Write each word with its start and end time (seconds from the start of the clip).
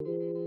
you 0.00 0.43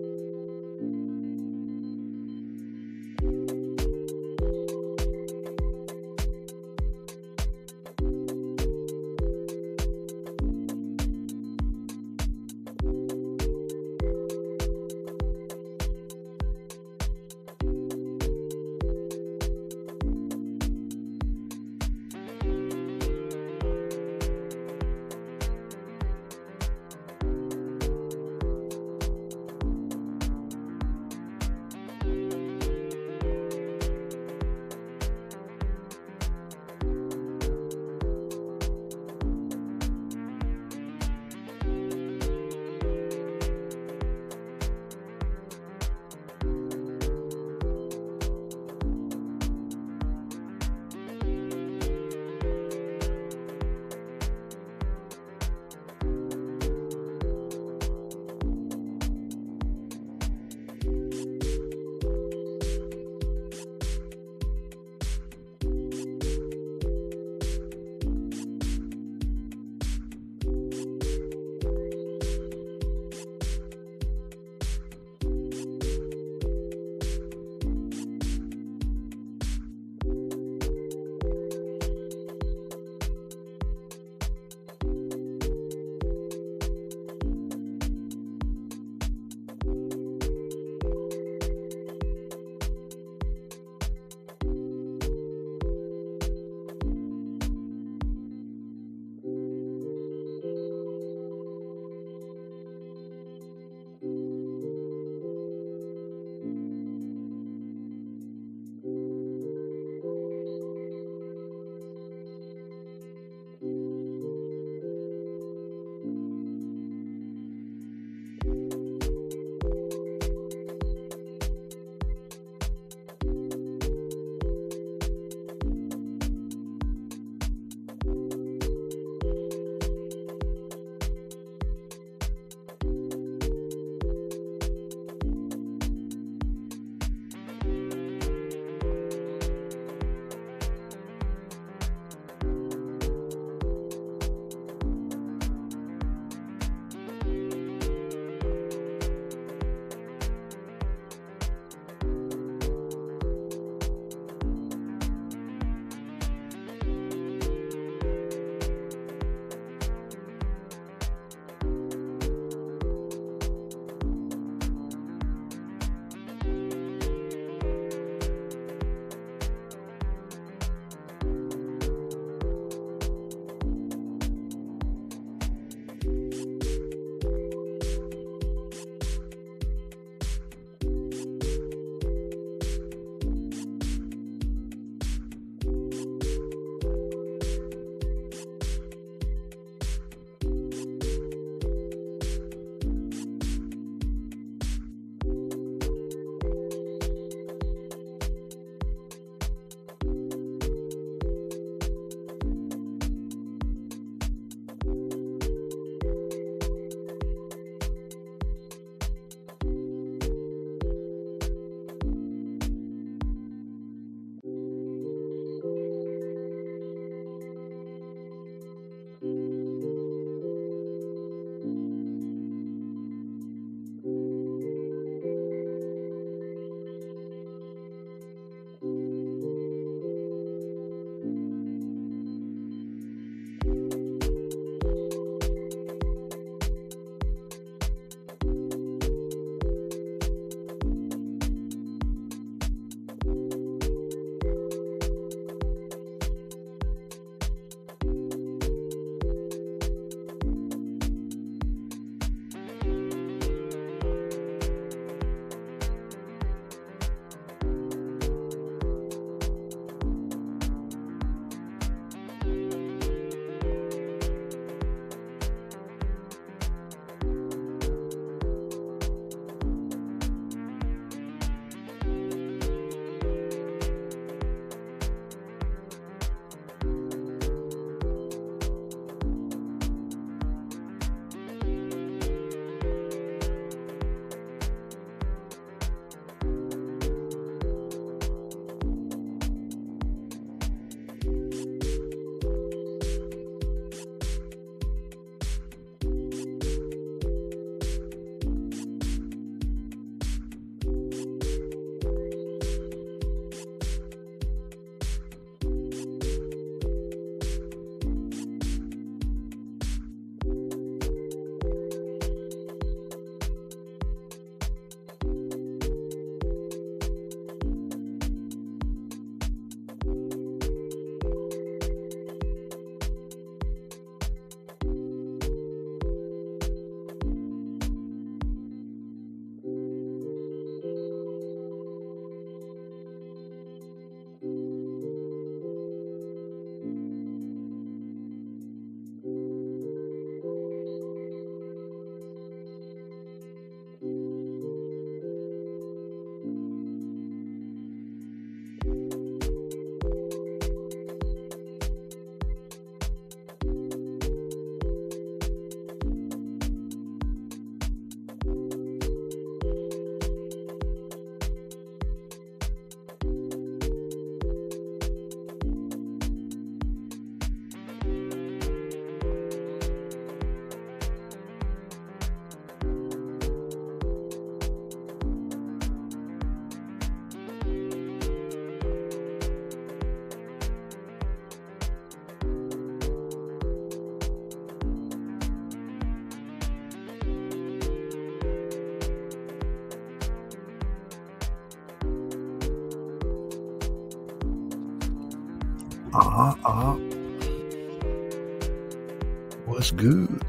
Good? 399.96 400.44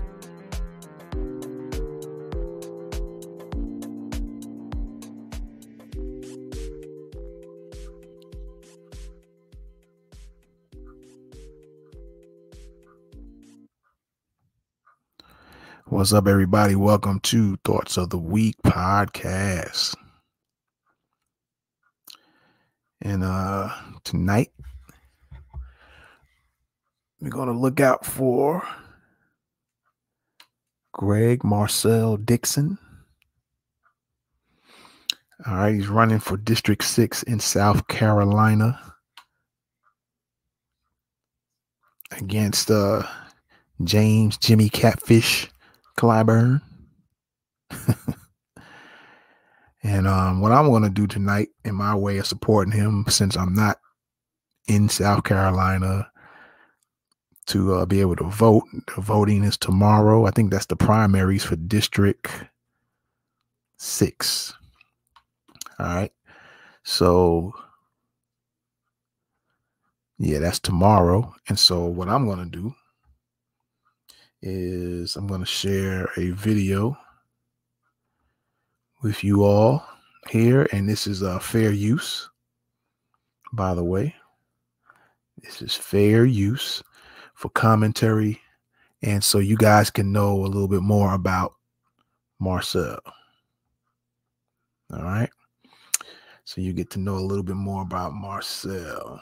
What's 15.86 16.12
up, 16.12 16.26
everybody? 16.26 16.74
Welcome 16.74 17.20
to 17.20 17.56
Thoughts 17.64 17.96
of 17.96 18.10
the 18.10 18.18
Week 18.18 18.56
podcast. 18.64 19.94
And 23.00 23.22
uh 23.22 23.72
tonight 24.02 24.50
we're 27.20 27.30
gonna 27.30 27.52
look 27.52 27.78
out 27.78 28.04
for 28.04 28.66
Greg 30.98 31.44
Marcel 31.44 32.16
Dixon. 32.16 32.76
All 35.46 35.54
right, 35.54 35.74
he's 35.76 35.86
running 35.86 36.18
for 36.18 36.36
District 36.36 36.82
6 36.82 37.22
in 37.22 37.38
South 37.38 37.86
Carolina 37.86 38.80
against 42.10 42.68
uh 42.72 43.04
James 43.84 44.36
Jimmy 44.38 44.68
Catfish 44.68 45.48
Clyburn. 45.96 46.60
and 49.84 50.08
um, 50.08 50.40
what 50.40 50.50
I'm 50.50 50.66
going 50.66 50.82
to 50.82 50.90
do 50.90 51.06
tonight 51.06 51.50
in 51.64 51.76
my 51.76 51.94
way 51.94 52.18
of 52.18 52.26
supporting 52.26 52.72
him, 52.72 53.04
since 53.08 53.36
I'm 53.36 53.54
not 53.54 53.78
in 54.66 54.88
South 54.88 55.22
Carolina 55.22 56.10
to 57.48 57.74
uh, 57.74 57.86
be 57.86 58.00
able 58.00 58.16
to 58.16 58.24
vote, 58.24 58.64
the 58.94 59.00
voting 59.00 59.42
is 59.42 59.56
tomorrow. 59.56 60.26
I 60.26 60.30
think 60.30 60.50
that's 60.50 60.66
the 60.66 60.76
primaries 60.76 61.44
for 61.44 61.56
District 61.56 62.30
6. 63.78 64.54
All 65.78 65.86
right. 65.86 66.12
So, 66.82 67.54
yeah, 70.18 70.40
that's 70.40 70.60
tomorrow. 70.60 71.34
And 71.48 71.58
so, 71.58 71.86
what 71.86 72.08
I'm 72.08 72.26
going 72.26 72.38
to 72.38 72.50
do 72.50 72.74
is 74.42 75.16
I'm 75.16 75.26
going 75.26 75.40
to 75.40 75.46
share 75.46 76.10
a 76.18 76.30
video 76.30 76.98
with 79.02 79.24
you 79.24 79.44
all 79.44 79.82
here. 80.28 80.68
And 80.72 80.86
this 80.86 81.06
is 81.06 81.22
uh, 81.22 81.38
fair 81.38 81.72
use, 81.72 82.28
by 83.54 83.72
the 83.72 83.84
way. 83.84 84.14
This 85.42 85.62
is 85.62 85.74
fair 85.74 86.26
use 86.26 86.82
for 87.38 87.50
commentary. 87.50 88.40
And 89.00 89.22
so 89.22 89.38
you 89.38 89.56
guys 89.56 89.90
can 89.90 90.10
know 90.10 90.44
a 90.44 90.48
little 90.48 90.66
bit 90.66 90.82
more 90.82 91.14
about 91.14 91.54
Marcel. 92.40 92.98
All 94.92 95.04
right. 95.04 95.30
So 96.42 96.60
you 96.60 96.72
get 96.72 96.90
to 96.90 96.98
know 96.98 97.14
a 97.14 97.22
little 97.22 97.44
bit 97.44 97.54
more 97.54 97.82
about 97.82 98.12
Marcel. 98.12 99.20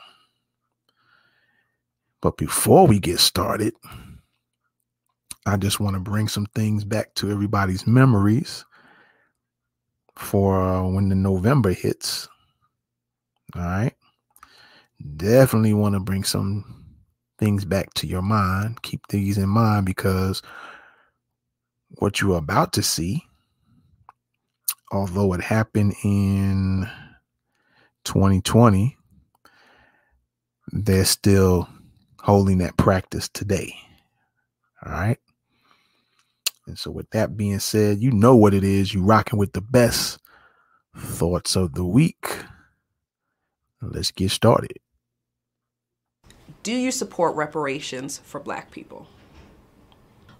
But 2.22 2.38
before 2.38 2.86
we 2.86 2.98
get 2.98 3.20
started, 3.20 3.74
I 5.44 5.58
just 5.58 5.78
want 5.78 5.92
to 5.92 6.00
bring 6.00 6.26
some 6.26 6.46
things 6.54 6.84
back 6.84 7.12
to 7.16 7.30
everybody's 7.30 7.86
memories 7.86 8.64
for 10.14 10.62
uh, 10.62 10.88
when 10.88 11.10
the 11.10 11.14
November 11.14 11.74
hits. 11.74 12.30
All 13.54 13.60
right. 13.60 13.92
Definitely 15.18 15.74
want 15.74 15.94
to 15.96 16.00
bring 16.00 16.24
some 16.24 16.85
things 17.38 17.64
back 17.64 17.92
to 17.94 18.06
your 18.06 18.22
mind. 18.22 18.82
Keep 18.82 19.08
these 19.08 19.38
in 19.38 19.48
mind 19.48 19.86
because 19.86 20.42
what 21.98 22.20
you're 22.20 22.38
about 22.38 22.72
to 22.74 22.82
see, 22.82 23.24
although 24.92 25.32
it 25.32 25.40
happened 25.40 25.94
in 26.04 26.88
2020, 28.04 28.96
they're 30.72 31.04
still 31.04 31.68
holding 32.20 32.58
that 32.58 32.76
practice 32.76 33.28
today. 33.28 33.74
All 34.84 34.92
right. 34.92 35.18
And 36.66 36.78
so, 36.78 36.90
with 36.90 37.08
that 37.10 37.36
being 37.36 37.60
said, 37.60 38.02
you 38.02 38.10
know 38.10 38.34
what 38.34 38.52
it 38.52 38.64
is. 38.64 38.92
You 38.92 39.02
rocking 39.02 39.38
with 39.38 39.52
the 39.52 39.60
best 39.60 40.18
thoughts 40.96 41.54
of 41.54 41.74
the 41.74 41.84
week. 41.84 42.28
Let's 43.80 44.10
get 44.10 44.30
started. 44.32 44.78
Do 46.66 46.74
you 46.74 46.90
support 46.90 47.36
reparations 47.36 48.18
for 48.24 48.40
black 48.40 48.72
people? 48.72 49.06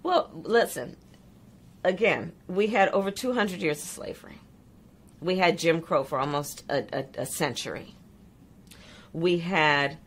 Well, 0.03 0.29
listen. 0.35 0.97
Again, 1.85 2.33
we 2.49 2.67
had 2.67 2.89
over 2.89 3.13
200 3.13 3.63
years 3.63 3.81
of 3.81 3.89
slavery. 3.89 4.41
We 5.21 5.39
had 5.39 5.57
Jim 5.57 5.81
Crow 5.81 6.03
for 6.03 6.19
almost 6.19 6.65
a, 6.69 6.85
a, 6.93 7.07
a 7.19 7.27
century. 7.27 7.95
We 9.13 9.39
had 9.39 9.99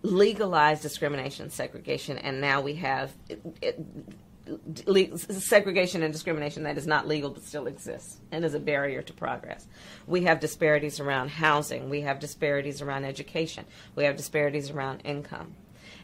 legalized 0.00 0.80
discrimination, 0.80 1.50
segregation, 1.50 2.16
and 2.16 2.40
now 2.40 2.62
we 2.62 2.76
have 2.76 3.12
segregation 5.30 6.02
and 6.02 6.12
discrimination 6.12 6.64
that 6.64 6.76
is 6.76 6.86
not 6.86 7.08
legal 7.08 7.30
but 7.30 7.42
still 7.42 7.66
exists 7.66 8.18
and 8.30 8.44
is 8.44 8.54
a 8.54 8.60
barrier 8.60 9.02
to 9.02 9.12
progress. 9.12 9.66
We 10.06 10.24
have 10.24 10.40
disparities 10.40 11.00
around 11.00 11.30
housing, 11.30 11.88
we 11.88 12.02
have 12.02 12.20
disparities 12.20 12.82
around 12.82 13.04
education, 13.04 13.64
we 13.96 14.04
have 14.04 14.16
disparities 14.16 14.70
around 14.70 15.00
income. 15.04 15.54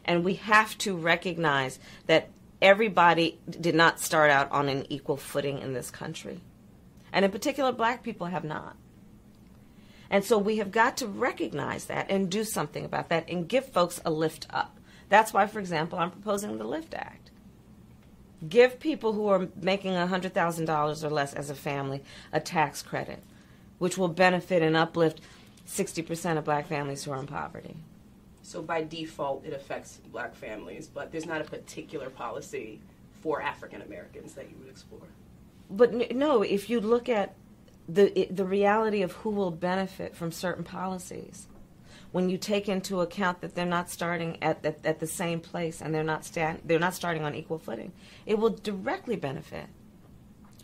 And 0.03 0.23
we 0.23 0.35
have 0.35 0.75
to 0.79 0.95
recognize 0.97 1.77
that 2.07 2.29
everybody 2.61 3.39
did 3.47 3.75
not 3.75 3.99
start 3.99 4.31
out 4.31 4.51
on 4.51 4.67
an 4.67 4.85
equal 4.89 5.17
footing 5.17 5.59
in 5.59 5.73
this 5.73 5.91
country. 5.91 6.41
And 7.13 7.23
in 7.23 7.31
particular, 7.31 7.71
black 7.71 8.01
people 8.01 8.27
have 8.27 8.43
not. 8.43 8.75
And 10.09 10.25
so 10.25 10.37
we 10.37 10.57
have 10.57 10.71
got 10.71 10.97
to 10.97 11.07
recognize 11.07 11.85
that 11.85 12.09
and 12.09 12.29
do 12.29 12.43
something 12.43 12.83
about 12.83 13.09
that 13.09 13.29
and 13.29 13.47
give 13.47 13.67
folks 13.67 14.01
a 14.03 14.11
lift 14.11 14.47
up. 14.49 14.77
That's 15.09 15.33
why, 15.33 15.45
for 15.45 15.59
example, 15.59 15.99
I'm 15.99 16.11
proposing 16.11 16.57
the 16.57 16.63
LIFT 16.63 16.95
Act 16.95 17.30
give 18.47 18.79
people 18.79 19.13
who 19.13 19.27
are 19.27 19.47
making 19.55 19.93
$100,000 19.93 21.03
or 21.03 21.09
less 21.09 21.33
as 21.33 21.49
a 21.49 21.55
family 21.55 22.01
a 22.31 22.39
tax 22.39 22.81
credit, 22.81 23.21
which 23.77 23.97
will 23.97 24.07
benefit 24.07 24.61
and 24.61 24.75
uplift 24.75 25.21
60% 25.67 26.37
of 26.37 26.45
black 26.45 26.67
families 26.67 27.03
who 27.03 27.11
are 27.11 27.19
in 27.19 27.27
poverty. 27.27 27.75
So 28.41 28.61
by 28.61 28.83
default, 28.83 29.45
it 29.45 29.53
affects 29.53 29.99
black 30.11 30.35
families, 30.35 30.87
but 30.87 31.11
there's 31.11 31.25
not 31.25 31.41
a 31.41 31.45
particular 31.45 32.09
policy 32.09 32.81
for 33.21 33.41
African 33.41 33.81
Americans 33.81 34.33
that 34.33 34.49
you 34.49 34.55
would 34.59 34.69
explore. 34.69 35.07
But 35.69 36.13
no, 36.13 36.41
if 36.41 36.69
you 36.69 36.81
look 36.81 37.07
at 37.07 37.35
the 37.87 38.27
the 38.29 38.45
reality 38.45 39.01
of 39.01 39.11
who 39.13 39.29
will 39.29 39.51
benefit 39.51 40.15
from 40.15 40.31
certain 40.31 40.63
policies, 40.63 41.47
when 42.11 42.29
you 42.29 42.37
take 42.37 42.67
into 42.67 43.01
account 43.01 43.41
that 43.41 43.55
they're 43.55 43.65
not 43.65 43.89
starting 43.89 44.37
at, 44.41 44.65
at, 44.65 44.85
at 44.85 44.99
the 44.99 45.07
same 45.07 45.39
place 45.39 45.81
and 45.81 45.93
they're 45.93 46.03
not 46.03 46.25
stand, 46.25 46.61
they're 46.65 46.79
not 46.79 46.93
starting 46.93 47.23
on 47.23 47.35
equal 47.35 47.57
footing, 47.57 47.91
it 48.25 48.37
will 48.37 48.49
directly 48.49 49.15
benefit 49.15 49.67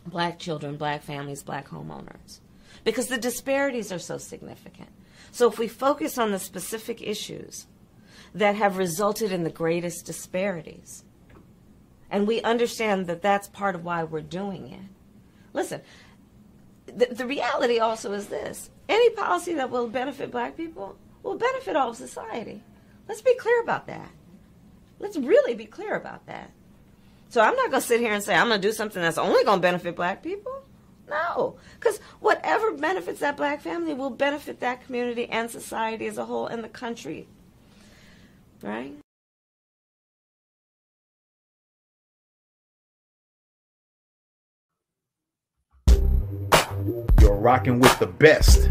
black 0.06 0.38
children, 0.38 0.76
black 0.76 1.02
families, 1.02 1.42
black 1.42 1.68
homeowners 1.68 2.40
because 2.84 3.08
the 3.08 3.18
disparities 3.18 3.92
are 3.92 3.98
so 3.98 4.18
significant. 4.18 4.88
So 5.30 5.48
if 5.48 5.58
we 5.58 5.68
focus 5.68 6.18
on 6.18 6.32
the 6.32 6.38
specific 6.38 7.02
issues 7.02 7.66
that 8.34 8.56
have 8.56 8.76
resulted 8.76 9.32
in 9.32 9.44
the 9.44 9.50
greatest 9.50 10.06
disparities, 10.06 11.04
and 12.10 12.26
we 12.26 12.40
understand 12.42 13.06
that 13.06 13.22
that's 13.22 13.48
part 13.48 13.74
of 13.74 13.84
why 13.84 14.04
we're 14.04 14.20
doing 14.22 14.68
it. 14.68 14.80
Listen, 15.52 15.82
the, 16.86 17.06
the 17.06 17.26
reality 17.26 17.78
also 17.78 18.12
is 18.12 18.28
this 18.28 18.70
any 18.88 19.10
policy 19.10 19.52
that 19.54 19.70
will 19.70 19.88
benefit 19.88 20.30
black 20.30 20.56
people 20.56 20.96
will 21.22 21.36
benefit 21.36 21.76
all 21.76 21.90
of 21.90 21.96
society. 21.96 22.62
Let's 23.08 23.22
be 23.22 23.34
clear 23.34 23.60
about 23.62 23.86
that. 23.86 24.10
Let's 24.98 25.16
really 25.16 25.54
be 25.54 25.66
clear 25.66 25.94
about 25.94 26.26
that. 26.26 26.50
So 27.30 27.40
I'm 27.40 27.54
not 27.56 27.70
going 27.70 27.82
to 27.82 27.86
sit 27.86 28.00
here 28.00 28.12
and 28.12 28.22
say 28.22 28.34
I'm 28.34 28.48
going 28.48 28.60
to 28.60 28.68
do 28.68 28.72
something 28.72 29.02
that's 29.02 29.18
only 29.18 29.44
going 29.44 29.58
to 29.58 29.62
benefit 29.62 29.96
black 29.96 30.22
people. 30.22 30.62
No, 31.08 31.56
because 31.78 31.98
whatever 32.20 32.72
benefits 32.72 33.20
that 33.20 33.36
black 33.36 33.62
family 33.62 33.94
will 33.94 34.10
benefit 34.10 34.60
that 34.60 34.84
community 34.84 35.26
and 35.26 35.50
society 35.50 36.06
as 36.06 36.18
a 36.18 36.24
whole 36.26 36.46
and 36.46 36.62
the 36.62 36.68
country. 36.68 37.26
Right? 38.62 38.92
You're 47.20 47.36
rocking 47.36 47.80
with 47.80 47.98
the 47.98 48.06
best 48.06 48.70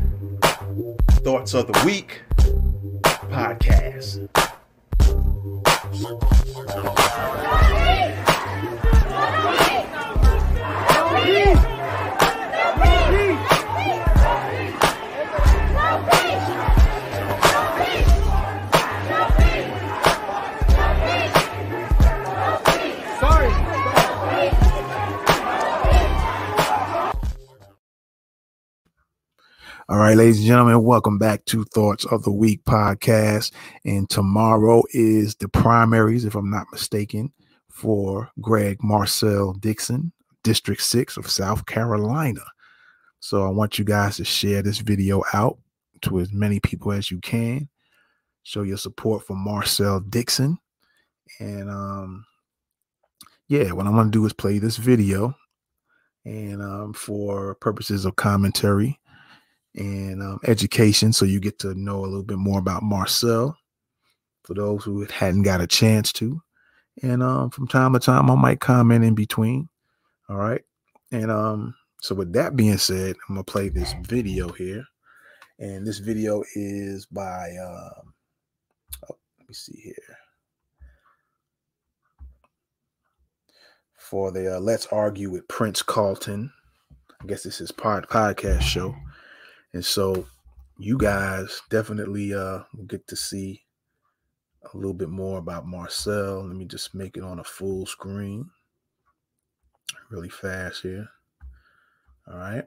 thoughts 1.24 1.54
of 1.54 1.68
the 1.68 1.86
week 1.86 2.22
podcast. 3.30 4.28
Right, 30.08 30.16
ladies 30.16 30.38
and 30.38 30.48
gentlemen, 30.48 30.84
welcome 30.84 31.18
back 31.18 31.44
to 31.44 31.66
Thoughts 31.66 32.06
of 32.06 32.24
the 32.24 32.32
Week 32.32 32.64
podcast. 32.64 33.52
And 33.84 34.10
tomorrow 34.10 34.84
is 34.92 35.36
the 35.36 35.50
primaries, 35.50 36.24
if 36.24 36.34
I'm 36.34 36.50
not 36.50 36.68
mistaken, 36.72 37.30
for 37.68 38.32
Greg 38.40 38.82
Marcel 38.82 39.52
Dixon, 39.52 40.14
District 40.46 40.82
6 40.82 41.18
of 41.18 41.30
South 41.30 41.66
Carolina. 41.66 42.40
So 43.20 43.46
I 43.46 43.50
want 43.50 43.78
you 43.78 43.84
guys 43.84 44.16
to 44.16 44.24
share 44.24 44.62
this 44.62 44.78
video 44.78 45.24
out 45.34 45.58
to 46.04 46.22
as 46.22 46.32
many 46.32 46.62
people 46.62 46.94
as 46.94 47.12
you 47.12 47.20
can. 47.20 47.68
Show 48.44 48.62
your 48.62 48.78
support 48.78 49.28
for 49.28 49.36
Marcel 49.36 50.00
Dixon. 50.00 50.58
And 51.42 51.70
um, 51.70 52.26
yeah, 53.50 53.74
what 53.74 53.86
I'm 53.86 53.94
going 53.96 54.08
to 54.08 54.12
do 54.18 54.26
is 54.26 54.32
play 54.32 54.58
this 54.58 54.78
video 54.78 55.36
and 56.24 56.62
um, 56.62 56.94
for 56.94 57.56
purposes 57.56 58.06
of 58.06 58.16
commentary 58.16 58.98
and 59.76 60.22
um, 60.22 60.40
education, 60.46 61.14
so 61.14 61.26
you 61.26 61.40
get 61.40 61.60
to 61.60 61.74
know 61.76 62.00
a 62.00 62.08
little 62.08 62.24
bit 62.24 62.38
more 62.38 62.60
about 62.60 62.84
Marcel 62.84 63.58
for 64.44 64.54
those 64.54 64.84
who 64.84 65.06
hadn't 65.06 65.44
got 65.44 65.62
a 65.62 65.68
chance 65.68 66.12
to. 66.14 66.42
And 67.04 67.22
um, 67.22 67.50
from 67.52 67.68
time 67.68 67.94
to 67.94 68.00
time, 68.00 68.32
I 68.32 68.36
might 68.36 68.60
comment 68.60 69.06
in 69.06 69.14
between. 69.14 69.70
All 70.30 70.38
right. 70.38 70.62
And 71.12 71.32
um, 71.32 71.76
so, 72.02 72.16
with 72.16 72.34
that 72.34 72.56
being 72.56 72.78
said, 72.78 73.16
I'm 73.30 73.36
to 73.36 73.44
play 73.44 73.70
this 73.70 73.94
video 74.04 74.50
here. 74.50 74.84
And 75.60 75.86
this 75.86 76.00
video 76.00 76.44
is 76.56 77.06
by, 77.06 77.50
um, 77.64 78.14
oh, 79.10 79.18
let 79.40 79.48
me 79.48 79.54
see 79.54 79.80
here. 79.80 80.18
for 84.08 84.32
the 84.32 84.56
uh, 84.56 84.60
Let's 84.62 84.86
Argue 84.88 85.30
with 85.30 85.46
Prince 85.50 85.82
Carlton. 85.82 86.50
I 87.22 87.26
guess 87.26 87.44
this 87.44 87.60
is 87.60 87.74
pod 87.74 88.08
podcast 88.08 88.62
show. 88.62 88.96
And 89.78 89.86
so 89.86 90.26
you 90.80 90.98
guys 90.98 91.62
definitely 91.70 92.34
uh 92.34 92.64
get 92.88 93.06
to 93.10 93.16
see 93.16 93.62
a 94.74 94.76
little 94.76 94.96
bit 94.96 95.08
more 95.08 95.38
about 95.38 95.68
Marcel. 95.68 96.48
Let 96.48 96.56
me 96.56 96.66
just 96.66 96.96
make 96.96 97.16
it 97.16 97.22
on 97.22 97.38
a 97.38 97.44
full 97.44 97.86
screen 97.86 98.50
really 100.10 100.30
fast 100.30 100.82
here. 100.82 101.08
All 102.28 102.40
right. 102.40 102.64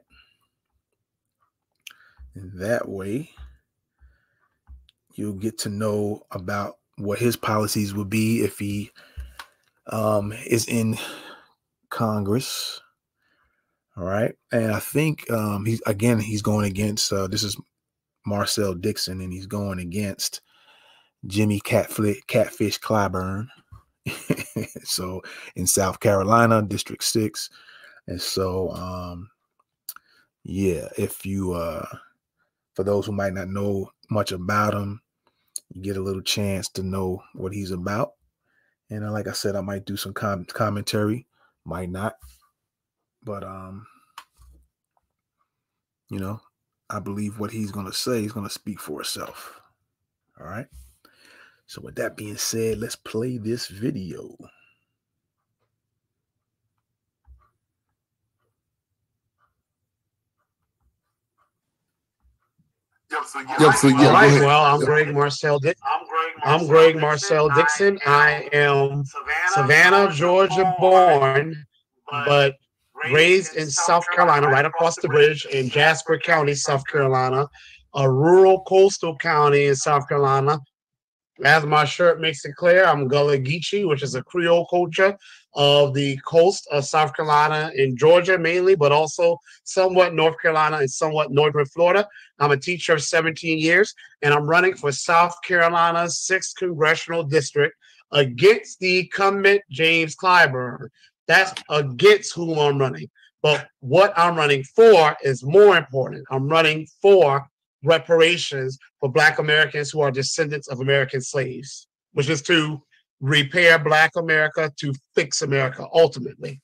And 2.33 2.57
that 2.57 2.87
way 2.87 3.31
you'll 5.15 5.33
get 5.33 5.57
to 5.57 5.69
know 5.69 6.25
about 6.31 6.77
what 6.95 7.19
his 7.19 7.35
policies 7.35 7.93
would 7.93 8.09
be 8.09 8.39
if 8.39 8.57
he 8.57 8.89
um, 9.87 10.31
is 10.47 10.65
in 10.65 10.97
Congress. 11.89 12.79
All 13.97 14.05
right. 14.05 14.33
And 14.51 14.71
I 14.71 14.79
think 14.79 15.29
um, 15.31 15.65
he's 15.65 15.81
again, 15.85 16.19
he's 16.19 16.41
going 16.41 16.65
against 16.65 17.11
uh, 17.11 17.27
this 17.27 17.43
is 17.43 17.57
Marcel 18.25 18.73
Dixon, 18.73 19.21
and 19.21 19.33
he's 19.33 19.47
going 19.47 19.79
against 19.79 20.41
Jimmy 21.27 21.59
Catfish, 21.59 22.21
Catfish 22.27 22.79
Clyburn. 22.79 23.47
so 24.83 25.21
in 25.55 25.67
South 25.67 25.99
Carolina, 25.99 26.61
District 26.61 27.03
Six. 27.03 27.49
And 28.07 28.21
so 28.21 28.71
um 28.71 29.29
yeah, 30.43 30.87
if 30.97 31.25
you 31.25 31.53
uh 31.53 31.85
for 32.75 32.83
those 32.83 33.05
who 33.05 33.11
might 33.11 33.33
not 33.33 33.49
know 33.49 33.91
much 34.09 34.31
about 34.31 34.73
him, 34.73 35.01
you 35.73 35.81
get 35.81 35.97
a 35.97 36.01
little 36.01 36.21
chance 36.21 36.69
to 36.69 36.83
know 36.83 37.21
what 37.33 37.53
he's 37.53 37.71
about. 37.71 38.13
And 38.89 39.05
uh, 39.05 39.11
like 39.11 39.27
I 39.27 39.33
said, 39.33 39.55
I 39.55 39.61
might 39.61 39.85
do 39.85 39.95
some 39.97 40.13
com- 40.13 40.45
commentary 40.45 41.27
might 41.65 41.89
not. 41.89 42.15
But 43.23 43.43
um, 43.43 43.85
you 46.09 46.19
know, 46.19 46.41
I 46.89 46.99
believe 46.99 47.39
what 47.39 47.51
he's 47.51 47.71
gonna 47.71 47.93
say 47.93 48.23
is 48.23 48.31
gonna 48.31 48.49
speak 48.49 48.79
for 48.79 49.01
itself. 49.01 49.61
All 50.39 50.47
right. 50.47 50.67
So 51.67 51.81
with 51.81 51.95
that 51.95 52.17
being 52.17 52.37
said, 52.37 52.79
let's 52.79 52.95
play 52.95 53.37
this 53.37 53.67
video. 53.67 54.35
Yep, 63.11 63.23
so 63.25 63.39
yeah. 63.39 63.55
Yep, 63.59 63.75
so 63.75 63.87
yeah. 63.87 64.07
All 64.07 64.13
right. 64.13 64.41
Well, 64.41 64.65
I'm 64.65 64.79
Greg 64.81 65.13
Marcel 65.13 65.59
Dixon. 65.59 65.87
I'm 66.43 66.67
Greg 66.67 66.97
Marcel 66.97 67.49
Dixon. 67.49 67.99
I 68.05 68.49
am 68.51 69.03
Savannah, 69.53 70.11
Georgia 70.11 70.75
born, 70.79 71.55
but 72.09 72.55
raised 73.11 73.55
in 73.55 73.69
South 73.69 74.05
Carolina, 74.13 74.47
right 74.47 74.65
across 74.65 74.95
the 74.97 75.07
bridge 75.07 75.45
in 75.45 75.69
Jasper 75.69 76.17
County, 76.17 76.53
South 76.53 76.85
Carolina, 76.85 77.47
a 77.95 78.09
rural 78.09 78.61
coastal 78.61 79.17
county 79.17 79.65
in 79.65 79.75
South 79.75 80.07
Carolina. 80.07 80.59
As 81.43 81.65
my 81.65 81.85
shirt 81.85 82.21
makes 82.21 82.45
it 82.45 82.55
clear, 82.55 82.85
I'm 82.85 83.07
Gullah 83.07 83.39
Geechee, 83.39 83.87
which 83.87 84.03
is 84.03 84.13
a 84.13 84.23
Creole 84.23 84.67
culture 84.67 85.17
of 85.55 85.93
the 85.93 86.17
coast 86.25 86.67
of 86.71 86.85
South 86.85 87.15
Carolina 87.15 87.71
and 87.75 87.97
Georgia 87.97 88.37
mainly, 88.37 88.75
but 88.75 88.91
also 88.91 89.37
somewhat 89.63 90.13
North 90.13 90.39
Carolina 90.39 90.77
and 90.77 90.89
somewhat 90.89 91.31
northern 91.31 91.65
Florida. 91.65 92.07
I'm 92.39 92.51
a 92.51 92.57
teacher 92.57 92.93
of 92.93 93.01
17 93.01 93.57
years, 93.57 93.93
and 94.21 94.33
I'm 94.33 94.47
running 94.47 94.75
for 94.75 94.91
South 94.91 95.35
Carolina's 95.43 96.25
6th 96.29 96.55
Congressional 96.57 97.23
District 97.23 97.75
against 98.11 98.79
the 98.79 98.99
incumbent 98.99 99.61
James 99.69 100.15
Clyburn. 100.15 100.89
That's 101.31 101.53
against 101.69 102.33
whom 102.33 102.59
I'm 102.59 102.77
running. 102.77 103.09
But 103.41 103.67
what 103.79 104.13
I'm 104.15 104.35
running 104.35 104.63
for 104.63 105.15
is 105.23 105.43
more 105.43 105.77
important. 105.77 106.25
I'm 106.29 106.47
running 106.47 106.87
for 107.01 107.47
reparations 107.83 108.77
for 108.99 109.09
Black 109.09 109.39
Americans 109.39 109.89
who 109.89 110.01
are 110.01 110.11
descendants 110.11 110.67
of 110.67 110.79
American 110.79 111.21
slaves, 111.21 111.87
which 112.13 112.29
is 112.29 112.41
to 112.43 112.81
repair 113.19 113.79
Black 113.79 114.11
America, 114.15 114.71
to 114.77 114.93
fix 115.15 115.41
America 115.41 115.87
ultimately. 115.93 116.61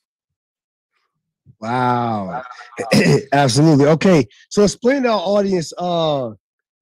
Wow. 1.60 2.44
Absolutely. 3.34 3.88
Okay. 3.88 4.28
So 4.50 4.64
explain 4.64 5.04
to 5.04 5.10
our 5.10 5.20
audience 5.20 5.74
uh 5.78 6.32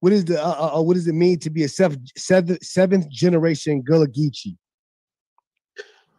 what 0.00 0.12
is 0.12 0.24
the 0.26 0.42
uh, 0.42 0.48
uh, 0.48 0.78
uh, 0.78 0.82
what 0.82 0.94
does 0.94 1.08
it 1.08 1.14
mean 1.14 1.38
to 1.38 1.50
be 1.50 1.64
a 1.64 1.68
seventh 1.68 2.10
seventh, 2.16 2.62
seventh 2.62 3.08
generation 3.08 3.82
Gullah 3.82 4.08
Geechee? 4.08 4.56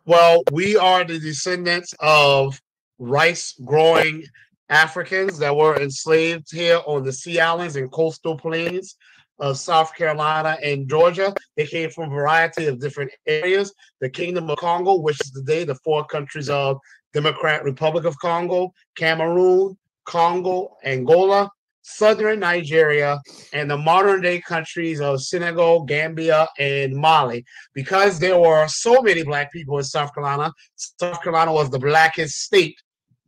Well, 0.07 0.43
we 0.53 0.77
are 0.77 1.03
the 1.03 1.19
descendants 1.19 1.93
of 1.99 2.61
rice 2.97 3.53
growing 3.65 4.23
Africans 4.69 5.37
that 5.39 5.53
were 5.53 5.75
enslaved 5.75 6.47
here 6.49 6.79
on 6.85 7.03
the 7.03 7.11
Sea 7.11 7.41
Islands 7.41 7.75
and 7.75 7.91
coastal 7.91 8.37
plains 8.37 8.95
of 9.39 9.57
South 9.57 9.93
Carolina 9.95 10.57
and 10.63 10.89
Georgia. 10.89 11.33
They 11.57 11.65
came 11.65 11.89
from 11.89 12.05
a 12.05 12.15
variety 12.15 12.67
of 12.67 12.79
different 12.79 13.11
areas. 13.25 13.73
The 13.99 14.09
Kingdom 14.09 14.49
of 14.49 14.59
Congo, 14.59 14.95
which 14.95 15.19
is 15.19 15.31
today 15.31 15.65
the 15.65 15.75
four 15.75 16.05
countries 16.05 16.49
of 16.49 16.79
Democrat 17.13 17.65
Republic 17.65 18.05
of 18.05 18.17
Congo, 18.19 18.71
Cameroon, 18.95 19.77
Congo, 20.05 20.77
Angola, 20.85 21.51
southern 21.87 22.39
Nigeria, 22.41 23.19
and 23.53 23.71
the 23.71 23.77
modern 23.77 24.21
day 24.21 24.41
countries 24.41 24.99
of 24.99 25.21
Senegal, 25.21 25.83
Gambia, 25.83 26.47
and 26.59 26.93
Mali. 26.93 27.45
Because 27.73 28.19
there 28.19 28.37
were 28.37 28.67
so 28.67 29.01
many 29.01 29.23
black 29.23 29.51
people 29.51 29.77
in 29.77 29.83
South 29.83 30.13
Carolina, 30.13 30.51
South 30.75 31.21
Carolina 31.23 31.53
was 31.53 31.69
the 31.69 31.79
blackest 31.79 32.41
state, 32.41 32.77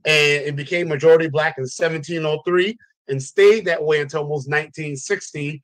and 0.05 0.43
it 0.45 0.55
became 0.55 0.87
majority 0.89 1.29
black 1.29 1.57
in 1.57 1.63
1703 1.63 2.77
and 3.07 3.21
stayed 3.23 3.65
that 3.65 3.83
way 3.83 4.01
until 4.01 4.21
almost 4.21 4.49
1960. 4.49 5.63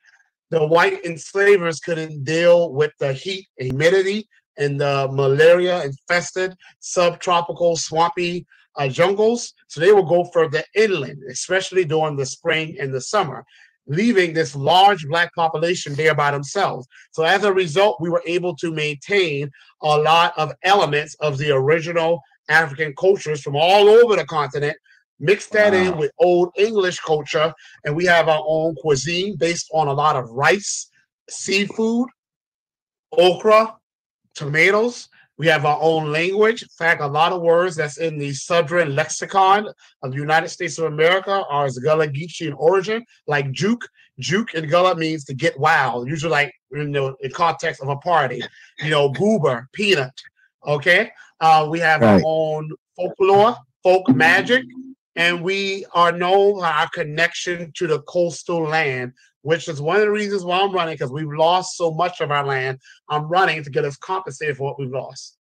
The 0.52 0.66
white 0.66 1.04
enslavers 1.06 1.80
couldn't 1.80 2.24
deal 2.24 2.72
with 2.72 2.92
the 3.00 3.14
heat, 3.14 3.48
humidity, 3.58 4.28
and 4.58 4.80
the 4.80 5.10
malaria 5.12 5.84
infested 5.84 6.56
subtropical 6.80 7.76
swampy 7.76 8.46
uh, 8.78 8.88
jungles. 8.88 9.54
So 9.68 9.80
they 9.80 9.92
will 9.92 10.04
go 10.04 10.26
further 10.26 10.64
inland, 10.76 11.22
especially 11.30 11.86
during 11.86 12.16
the 12.16 12.26
spring 12.26 12.78
and 12.80 12.94
the 12.94 13.02
summer, 13.02 13.46
leaving 13.88 14.34
this 14.34 14.56
large 14.56 15.08
black 15.08 15.34
population 15.36 15.94
there 15.96 16.16
by 16.16 16.32
themselves. 16.32 16.88
So 17.12 17.24
as 17.24 17.44
a 17.44 17.54
result, 17.54 18.02
we 18.02 18.10
were 18.10 18.24
able 18.26 18.56
to 18.58 18.72
maintain 18.72 19.52
a 19.82 19.98
lot 19.98 20.34
of 20.38 20.54
elements 20.64 21.16
of 21.16 21.38
the 21.38 21.52
original 21.52 22.22
African 22.50 22.94
cultures 22.96 23.42
from 23.42 23.56
all 23.56 23.88
over 23.90 24.16
the 24.16 24.26
continent. 24.26 24.78
Mix 25.20 25.48
that 25.48 25.72
wow. 25.72 25.80
in 25.80 25.98
with 25.98 26.12
old 26.20 26.50
English 26.58 27.00
culture, 27.00 27.54
and 27.86 27.96
we 27.96 28.06
have 28.06 28.28
our 28.28 28.44
own 28.46 28.76
cuisine 28.76 29.38
based 29.38 29.70
on 29.74 29.88
a 29.88 29.94
lot 29.94 30.18
of 30.18 30.30
rice, 30.30 30.90
seafood, 31.30 32.10
okra, 33.14 33.76
tomatoes, 34.36 35.08
we 35.38 35.48
have 35.48 35.66
our 35.66 35.78
own 35.82 36.12
language. 36.12 36.62
In 36.62 36.70
fact, 36.70 37.02
a 37.02 37.08
lot 37.08 37.34
of 37.34 37.42
words 37.42 37.76
that's 37.76 37.98
in 37.98 38.18
the 38.18 38.34
Southern 38.34 38.96
lexicon 38.96 39.68
of 40.02 40.12
the 40.12 40.18
United 40.18 40.50
States 40.50 40.78
of 40.78 40.86
America 40.86 41.44
are 41.50 41.70
Gullah 41.84 42.08
Geechee 42.08 42.48
in 42.48 42.54
origin, 42.54 43.06
like 43.28 43.52
juke. 43.52 43.88
Juke 44.18 44.54
in 44.54 44.70
Gullah 44.70 44.96
means 44.96 45.26
to 45.26 45.34
get 45.34 45.60
wild, 45.60 46.08
usually 46.08 46.32
like 46.32 46.54
you 46.72 46.88
know, 46.88 47.16
in 47.20 47.32
context 47.32 47.82
of 47.82 47.90
a 47.90 47.98
party. 47.98 48.42
You 48.80 48.90
know, 48.90 49.10
goober, 49.10 49.68
peanut. 49.74 50.14
Okay. 50.66 51.12
Uh, 51.42 51.68
we 51.70 51.80
have 51.80 52.02
right. 52.02 52.16
our 52.16 52.22
own 52.26 52.72
folklore, 52.96 53.58
folk 53.84 54.08
magic, 54.10 54.64
and 55.16 55.44
we 55.44 55.86
are 55.94 56.12
known 56.12 56.60
for 56.60 56.66
our 56.66 56.90
connection 56.90 57.72
to 57.76 57.88
the 57.88 58.02
coastal 58.04 58.64
land, 58.64 59.14
which 59.46 59.68
is 59.68 59.80
one 59.80 59.98
of 59.98 60.02
the 60.02 60.10
reasons 60.10 60.44
why 60.44 60.60
I'm 60.60 60.74
running 60.74 60.96
because 60.96 61.12
we've 61.12 61.32
lost 61.32 61.78
so 61.78 61.94
much 61.94 62.20
of 62.20 62.32
our 62.32 62.44
land. 62.44 62.80
I'm 63.10 63.26
running 63.26 63.64
to 63.64 63.70
get 63.70 63.86
us 63.86 63.96
compensated 63.96 64.58
for 64.58 64.64
what 64.64 64.80
we've 64.80 64.90
lost. 64.90 65.38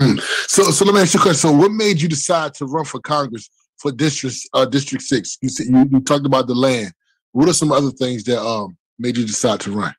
Mm. 0.00 0.18
So, 0.48 0.62
so 0.62 0.86
let 0.86 0.94
me 0.94 1.02
ask 1.02 1.12
you 1.12 1.20
a 1.20 1.22
question. 1.22 1.50
So, 1.50 1.52
what 1.52 1.70
made 1.70 2.00
you 2.00 2.08
decide 2.08 2.54
to 2.54 2.64
run 2.64 2.86
for 2.86 2.98
Congress 2.98 3.50
for 3.76 3.92
District 3.92 4.36
uh, 4.54 4.64
District 4.64 5.04
Six? 5.04 5.36
You 5.42 5.50
said 5.50 5.66
you, 5.66 5.86
you 5.90 6.00
talked 6.00 6.24
about 6.24 6.46
the 6.46 6.54
land. 6.54 6.94
What 7.32 7.50
are 7.50 7.52
some 7.52 7.70
other 7.70 7.90
things 7.90 8.24
that 8.24 8.42
um 8.42 8.74
made 8.98 9.18
you 9.18 9.26
decide 9.26 9.60
to 9.60 9.72
run? 9.72 9.94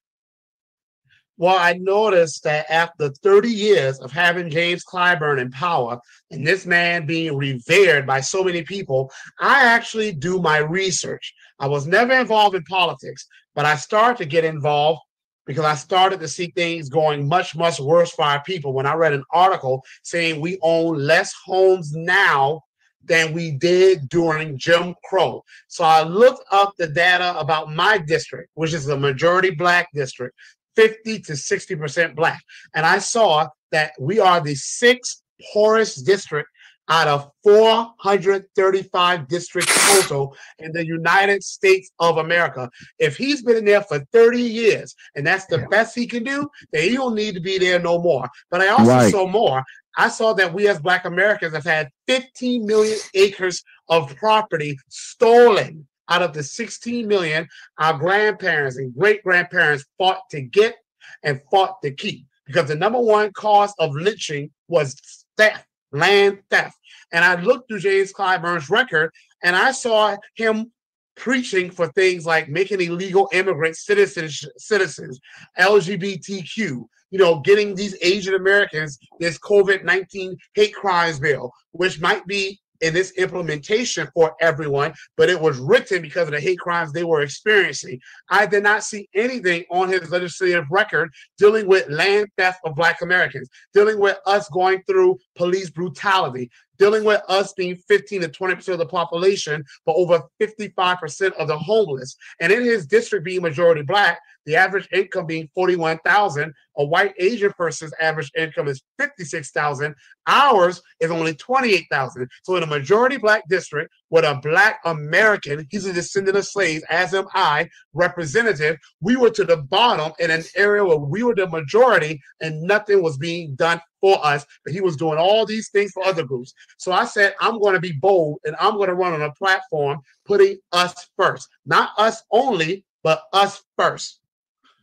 Well, 1.37 1.57
I 1.57 1.73
noticed 1.73 2.43
that 2.43 2.69
after 2.69 3.09
30 3.09 3.49
years 3.49 3.99
of 3.99 4.11
having 4.11 4.51
James 4.51 4.83
Clyburn 4.85 5.41
in 5.41 5.49
power 5.49 5.99
and 6.29 6.45
this 6.45 6.65
man 6.65 7.07
being 7.07 7.35
revered 7.35 8.05
by 8.05 8.21
so 8.21 8.43
many 8.43 8.61
people, 8.61 9.11
I 9.39 9.65
actually 9.65 10.11
do 10.11 10.39
my 10.39 10.59
research. 10.59 11.33
I 11.59 11.67
was 11.67 11.87
never 11.87 12.13
involved 12.13 12.55
in 12.55 12.63
politics, 12.63 13.25
but 13.55 13.65
I 13.65 13.75
started 13.75 14.17
to 14.19 14.29
get 14.29 14.45
involved 14.45 15.01
because 15.45 15.65
I 15.65 15.75
started 15.75 16.19
to 16.19 16.27
see 16.27 16.51
things 16.55 16.87
going 16.87 17.27
much, 17.27 17.55
much 17.55 17.79
worse 17.79 18.11
for 18.11 18.25
our 18.25 18.43
people. 18.43 18.73
When 18.73 18.85
I 18.85 18.93
read 18.93 19.13
an 19.13 19.25
article 19.31 19.83
saying 20.03 20.39
we 20.39 20.59
own 20.61 20.97
less 20.99 21.33
homes 21.45 21.93
now 21.93 22.61
than 23.03 23.33
we 23.33 23.51
did 23.51 24.07
during 24.07 24.57
Jim 24.57 24.95
Crow. 25.03 25.43
So 25.67 25.83
I 25.83 26.03
looked 26.03 26.45
up 26.51 26.73
the 26.77 26.87
data 26.87 27.37
about 27.37 27.73
my 27.73 27.97
district, 27.97 28.51
which 28.53 28.73
is 28.73 28.87
a 28.87 28.97
majority 28.97 29.49
black 29.49 29.89
district, 29.93 30.35
50 30.75 31.19
to 31.19 31.33
60% 31.33 32.15
black. 32.15 32.41
And 32.73 32.85
I 32.85 32.99
saw 32.99 33.47
that 33.71 33.93
we 33.99 34.19
are 34.19 34.39
the 34.39 34.55
sixth 34.55 35.21
poorest 35.53 36.05
district 36.05 36.49
out 36.89 37.07
of 37.07 37.31
435 37.43 39.27
districts 39.27 39.95
total 39.95 40.35
in 40.59 40.71
the 40.73 40.85
United 40.85 41.43
States 41.43 41.91
of 41.99 42.17
America. 42.17 42.69
If 42.99 43.15
he's 43.15 43.41
been 43.41 43.57
in 43.57 43.65
there 43.65 43.83
for 43.83 43.99
30 44.11 44.41
years 44.41 44.93
and 45.15 45.25
that's 45.25 45.45
the 45.45 45.59
yeah. 45.59 45.67
best 45.69 45.95
he 45.95 46.05
can 46.05 46.23
do, 46.23 46.49
then 46.71 46.89
he 46.89 46.95
don't 46.95 47.15
need 47.15 47.35
to 47.35 47.41
be 47.41 47.57
there 47.57 47.79
no 47.79 48.01
more. 48.01 48.27
But 48.51 48.61
I 48.61 48.67
also 48.67 48.91
right. 48.91 49.11
saw 49.11 49.27
more. 49.27 49.63
I 49.95 50.09
saw 50.09 50.33
that 50.33 50.53
we 50.53 50.67
as 50.67 50.79
Black 50.79 51.05
Americans 51.05 51.53
have 51.53 51.63
had 51.63 51.89
15 52.07 52.65
million 52.65 52.97
acres 53.13 53.63
of 53.89 54.15
property 54.17 54.77
stolen 54.89 55.87
out 56.09 56.21
of 56.21 56.33
the 56.33 56.43
16 56.43 57.07
million 57.07 57.47
our 57.77 57.97
grandparents 57.97 58.77
and 58.77 58.93
great 58.95 59.23
grandparents 59.23 59.85
fought 59.97 60.21
to 60.31 60.41
get 60.41 60.75
and 61.23 61.41
fought 61.49 61.81
to 61.81 61.91
keep. 61.91 62.25
Because 62.45 62.67
the 62.67 62.75
number 62.75 62.99
one 62.99 63.31
cause 63.31 63.73
of 63.79 63.95
lynching 63.95 64.51
was 64.67 64.95
theft 65.37 65.65
land 65.93 66.39
theft. 66.49 66.77
And 67.11 67.23
I 67.23 67.39
looked 67.41 67.69
through 67.69 67.79
James 67.79 68.11
Clyburn's 68.11 68.69
record 68.69 69.11
and 69.43 69.55
I 69.55 69.71
saw 69.71 70.17
him 70.35 70.71
preaching 71.15 71.69
for 71.69 71.87
things 71.89 72.25
like 72.25 72.49
making 72.49 72.81
illegal 72.81 73.29
immigrant 73.31 73.77
citizens, 73.77 74.43
citizens, 74.57 75.19
LGBTQ, 75.59 76.57
you 76.57 76.87
know, 77.19 77.39
getting 77.41 77.75
these 77.75 77.95
Asian 78.01 78.33
Americans 78.33 78.97
this 79.19 79.37
COVID 79.37 79.83
19 79.83 80.35
hate 80.55 80.73
crimes 80.73 81.19
bill, 81.19 81.51
which 81.71 82.01
might 82.01 82.25
be 82.25 82.59
in 82.83 82.93
this 82.93 83.11
implementation 83.11 84.07
for 84.13 84.35
everyone, 84.41 84.93
but 85.17 85.29
it 85.29 85.39
was 85.39 85.57
written 85.57 86.01
because 86.01 86.27
of 86.27 86.33
the 86.33 86.39
hate 86.39 86.59
crimes 86.59 86.91
they 86.91 87.05
were 87.05 87.21
experiencing. 87.21 87.99
I 88.29 88.45
did 88.45 88.61
not 88.61 88.83
see 88.83 89.07
anything 89.15 89.63
on 89.71 89.87
his 89.87 90.11
legislative 90.11 90.65
record 90.69 91.11
dealing 91.37 91.65
with 91.67 91.89
land 91.89 92.27
theft 92.37 92.59
of 92.65 92.75
Black 92.75 93.01
Americans, 93.01 93.49
dealing 93.73 93.99
with 93.99 94.17
us 94.25 94.49
going 94.49 94.83
through 94.83 95.17
police 95.35 95.69
brutality, 95.69 96.49
dealing 96.77 97.03
with 97.03 97.21
us 97.27 97.53
being 97.53 97.75
15 97.75 98.21
to 98.21 98.29
20% 98.29 98.67
of 98.69 98.79
the 98.79 98.85
population, 98.85 99.63
but 99.85 99.95
over 99.95 100.23
55% 100.41 101.33
of 101.33 101.47
the 101.47 101.57
homeless. 101.57 102.15
And 102.39 102.51
in 102.51 102.63
his 102.63 102.85
district 102.85 103.25
being 103.25 103.41
majority 103.41 103.83
black, 103.83 104.19
the 104.45 104.55
average 104.55 104.87
income 104.91 105.25
being 105.25 105.49
41,000, 105.55 106.53
a 106.77 106.83
white 106.83 107.13
Asian 107.19 107.53
person's 107.53 107.93
average 107.99 108.31
income 108.37 108.67
is 108.67 108.81
56,000. 108.99 109.95
Ours 110.27 110.81
is 110.99 111.11
only 111.11 111.33
28,000. 111.35 112.27
So 112.43 112.57
in 112.57 112.63
a 112.63 112.67
majority 112.67 113.17
black 113.17 113.47
district 113.47 113.93
with 114.13 114.25
a 114.25 114.35
black 114.43 114.79
American, 114.85 115.65
he's 115.71 115.87
a 115.87 115.91
descendant 115.91 116.37
of 116.37 116.45
slaves, 116.45 116.83
as 116.87 117.15
am 117.15 117.25
I, 117.33 117.67
representative, 117.93 118.77
we 119.01 119.15
were 119.15 119.31
to 119.31 119.43
the 119.43 119.57
bottom 119.57 120.11
in 120.19 120.29
an 120.29 120.43
area 120.55 120.85
where 120.85 120.99
we 120.99 121.23
were 121.23 121.33
the 121.33 121.47
majority 121.47 122.21
and 122.39 122.61
nothing 122.61 123.01
was 123.01 123.17
being 123.17 123.55
done 123.55 123.81
for 124.01 124.23
us, 124.23 124.45
but 124.63 124.71
he 124.71 124.81
was 124.81 124.97
doing 124.97 125.17
all 125.17 125.47
these 125.47 125.71
things 125.71 125.93
for 125.93 126.05
other 126.05 126.23
groups. 126.23 126.53
So 126.77 126.91
I 126.91 127.05
said, 127.05 127.33
I'm 127.41 127.57
going 127.59 127.73
to 127.73 127.79
be 127.79 127.93
bold 127.93 128.37
and 128.45 128.55
I'm 128.59 128.75
going 128.75 128.89
to 128.89 128.93
run 128.93 129.13
on 129.13 129.23
a 129.23 129.33
platform 129.33 129.99
putting 130.25 130.59
us 130.73 130.93
first, 131.17 131.49
not 131.65 131.89
us 131.97 132.21
only, 132.29 132.85
but 133.01 133.23
us 133.33 133.63
first. 133.79 134.19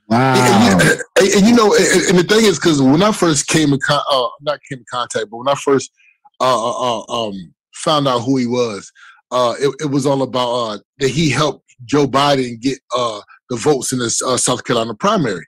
Wow. 0.09 0.35
And, 0.35 0.83
and, 0.83 1.01
and, 1.37 1.47
you 1.47 1.55
know, 1.55 1.73
and, 1.73 2.19
the 2.19 2.27
thing 2.29 2.47
is, 2.47 2.59
because 2.59 2.83
when 2.83 3.01
I 3.01 3.12
first 3.12 3.47
came 3.47 3.73
in, 3.73 3.79
con- 3.79 4.03
uh, 4.11 4.27
not 4.40 4.59
came 4.69 4.79
in 4.79 4.85
contact, 4.90 5.31
but 5.31 5.37
when 5.37 5.47
I 5.47 5.55
first 5.55 5.93
uh, 6.40 6.71
uh, 6.71 7.03
uh, 7.05 7.29
um, 7.29 7.55
found 7.75 8.09
out 8.09 8.21
who 8.21 8.37
he 8.37 8.49
was, 8.49 8.90
uh, 9.31 9.55
it, 9.61 9.75
it, 9.81 9.90
was 9.90 10.07
all 10.07 10.23
about 10.23 10.51
uh, 10.51 10.79
that 10.99 11.09
he 11.09 11.31
helped 11.31 11.64
Joe 11.85 12.07
Biden 12.07 12.61
get 12.61 12.79
uh, 12.97 13.21
the 13.49 13.57
votes 13.57 13.93
in 13.93 13.99
the 13.99 14.23
uh, 14.27 14.37
South 14.37 14.64
Carolina 14.64 14.95
primary. 14.95 15.45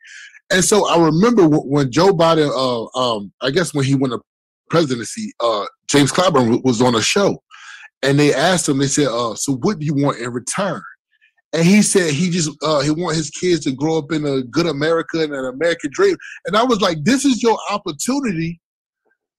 And 0.53 0.65
so 0.65 0.87
I 0.89 1.03
remember 1.03 1.47
when 1.49 1.91
Joe 1.91 2.13
Biden, 2.13 2.51
uh, 2.51 2.99
um, 2.99 3.33
I 3.41 3.51
guess 3.51 3.75
when 3.75 3.85
he 3.85 3.95
won 3.95 4.11
the 4.11 4.21
presidency, 4.71 5.33
uh, 5.41 5.67
James 5.91 6.13
Clyburn 6.13 6.63
was 6.65 6.81
on 6.81 6.95
a 6.95 7.03
show, 7.03 7.43
and 8.03 8.19
they 8.19 8.35
asked 8.35 8.69
him. 8.69 8.79
They 8.79 8.87
said, 8.87 9.09
"So 9.37 9.55
what 9.61 9.79
do 9.79 9.87
you 9.87 9.95
want 9.95 10.19
in 10.19 10.31
return?" 10.31 10.83
And 11.55 11.65
he 11.65 11.83
said 11.83 12.13
he 12.13 12.31
just 12.31 12.51
he 12.85 12.91
want 12.91 13.17
his 13.17 13.31
kids 13.31 13.65
to 13.65 13.73
grow 13.73 13.99
up 13.99 14.13
in 14.13 14.27
a 14.27 14.43
good 14.43 14.67
America 14.67 15.23
and 15.23 15.35
an 15.35 15.47
American 15.47 15.91
dream. 15.93 16.17
And 16.47 16.57
I 16.57 16.65
was 16.65 16.81
like, 16.81 17.03
"This 17.03 17.25
is 17.25 17.43
your 17.43 17.59
opportunity 17.71 18.61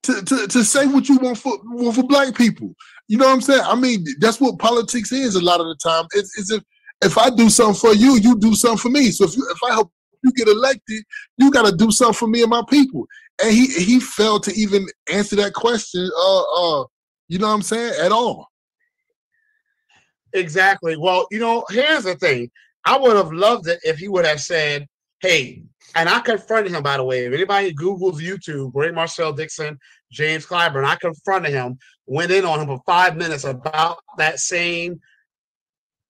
to 0.03 0.21
to, 0.23 0.47
to 0.47 0.63
say 0.63 0.87
what 0.87 1.09
you 1.09 1.17
want 1.17 1.37
for 1.37 1.59
want 1.63 1.95
for 1.95 2.03
black 2.03 2.35
people." 2.35 2.75
You 3.07 3.17
know 3.17 3.25
what 3.25 3.33
I'm 3.33 3.41
saying? 3.41 3.61
I 3.63 3.75
mean, 3.75 4.05
that's 4.19 4.39
what 4.39 4.59
politics 4.59 5.11
is 5.11 5.35
a 5.35 5.43
lot 5.43 5.59
of 5.59 5.67
the 5.67 5.75
time. 5.83 6.05
It's, 6.13 6.37
it's 6.37 6.51
if 6.51 6.63
if 7.03 7.17
I 7.17 7.29
do 7.29 7.49
something 7.49 7.75
for 7.75 7.93
you, 7.93 8.17
you 8.17 8.37
do 8.39 8.55
something 8.55 8.77
for 8.77 8.89
me. 8.89 9.11
So 9.11 9.25
if 9.25 9.35
you, 9.35 9.45
if 9.51 9.57
I 9.69 9.73
help 9.73 9.91
you 10.23 10.31
get 10.31 10.47
elected, 10.47 11.03
you 11.37 11.51
got 11.51 11.65
to 11.65 11.75
do 11.75 11.91
something 11.91 12.13
for 12.13 12.27
me 12.27 12.41
and 12.41 12.49
my 12.49 12.63
people. 12.69 13.05
And 13.43 13.51
he 13.51 13.67
he 13.67 13.99
failed 13.99 14.43
to 14.43 14.53
even 14.53 14.85
answer 15.11 15.35
that 15.37 15.53
question. 15.53 16.09
Uh, 16.17 16.41
uh, 16.41 16.85
you 17.27 17.39
know 17.39 17.47
what 17.47 17.55
I'm 17.55 17.61
saying? 17.61 17.93
At 18.01 18.11
all. 18.11 18.47
Exactly. 20.33 20.97
Well, 20.97 21.27
you 21.29 21.39
know, 21.39 21.65
here's 21.69 22.05
the 22.05 22.15
thing. 22.15 22.49
I 22.85 22.97
would 22.97 23.15
have 23.15 23.31
loved 23.31 23.67
it 23.67 23.79
if 23.83 23.97
he 23.97 24.07
would 24.07 24.25
have 24.25 24.41
said, 24.41 24.87
"Hey," 25.19 25.63
and 25.95 26.09
I 26.09 26.19
confronted 26.19 26.71
him. 26.71 26.83
By 26.83 26.97
the 26.97 27.03
way, 27.03 27.25
if 27.25 27.33
anybody 27.33 27.73
Google's 27.73 28.21
YouTube, 28.21 28.73
Greg 28.73 28.93
Marcel 28.93 29.33
Dixon, 29.33 29.77
James 30.11 30.45
Clyburn, 30.45 30.85
I 30.85 30.95
confronted 30.95 31.51
him, 31.51 31.77
went 32.05 32.31
in 32.31 32.45
on 32.45 32.59
him 32.59 32.67
for 32.67 32.81
five 32.85 33.15
minutes 33.15 33.43
about 33.43 33.99
that 34.17 34.39
same 34.39 34.99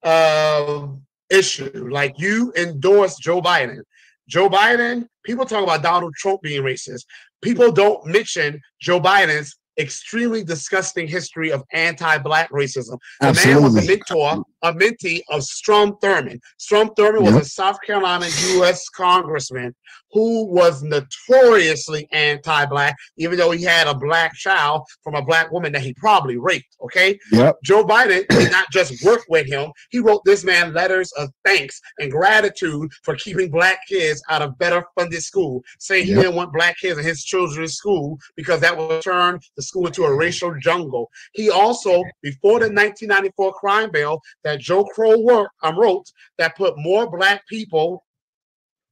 uh, 0.04 0.88
issue. 1.30 1.90
Like 1.92 2.16
you 2.18 2.54
endorsed 2.56 3.22
Joe 3.22 3.42
Biden. 3.42 3.82
Joe 4.28 4.50
Biden, 4.50 5.08
people 5.24 5.46
talk 5.46 5.64
about 5.64 5.84
Donald 5.84 6.14
Trump 6.16 6.42
being 6.42 6.64
racist. 6.64 7.06
People 7.42 7.72
don't 7.72 8.06
mention 8.06 8.60
Joe 8.80 9.00
Biden's 9.00 9.58
extremely 9.78 10.44
disgusting 10.44 11.08
history 11.08 11.52
of 11.52 11.64
anti-black 11.74 12.50
racism. 12.52 12.98
The 13.20 13.28
Absolutely. 13.28 13.54
man 13.54 13.64
was 13.64 13.84
a 13.84 13.88
mentor, 13.88 14.44
a 14.64 14.74
mentee 14.74 15.22
of 15.30 15.44
Strom 15.44 15.98
Thurmond. 16.02 16.40
Strom 16.58 16.90
Thurmond 16.98 17.26
yep. 17.26 17.34
was 17.34 17.48
a 17.48 17.50
South 17.50 17.78
Carolina 17.86 18.28
U.S. 18.56 18.90
congressman 18.90 19.76
who 20.14 20.46
was 20.46 20.84
notoriously 20.84 22.08
anti-black, 22.12 22.96
even 23.18 23.38
though 23.38 23.52
he 23.52 23.64
had 23.64 23.88
a 23.88 23.96
black 23.96 24.34
child 24.36 24.84
from 25.04 25.16
a 25.16 25.22
black 25.22 25.52
woman 25.52 25.74
that 25.74 25.82
he 25.82 25.94
probably 25.96 26.38
raped. 26.38 26.78
Okay. 26.84 27.18
Yep. 27.32 27.58
Joe 27.64 27.84
Biden 27.84 28.28
did 28.30 28.52
not 28.52 28.68
just 28.72 29.04
work 29.04 29.22
with 29.28 29.48
him; 29.48 29.72
he 29.90 30.00
wrote 30.00 30.22
this 30.26 30.44
man 30.44 30.74
letters 30.74 31.12
of 31.14 31.30
thanks 31.44 31.82
and 32.00 32.12
gratitude 32.12 32.92
for 33.04 33.16
keeping 33.16 33.50
black 33.50 33.80
kids 33.88 34.22
out 34.30 34.42
of 34.42 34.58
better 34.60 34.86
funded 34.98 35.24
school, 35.24 35.64
saying 35.80 36.08
yep. 36.08 36.18
he 36.18 36.24
didn't 36.24 36.36
want 36.36 36.54
black 36.54 36.78
kids 36.78 37.00
in 37.00 37.04
his 37.04 37.24
children's 37.24 37.74
school 37.74 38.18
because 38.36 38.62
that 38.62 38.78
would 38.78 39.02
turn 39.02 39.40
the 39.56 39.64
school 39.64 39.88
into 39.88 40.04
a 40.04 40.16
racial 40.16 40.54
jungle. 40.60 41.10
He 41.34 41.50
also, 41.50 42.04
before 42.22 42.60
the 42.60 42.68
1994 42.68 43.54
crime 43.54 43.92
bill 43.92 44.22
that 44.44 44.53
Joe 44.60 44.84
Crow 44.86 45.48
um, 45.62 45.78
wrote, 45.78 46.12
that 46.38 46.56
put 46.58 46.78
more 46.78 47.10
black 47.10 47.46
people 47.48 48.04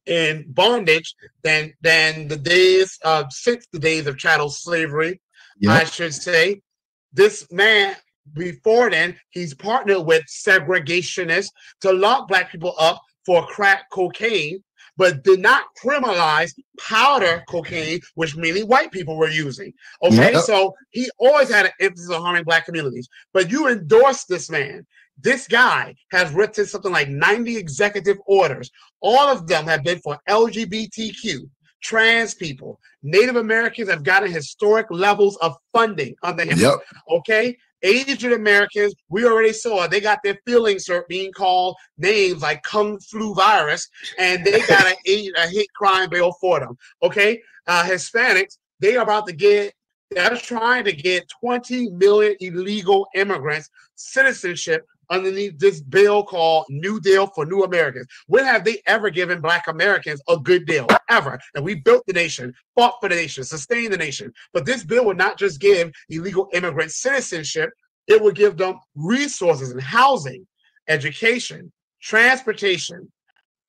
in 0.06 0.44
bondage 0.48 1.14
than 1.42 1.72
than 1.80 2.26
the 2.28 2.36
days 2.36 2.98
of 3.04 3.32
since 3.32 3.66
the 3.72 3.78
days 3.78 4.06
of 4.06 4.18
chattel 4.18 4.50
slavery, 4.50 5.20
yep. 5.58 5.82
I 5.82 5.84
should 5.84 6.14
say. 6.14 6.60
This 7.12 7.46
man 7.52 7.94
before 8.34 8.90
then, 8.90 9.16
he's 9.30 9.54
partnered 9.54 10.06
with 10.06 10.24
segregationists 10.26 11.50
to 11.82 11.92
lock 11.92 12.28
black 12.28 12.50
people 12.50 12.74
up 12.78 13.00
for 13.26 13.46
crack 13.46 13.90
cocaine. 13.90 14.62
but 14.98 15.24
did 15.24 15.40
not 15.40 15.64
criminalize 15.82 16.52
powder 16.78 17.42
cocaine, 17.48 17.98
which 18.14 18.36
mainly 18.36 18.62
white 18.62 18.92
people 18.92 19.16
were 19.16 19.30
using. 19.30 19.72
Okay, 20.02 20.32
Yep. 20.32 20.42
so 20.42 20.74
he 20.90 21.10
always 21.18 21.50
had 21.50 21.64
an 21.66 21.72
emphasis 21.80 22.10
on 22.10 22.20
harming 22.20 22.44
black 22.44 22.66
communities. 22.66 23.08
But 23.32 23.50
you 23.50 23.68
endorse 23.68 24.24
this 24.24 24.50
man. 24.50 24.86
This 25.18 25.46
guy 25.46 25.94
has 26.10 26.32
written 26.32 26.66
something 26.66 26.92
like 26.92 27.08
90 27.08 27.56
executive 27.56 28.18
orders. 28.26 28.70
All 29.00 29.28
of 29.28 29.46
them 29.46 29.66
have 29.66 29.84
been 29.84 30.00
for 30.00 30.18
LGBTQ, 30.28 31.48
trans 31.82 32.34
people, 32.34 32.78
Native 33.02 33.36
Americans 33.36 33.90
have 33.90 34.04
gotten 34.04 34.30
historic 34.30 34.86
levels 34.90 35.36
of 35.38 35.56
funding 35.72 36.14
under 36.22 36.44
him. 36.44 36.58
Yep. 36.58 36.74
Okay. 37.10 37.56
Asian 37.84 38.32
Americans, 38.32 38.94
we 39.08 39.26
already 39.26 39.52
saw 39.52 39.88
they 39.88 40.00
got 40.00 40.20
their 40.22 40.38
feelings 40.46 40.86
hurt 40.86 41.08
being 41.08 41.32
called 41.32 41.74
names 41.98 42.40
like 42.40 42.62
Kung 42.62 42.98
Flu 43.00 43.34
virus, 43.34 43.88
and 44.18 44.44
they 44.44 44.60
got 44.68 44.86
a, 44.86 45.32
a 45.36 45.48
hate 45.48 45.72
crime 45.74 46.08
bill 46.08 46.32
for 46.40 46.60
them. 46.60 46.76
Okay. 47.02 47.42
Uh, 47.66 47.82
Hispanics, 47.82 48.58
they 48.80 48.96
are 48.96 49.02
about 49.02 49.26
to 49.26 49.32
get, 49.32 49.74
they're 50.12 50.36
trying 50.36 50.84
to 50.84 50.92
get 50.92 51.24
20 51.40 51.90
million 51.90 52.36
illegal 52.40 53.08
immigrants 53.14 53.68
citizenship 53.96 54.86
underneath 55.12 55.58
this 55.58 55.80
bill 55.80 56.24
called 56.24 56.64
New 56.70 57.00
Deal 57.00 57.28
for 57.28 57.44
New 57.44 57.62
Americans. 57.62 58.06
When 58.26 58.44
have 58.44 58.64
they 58.64 58.82
ever 58.86 59.10
given 59.10 59.40
Black 59.40 59.68
Americans 59.68 60.20
a 60.28 60.38
good 60.38 60.66
deal? 60.66 60.88
Ever. 61.08 61.38
And 61.54 61.64
we 61.64 61.76
built 61.76 62.02
the 62.06 62.14
nation, 62.14 62.54
fought 62.74 62.94
for 63.00 63.08
the 63.08 63.14
nation, 63.14 63.44
sustained 63.44 63.92
the 63.92 63.98
nation. 63.98 64.32
But 64.52 64.64
this 64.64 64.82
bill 64.82 65.04
would 65.04 65.18
not 65.18 65.38
just 65.38 65.60
give 65.60 65.92
illegal 66.08 66.48
immigrant 66.52 66.90
citizenship, 66.90 67.70
it 68.08 68.20
would 68.20 68.34
give 68.34 68.56
them 68.56 68.78
resources 68.96 69.70
and 69.70 69.80
housing, 69.80 70.46
education, 70.88 71.70
transportation, 72.00 73.12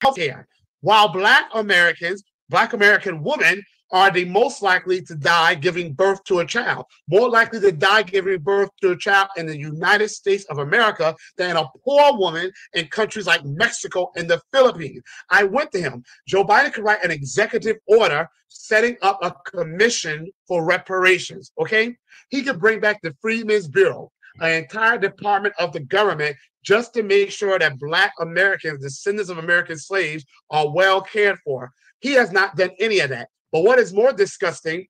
healthcare. 0.04 0.46
While 0.82 1.10
Black 1.10 1.50
Americans, 1.54 2.24
Black 2.50 2.74
American 2.74 3.22
women 3.22 3.62
are 3.94 4.10
the 4.12 4.26
most 4.26 4.64
likely 4.64 5.02
to 5.04 5.16
die 5.16 5.54
giving 5.54 5.94
birth 5.94 6.22
to 6.24 6.40
a 6.40 6.46
child, 6.46 6.86
more 7.08 7.30
likely 7.30 7.60
to 7.60 7.72
die 7.72 8.02
giving 8.02 8.40
birth 8.40 8.70
to 8.82 8.92
a 8.92 8.98
child 8.98 9.30
in 9.38 9.46
the 9.46 9.58
United 9.58 10.10
States 10.10 10.44
of 10.46 10.58
America 10.58 11.16
than 11.38 11.56
a 11.56 11.70
poor 11.86 12.18
woman 12.18 12.52
in 12.74 12.88
countries 12.88 13.28
like 13.28 13.46
Mexico 13.46 14.12
and 14.16 14.28
the 14.28 14.42
Philippines. 14.52 15.02
I 15.30 15.44
went 15.44 15.72
to 15.74 15.80
him. 15.80 16.04
Joe 16.28 16.44
Biden 16.44 16.74
could 16.74 16.84
write 16.84 17.06
an 17.06 17.12
executive 17.12 17.78
order 17.88 18.28
setting 18.48 18.98
up 19.04 19.20
a 19.22 19.34
commission 19.50 20.28
for 20.48 20.66
reparations. 20.66 21.52
Okay. 21.60 21.96
He 22.30 22.42
could 22.42 22.60
bring 22.60 22.80
back 22.80 23.00
the 23.04 23.16
Freedmen's 23.22 23.68
Bureau, 23.68 24.12
an 24.40 24.64
entire 24.64 24.98
department 24.98 25.54
of 25.60 25.72
the 25.72 25.82
government 25.82 26.36
just 26.64 26.96
to 26.96 27.04
make 27.04 27.30
sure 27.30 27.60
that 27.60 27.80
Black 27.80 28.12
Americans, 28.20 28.82
descendants 28.82 29.30
of 29.30 29.38
American 29.38 29.78
slaves, 29.78 30.26
are 30.50 30.74
well 30.74 31.02
cared 31.02 31.38
for. 31.46 31.72
He 32.00 32.14
has 32.14 32.32
not 32.32 32.56
done 32.56 32.72
any 32.80 33.00
of 33.00 33.10
that. 33.10 33.30
But 33.54 33.64
what 33.64 33.80
is 33.80 33.94
more 33.94 34.12
disgusting, 34.12 34.88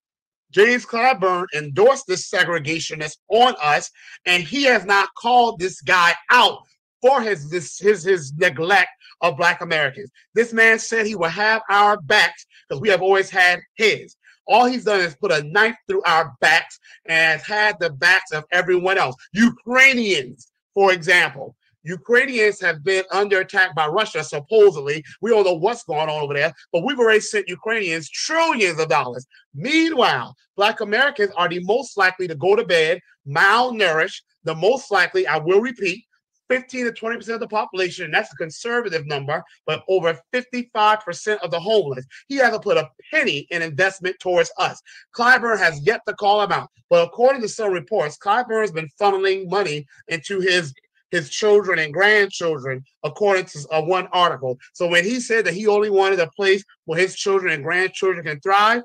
James 0.51 0.85
Clyburn 0.85 1.45
endorsed 1.53 2.07
this 2.07 2.29
segregationist 2.29 3.17
on 3.27 3.55
us, 3.61 3.91
and 4.25 4.41
he 4.41 4.63
has 4.63 4.85
not 4.85 5.09
called 5.15 5.59
this 5.59 5.81
guy 5.81 6.13
out 6.31 6.59
for 7.01 7.21
his 7.21 7.49
this 7.49 7.77
his 7.77 8.03
his 8.03 8.33
neglect 8.37 8.89
of 9.21 9.35
Black 9.35 9.61
Americans. 9.61 10.09
This 10.33 10.53
man 10.53 10.79
said 10.79 11.05
he 11.05 11.15
will 11.15 11.27
have 11.27 11.61
our 11.69 11.99
backs 12.01 12.45
because 12.67 12.81
we 12.81 12.89
have 12.89 13.01
always 13.01 13.29
had 13.29 13.59
his. 13.75 14.15
All 14.47 14.65
he's 14.65 14.85
done 14.85 15.01
is 15.01 15.15
put 15.15 15.31
a 15.31 15.43
knife 15.43 15.75
through 15.87 16.03
our 16.03 16.33
backs 16.39 16.79
and 17.05 17.39
has 17.39 17.45
had 17.45 17.77
the 17.79 17.89
backs 17.89 18.31
of 18.31 18.45
everyone 18.51 18.97
else. 18.97 19.15
Ukrainians, 19.33 20.47
for 20.73 20.93
example. 20.93 21.55
Ukrainians 21.83 22.59
have 22.61 22.83
been 22.83 23.03
under 23.11 23.41
attack 23.41 23.75
by 23.75 23.87
Russia, 23.87 24.23
supposedly. 24.23 25.03
We 25.21 25.31
don't 25.31 25.45
know 25.45 25.53
what's 25.53 25.83
going 25.83 26.09
on 26.09 26.21
over 26.21 26.33
there, 26.33 26.53
but 26.71 26.83
we've 26.83 26.99
already 26.99 27.19
sent 27.19 27.47
Ukrainians 27.47 28.09
trillions 28.09 28.79
of 28.79 28.89
dollars. 28.89 29.25
Meanwhile, 29.53 30.35
Black 30.55 30.81
Americans 30.81 31.31
are 31.35 31.49
the 31.49 31.63
most 31.63 31.97
likely 31.97 32.27
to 32.27 32.35
go 32.35 32.55
to 32.55 32.65
bed 32.65 32.99
malnourished, 33.27 34.21
the 34.43 34.55
most 34.55 34.91
likely, 34.91 35.25
I 35.27 35.37
will 35.37 35.61
repeat, 35.61 36.05
15 36.49 36.85
to 36.85 36.91
20% 36.91 37.29
of 37.29 37.39
the 37.39 37.47
population, 37.47 38.05
and 38.05 38.13
that's 38.13 38.33
a 38.33 38.35
conservative 38.35 39.05
number, 39.07 39.43
but 39.65 39.83
over 39.87 40.19
55% 40.33 41.37
of 41.37 41.51
the 41.51 41.59
homeless. 41.59 42.05
He 42.27 42.35
hasn't 42.35 42.63
put 42.63 42.77
a 42.77 42.89
penny 43.11 43.47
in 43.49 43.61
investment 43.61 44.17
towards 44.19 44.51
us. 44.57 44.81
Clyburn 45.15 45.57
has 45.57 45.81
yet 45.85 46.01
to 46.07 46.13
call 46.13 46.43
him 46.43 46.51
out. 46.51 46.69
But 46.89 47.07
according 47.07 47.41
to 47.41 47.49
some 47.49 47.71
reports, 47.71 48.17
Clyburn 48.17 48.61
has 48.61 48.71
been 48.71 48.89
funneling 49.01 49.49
money 49.49 49.87
into 50.09 50.41
his 50.41 50.73
his 51.13 51.29
children 51.29 51.77
and 51.77 51.93
grandchildren, 51.93 52.83
according 53.03 53.45
to 53.45 53.67
uh, 53.71 53.83
one 53.83 54.07
article. 54.11 54.57
So 54.73 54.87
when 54.87 55.03
he 55.03 55.19
said 55.19 55.45
that 55.45 55.53
he 55.53 55.67
only 55.67 55.91
wanted 55.91 56.19
a 56.19 56.27
place 56.31 56.63
where 56.85 56.99
his 56.99 57.15
children 57.15 57.53
and 57.53 57.63
grandchildren 57.63 58.25
can 58.25 58.39
thrive, 58.39 58.81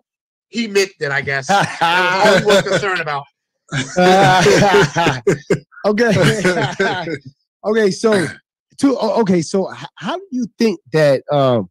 he 0.49 0.69
meant 0.69 0.91
it, 1.01 1.11
I 1.11 1.23
guess. 1.23 1.49
He 1.51 2.45
was 2.45 2.63
concerned 2.63 3.01
about. 3.01 3.25
okay. 5.87 6.13
okay, 7.65 7.91
so 7.91 8.27
to 8.79 8.99
okay, 8.99 9.41
so 9.41 9.73
how 9.95 10.17
do 10.17 10.27
you 10.31 10.47
think 10.59 10.81
that 10.93 11.23
um 11.33 11.71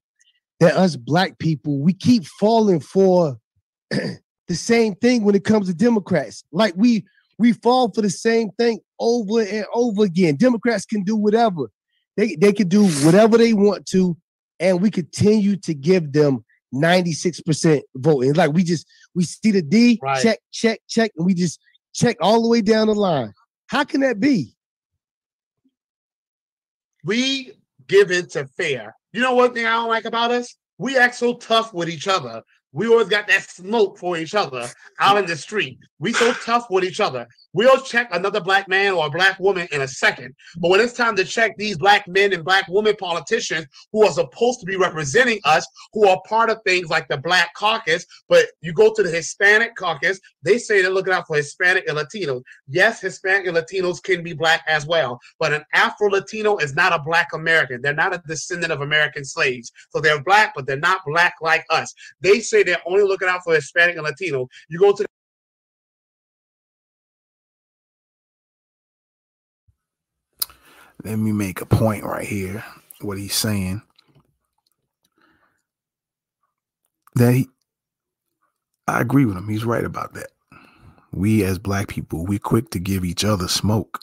that 0.60 0.76
us 0.76 0.96
black 0.96 1.38
people 1.38 1.80
we 1.80 1.94
keep 1.94 2.26
falling 2.26 2.80
for 2.80 3.38
the 3.92 4.56
same 4.56 4.96
thing 4.96 5.24
when 5.24 5.36
it 5.36 5.44
comes 5.44 5.68
to 5.68 5.74
Democrats? 5.76 6.44
Like 6.52 6.74
we 6.76 7.06
we 7.38 7.54
fall 7.54 7.92
for 7.92 8.02
the 8.02 8.10
same 8.10 8.50
thing 8.58 8.80
over 9.00 9.42
and 9.42 9.66
over 9.74 10.04
again. 10.04 10.36
Democrats 10.36 10.86
can 10.86 11.04
do 11.04 11.16
whatever. 11.16 11.70
They 12.16 12.36
they 12.36 12.54
can 12.54 12.68
do 12.68 12.88
whatever 13.06 13.38
they 13.38 13.54
want 13.54 13.86
to, 13.88 14.18
and 14.60 14.82
we 14.82 14.90
continue 14.90 15.56
to 15.58 15.74
give 15.74 16.12
them 16.12 16.44
96% 16.74 17.82
voting. 17.96 18.34
Like 18.34 18.52
we 18.54 18.64
just 18.64 18.88
we 19.14 19.24
see 19.24 19.52
the 19.52 19.62
D, 19.62 20.00
Right. 20.02 20.22
check, 20.22 20.40
check, 20.52 20.80
check, 20.88 21.12
and 21.16 21.26
we 21.26 21.34
just 21.34 21.60
check 21.94 22.18
all 22.22 22.42
the 22.42 22.50
way 22.50 22.62
down 22.62 22.88
the 22.88 22.96
line. 22.96 23.34
How 23.68 23.84
can 23.84 24.02
that 24.02 24.20
be? 24.20 24.54
we 27.04 27.54
give 27.88 28.12
it 28.12 28.32
to 28.32 28.46
fear. 28.58 28.94
You 29.14 29.22
know 29.22 29.34
one 29.36 29.54
thing 29.54 29.66
I 29.66 29.72
don't 29.74 29.88
like 29.88 30.06
about 30.06 30.32
us? 30.32 30.56
We 30.78 30.98
act 30.98 31.16
so 31.16 31.36
tough 31.36 31.74
with 31.74 31.90
each 31.90 32.08
other. 32.08 32.44
We 32.74 32.88
always 32.88 33.08
got 33.08 33.28
that 33.28 33.44
smoke 33.50 33.98
for 33.98 34.18
each 34.18 34.36
other 34.36 34.68
out 35.00 35.18
in 35.18 35.26
the 35.26 35.36
street. 35.38 35.80
We 36.00 36.14
so 36.14 36.34
tough 36.34 36.70
with 36.70 36.84
each 36.84 37.00
other. 37.00 37.28
We'll 37.58 37.82
check 37.82 38.10
another 38.12 38.40
black 38.40 38.68
man 38.68 38.94
or 38.94 39.08
a 39.08 39.10
black 39.10 39.40
woman 39.40 39.68
in 39.72 39.82
a 39.82 39.88
second. 39.88 40.36
But 40.58 40.70
when 40.70 40.80
it's 40.80 40.94
time 40.94 41.16
to 41.16 41.26
check 41.26 41.58
these 41.58 41.76
black 41.76 42.08
men 42.08 42.32
and 42.32 42.46
black 42.46 42.68
women 42.68 42.96
politicians 42.96 43.66
who 43.92 44.06
are 44.06 44.12
supposed 44.12 44.60
to 44.60 44.68
be 44.68 44.76
representing 44.76 45.40
us, 45.44 45.66
who 45.92 46.08
are 46.08 46.22
part 46.28 46.52
of 46.52 46.60
things 46.68 46.90
like 46.90 47.08
the 47.08 47.18
Black 47.18 47.52
Caucus, 47.56 48.06
but 48.30 48.46
you 48.62 48.74
go 48.74 48.94
to 48.94 49.02
the 49.02 49.10
Hispanic 49.10 49.76
Caucus, 49.76 50.20
they 50.44 50.60
say 50.60 50.84
they're 50.84 50.92
looking 50.92 51.14
out 51.14 51.26
for 51.26 51.36
Hispanic 51.36 51.88
and 51.88 51.98
Latinos. 51.98 52.44
Yes, 52.68 53.02
Hispanic 53.02 53.48
and 53.48 53.58
Latinos 53.58 54.04
can 54.04 54.22
be 54.22 54.34
black 54.34 54.64
as 54.68 54.86
well, 54.86 55.20
but 55.40 55.52
an 55.52 55.64
Afro 55.74 56.12
Latino 56.12 56.58
is 56.58 56.76
not 56.76 56.94
a 56.94 57.00
black 57.00 57.30
American. 57.34 57.82
They're 57.82 57.96
not 57.96 58.14
a 58.14 58.22
descendant 58.28 58.72
of 58.72 58.82
American 58.82 59.26
slaves. 59.26 59.72
So 59.90 60.00
they're 60.00 60.22
black, 60.22 60.54
but 60.56 60.68
they're 60.68 60.78
not 60.78 61.02
black 61.08 61.34
like 61.42 61.66
us. 61.72 61.92
They 62.22 62.40
say 62.40 62.62
they're 62.62 62.78
only 62.86 63.02
looking 63.02 63.30
out 63.30 63.42
for 63.44 63.56
Hispanic 63.56 63.96
and 63.96 64.04
Latino. 64.04 64.48
You 64.70 64.78
go 64.78 64.94
to 64.94 65.08
Let 71.04 71.20
me 71.20 71.32
make 71.32 71.62
a 71.62 71.66
point 71.66 72.04
right 72.04 72.26
here. 72.26 72.64
What 73.02 73.18
he's 73.18 73.36
saying 73.36 73.84
that 77.16 77.34
he, 77.34 77.50
I 78.88 79.02
agree 79.02 79.26
with 79.26 79.38
him. 79.38 79.48
He's 79.48 79.66
right 79.66 79.84
about 79.84 80.14
that. 80.14 80.30
We 81.12 81.44
as 81.44 81.60
black 81.60 81.88
people, 81.88 82.26
we 82.26 82.40
quick 82.40 82.70
to 82.72 82.80
give 82.80 83.04
each 83.04 83.24
other 83.24 83.48
smoke, 83.48 84.00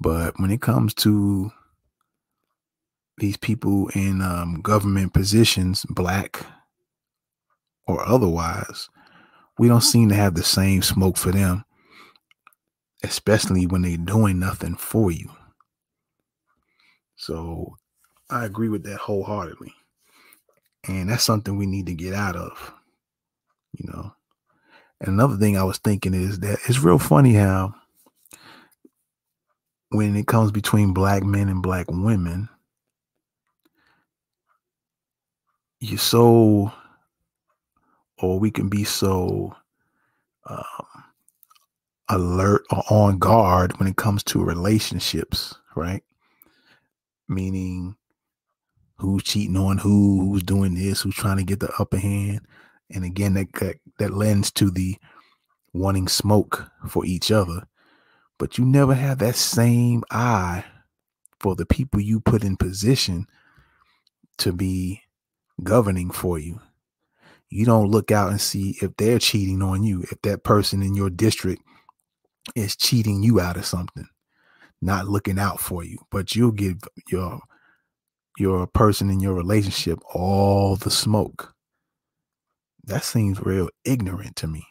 but 0.00 0.38
when 0.38 0.50
it 0.50 0.60
comes 0.60 0.94
to 0.94 1.50
these 3.18 3.36
people 3.36 3.88
in 3.94 4.22
um, 4.22 4.60
government 4.60 5.12
positions, 5.12 5.84
black 5.88 6.46
or 7.86 8.06
otherwise, 8.06 8.88
we 9.58 9.68
don't 9.68 9.82
seem 9.82 10.08
to 10.08 10.14
have 10.14 10.34
the 10.34 10.42
same 10.42 10.82
smoke 10.82 11.16
for 11.16 11.30
them, 11.30 11.64
especially 13.02 13.66
when 13.66 13.82
they're 13.82 13.96
doing 13.96 14.38
nothing 14.38 14.74
for 14.76 15.10
you. 15.10 15.30
So 17.16 17.76
I 18.30 18.44
agree 18.44 18.68
with 18.68 18.84
that 18.84 18.98
wholeheartedly. 18.98 19.72
And 20.86 21.08
that's 21.08 21.24
something 21.24 21.56
we 21.56 21.66
need 21.66 21.86
to 21.86 21.94
get 21.94 22.14
out 22.14 22.36
of, 22.36 22.72
you 23.72 23.90
know. 23.90 24.12
And 25.00 25.08
another 25.08 25.36
thing 25.36 25.56
I 25.56 25.64
was 25.64 25.78
thinking 25.78 26.14
is 26.14 26.40
that 26.40 26.58
it's 26.66 26.78
real 26.80 26.98
funny 26.98 27.34
how 27.34 27.74
when 29.90 30.16
it 30.16 30.26
comes 30.26 30.50
between 30.50 30.92
black 30.92 31.22
men 31.22 31.48
and 31.48 31.62
black 31.62 31.86
women, 31.90 32.48
you're 35.80 35.98
so, 35.98 36.72
or 38.18 38.38
we 38.38 38.50
can 38.50 38.68
be 38.68 38.84
so 38.84 39.54
um, 40.48 41.04
alert 42.08 42.62
or 42.70 42.82
on 42.90 43.18
guard 43.18 43.78
when 43.78 43.88
it 43.88 43.96
comes 43.96 44.22
to 44.24 44.42
relationships, 44.42 45.54
right? 45.76 46.02
Meaning 47.34 47.96
who's 48.98 49.22
cheating 49.22 49.56
on 49.56 49.78
who, 49.78 50.20
who's 50.20 50.42
doing 50.42 50.74
this, 50.74 51.02
who's 51.02 51.14
trying 51.14 51.38
to 51.38 51.44
get 51.44 51.60
the 51.60 51.72
upper 51.78 51.98
hand. 51.98 52.40
And 52.90 53.04
again, 53.04 53.34
that 53.34 53.52
that, 53.54 53.76
that 53.98 54.14
lends 54.14 54.50
to 54.52 54.70
the 54.70 54.96
wanting 55.72 56.08
smoke 56.08 56.70
for 56.88 57.04
each 57.04 57.30
other. 57.30 57.66
But 58.38 58.58
you 58.58 58.64
never 58.64 58.94
have 58.94 59.18
that 59.18 59.36
same 59.36 60.02
eye 60.10 60.64
for 61.40 61.54
the 61.54 61.66
people 61.66 62.00
you 62.00 62.20
put 62.20 62.44
in 62.44 62.56
position 62.56 63.26
to 64.38 64.52
be 64.52 65.02
governing 65.62 66.10
for 66.10 66.38
you. 66.38 66.60
You 67.50 67.64
don't 67.64 67.90
look 67.90 68.10
out 68.10 68.30
and 68.30 68.40
see 68.40 68.76
if 68.80 68.96
they're 68.96 69.18
cheating 69.18 69.62
on 69.62 69.82
you, 69.84 70.02
if 70.02 70.20
that 70.22 70.42
person 70.42 70.82
in 70.82 70.94
your 70.94 71.10
district 71.10 71.62
is 72.56 72.76
cheating 72.76 73.22
you 73.22 73.40
out 73.40 73.56
of 73.56 73.64
something, 73.64 74.08
not 74.84 75.08
looking 75.08 75.38
out 75.38 75.60
for 75.60 75.82
you. 75.84 75.98
But 76.10 76.34
you'll 76.34 76.52
give 76.52 76.78
your 77.08 77.40
your 78.38 78.66
person 78.66 79.10
in 79.10 79.20
your 79.20 79.34
relationship 79.34 79.98
all 80.12 80.76
the 80.76 80.90
smoke. 80.90 81.52
That 82.84 83.04
seems 83.04 83.40
real 83.40 83.68
ignorant 83.84 84.36
to 84.36 84.46
me. 84.46 84.66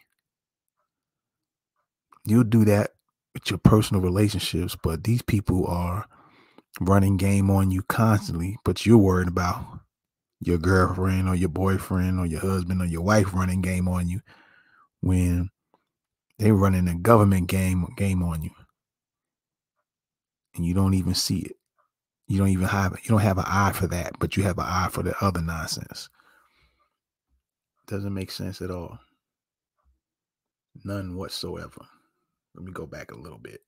You'll 2.25 2.43
do 2.43 2.65
that 2.65 2.91
with 3.33 3.49
your 3.49 3.59
personal 3.59 4.01
relationships, 4.01 4.77
but 4.81 5.03
these 5.03 5.21
people 5.21 5.65
are 5.67 6.05
running 6.79 7.17
game 7.17 7.49
on 7.49 7.71
you 7.71 7.81
constantly, 7.83 8.57
but 8.63 8.85
you're 8.85 8.97
worried 8.97 9.27
about 9.27 9.65
your 10.39 10.57
girlfriend 10.57 11.27
or 11.27 11.35
your 11.35 11.49
boyfriend 11.49 12.19
or 12.19 12.25
your 12.25 12.41
husband 12.41 12.81
or 12.81 12.85
your 12.85 13.01
wife 13.01 13.33
running 13.33 13.61
game 13.61 13.87
on 13.87 14.07
you 14.07 14.19
when 15.01 15.49
they 16.39 16.51
running 16.51 16.87
a 16.87 16.95
government 16.95 17.47
game 17.47 17.85
game 17.97 18.21
on 18.21 18.43
you. 18.43 18.51
And 20.55 20.65
you 20.65 20.73
don't 20.73 20.93
even 20.93 21.15
see 21.15 21.39
it. 21.39 21.55
You 22.27 22.37
don't 22.37 22.49
even 22.49 22.67
have 22.67 22.93
you 23.03 23.09
don't 23.09 23.19
have 23.19 23.37
an 23.37 23.45
eye 23.47 23.71
for 23.73 23.87
that, 23.87 24.17
but 24.19 24.37
you 24.37 24.43
have 24.43 24.57
an 24.57 24.65
eye 24.65 24.89
for 24.91 25.03
the 25.03 25.15
other 25.23 25.41
nonsense. 25.41 26.09
Doesn't 27.87 28.13
make 28.13 28.31
sense 28.31 28.61
at 28.61 28.71
all. 28.71 28.97
None 30.83 31.15
whatsoever. 31.15 31.85
Let 32.55 32.65
me 32.65 32.71
go 32.71 32.85
back 32.85 33.11
a 33.11 33.15
little 33.17 33.37
bit. 33.37 33.61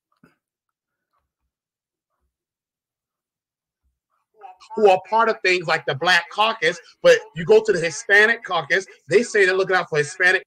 Who 4.74 4.90
are 4.90 5.00
part 5.08 5.28
of 5.28 5.36
things 5.44 5.66
like 5.66 5.86
the 5.86 5.94
Black 5.94 6.24
Caucus, 6.30 6.78
but 7.02 7.18
you 7.34 7.44
go 7.44 7.62
to 7.62 7.72
the 7.72 7.80
Hispanic 7.80 8.42
Caucus, 8.44 8.86
they 9.08 9.22
say 9.22 9.44
they're 9.44 9.54
looking 9.54 9.76
out 9.76 9.88
for 9.88 9.98
Hispanic. 9.98 10.42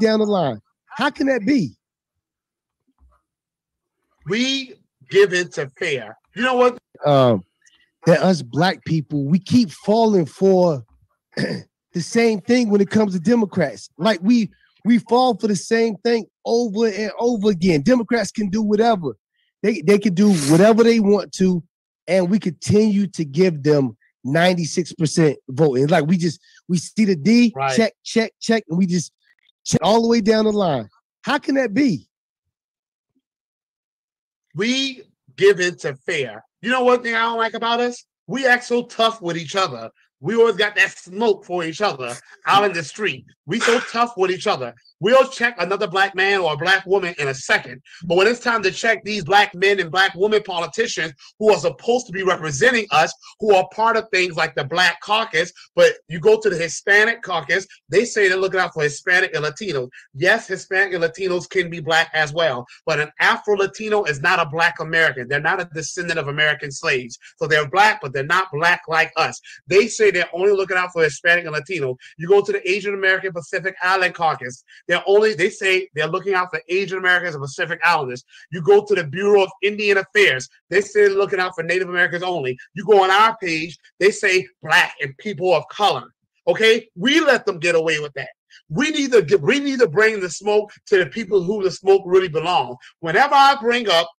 Down 0.00 0.18
the 0.20 0.26
line. 0.26 0.60
How 0.86 1.10
can 1.10 1.26
that 1.28 1.46
be? 1.46 1.76
We 4.26 4.74
give 5.10 5.32
it 5.32 5.52
to 5.54 5.68
fair. 5.78 6.16
You 6.34 6.42
know 6.42 6.56
what? 6.56 6.78
Um, 7.04 7.42
that 8.06 8.20
us 8.20 8.42
black 8.42 8.84
people, 8.84 9.24
we 9.24 9.38
keep 9.38 9.70
falling 9.70 10.26
for 10.26 10.84
the 11.36 12.00
same 12.00 12.40
thing 12.40 12.70
when 12.70 12.80
it 12.80 12.90
comes 12.90 13.14
to 13.14 13.20
Democrats. 13.20 13.88
Like 13.98 14.20
we 14.22 14.50
we 14.84 14.98
fall 14.98 15.36
for 15.36 15.46
the 15.46 15.56
same 15.56 15.96
thing 16.04 16.26
over 16.44 16.86
and 16.88 17.10
over 17.18 17.50
again. 17.50 17.80
Democrats 17.82 18.30
can 18.30 18.50
do 18.50 18.62
whatever. 18.62 19.16
They 19.62 19.80
they 19.80 19.98
can 19.98 20.14
do 20.14 20.34
whatever 20.50 20.82
they 20.84 21.00
want 21.00 21.32
to, 21.34 21.62
and 22.06 22.30
we 22.30 22.38
continue 22.38 23.06
to 23.08 23.24
give 23.24 23.62
them 23.62 23.96
96% 24.26 25.36
voting. 25.50 25.86
Like 25.86 26.06
we 26.06 26.16
just 26.18 26.40
we 26.68 26.78
see 26.78 27.04
the 27.04 27.16
D, 27.16 27.52
Right. 27.56 27.74
check, 27.76 27.92
check, 28.04 28.32
check, 28.40 28.64
and 28.68 28.78
we 28.78 28.86
just 28.86 29.12
check 29.64 29.80
all 29.82 30.02
the 30.02 30.08
way 30.08 30.20
down 30.20 30.44
the 30.44 30.52
line. 30.52 30.88
How 31.22 31.38
can 31.38 31.54
that 31.54 31.72
be? 31.72 32.06
We 34.54 35.02
give 35.36 35.60
into 35.60 35.94
fair. 36.06 36.44
You 36.62 36.70
know 36.70 36.84
one 36.84 37.02
thing 37.02 37.14
I 37.14 37.22
don't 37.22 37.38
like 37.38 37.54
about 37.54 37.80
us? 37.80 38.04
We 38.26 38.46
act 38.46 38.64
so 38.64 38.84
tough 38.84 39.20
with 39.20 39.36
each 39.36 39.56
other. 39.56 39.90
We 40.20 40.36
always 40.36 40.56
got 40.56 40.76
that 40.76 40.96
smoke 40.96 41.44
for 41.44 41.64
each 41.64 41.82
other 41.82 42.14
out 42.46 42.64
in 42.64 42.72
the 42.72 42.82
street. 42.82 43.26
We 43.44 43.60
so 43.60 43.78
tough 43.80 44.16
with 44.16 44.30
each 44.30 44.46
other. 44.46 44.74
We'll 45.04 45.28
check 45.28 45.56
another 45.58 45.86
black 45.86 46.14
man 46.14 46.40
or 46.40 46.54
a 46.54 46.56
black 46.56 46.86
woman 46.86 47.14
in 47.18 47.28
a 47.28 47.34
second. 47.34 47.82
But 48.06 48.16
when 48.16 48.26
it's 48.26 48.40
time 48.40 48.62
to 48.62 48.70
check 48.70 49.04
these 49.04 49.22
black 49.22 49.54
men 49.54 49.78
and 49.78 49.90
black 49.90 50.14
women 50.14 50.42
politicians 50.42 51.12
who 51.38 51.52
are 51.52 51.58
supposed 51.58 52.06
to 52.06 52.12
be 52.12 52.22
representing 52.22 52.86
us, 52.90 53.12
who 53.38 53.54
are 53.54 53.68
part 53.74 53.98
of 53.98 54.08
things 54.08 54.34
like 54.34 54.54
the 54.54 54.64
Black 54.64 54.98
Caucus, 55.02 55.52
but 55.76 55.92
you 56.08 56.20
go 56.20 56.40
to 56.40 56.48
the 56.48 56.56
Hispanic 56.56 57.20
Caucus, 57.20 57.66
they 57.90 58.06
say 58.06 58.30
they're 58.30 58.38
looking 58.38 58.60
out 58.60 58.72
for 58.72 58.82
Hispanic 58.82 59.34
and 59.34 59.44
Latinos. 59.44 59.90
Yes, 60.14 60.48
Hispanic 60.48 60.94
and 60.94 61.04
Latinos 61.04 61.50
can 61.50 61.68
be 61.68 61.80
black 61.80 62.08
as 62.14 62.32
well, 62.32 62.64
but 62.86 62.98
an 62.98 63.10
Afro 63.20 63.56
Latino 63.56 64.04
is 64.04 64.22
not 64.22 64.40
a 64.40 64.48
black 64.48 64.80
American. 64.80 65.28
They're 65.28 65.38
not 65.38 65.60
a 65.60 65.68
descendant 65.74 66.18
of 66.18 66.28
American 66.28 66.70
slaves. 66.70 67.18
So 67.36 67.46
they're 67.46 67.68
black, 67.68 68.00
but 68.00 68.14
they're 68.14 68.24
not 68.24 68.48
black 68.54 68.80
like 68.88 69.12
us. 69.18 69.38
They 69.66 69.86
say 69.86 70.10
they're 70.10 70.30
only 70.32 70.52
looking 70.52 70.78
out 70.78 70.94
for 70.94 71.02
Hispanic 71.02 71.44
and 71.44 71.52
Latino. 71.52 71.98
You 72.16 72.26
go 72.26 72.40
to 72.40 72.52
the 72.52 72.66
Asian 72.66 72.94
American 72.94 73.34
Pacific 73.34 73.74
Island 73.82 74.14
Caucus, 74.14 74.64
they're 74.93 74.93
only 75.06 75.34
they 75.34 75.50
say 75.50 75.88
they're 75.94 76.06
looking 76.08 76.34
out 76.34 76.50
for 76.50 76.60
Asian 76.68 76.98
Americans 76.98 77.34
and 77.34 77.42
Pacific 77.42 77.80
Islanders. 77.84 78.24
You 78.50 78.62
go 78.62 78.84
to 78.84 78.94
the 78.94 79.04
Bureau 79.04 79.42
of 79.42 79.50
Indian 79.62 79.98
Affairs, 79.98 80.48
they 80.70 80.80
say 80.80 81.08
they're 81.08 81.16
looking 81.16 81.40
out 81.40 81.54
for 81.54 81.62
Native 81.62 81.88
Americans 81.88 82.22
only. 82.22 82.56
You 82.74 82.84
go 82.84 83.02
on 83.02 83.10
our 83.10 83.36
page, 83.38 83.78
they 83.98 84.10
say 84.10 84.46
black 84.62 84.94
and 85.00 85.16
people 85.18 85.54
of 85.54 85.66
color. 85.68 86.14
Okay, 86.46 86.88
we 86.94 87.20
let 87.20 87.46
them 87.46 87.58
get 87.58 87.74
away 87.74 87.98
with 88.00 88.12
that. 88.14 88.28
We 88.68 88.90
need 88.90 89.12
to 89.12 89.36
we 89.42 89.60
need 89.60 89.80
to 89.80 89.88
bring 89.88 90.20
the 90.20 90.30
smoke 90.30 90.72
to 90.86 90.98
the 90.98 91.06
people 91.06 91.42
who 91.42 91.62
the 91.62 91.70
smoke 91.70 92.02
really 92.04 92.28
belong. 92.28 92.76
Whenever 93.00 93.34
I 93.34 93.56
bring 93.60 93.88
up 93.88 94.10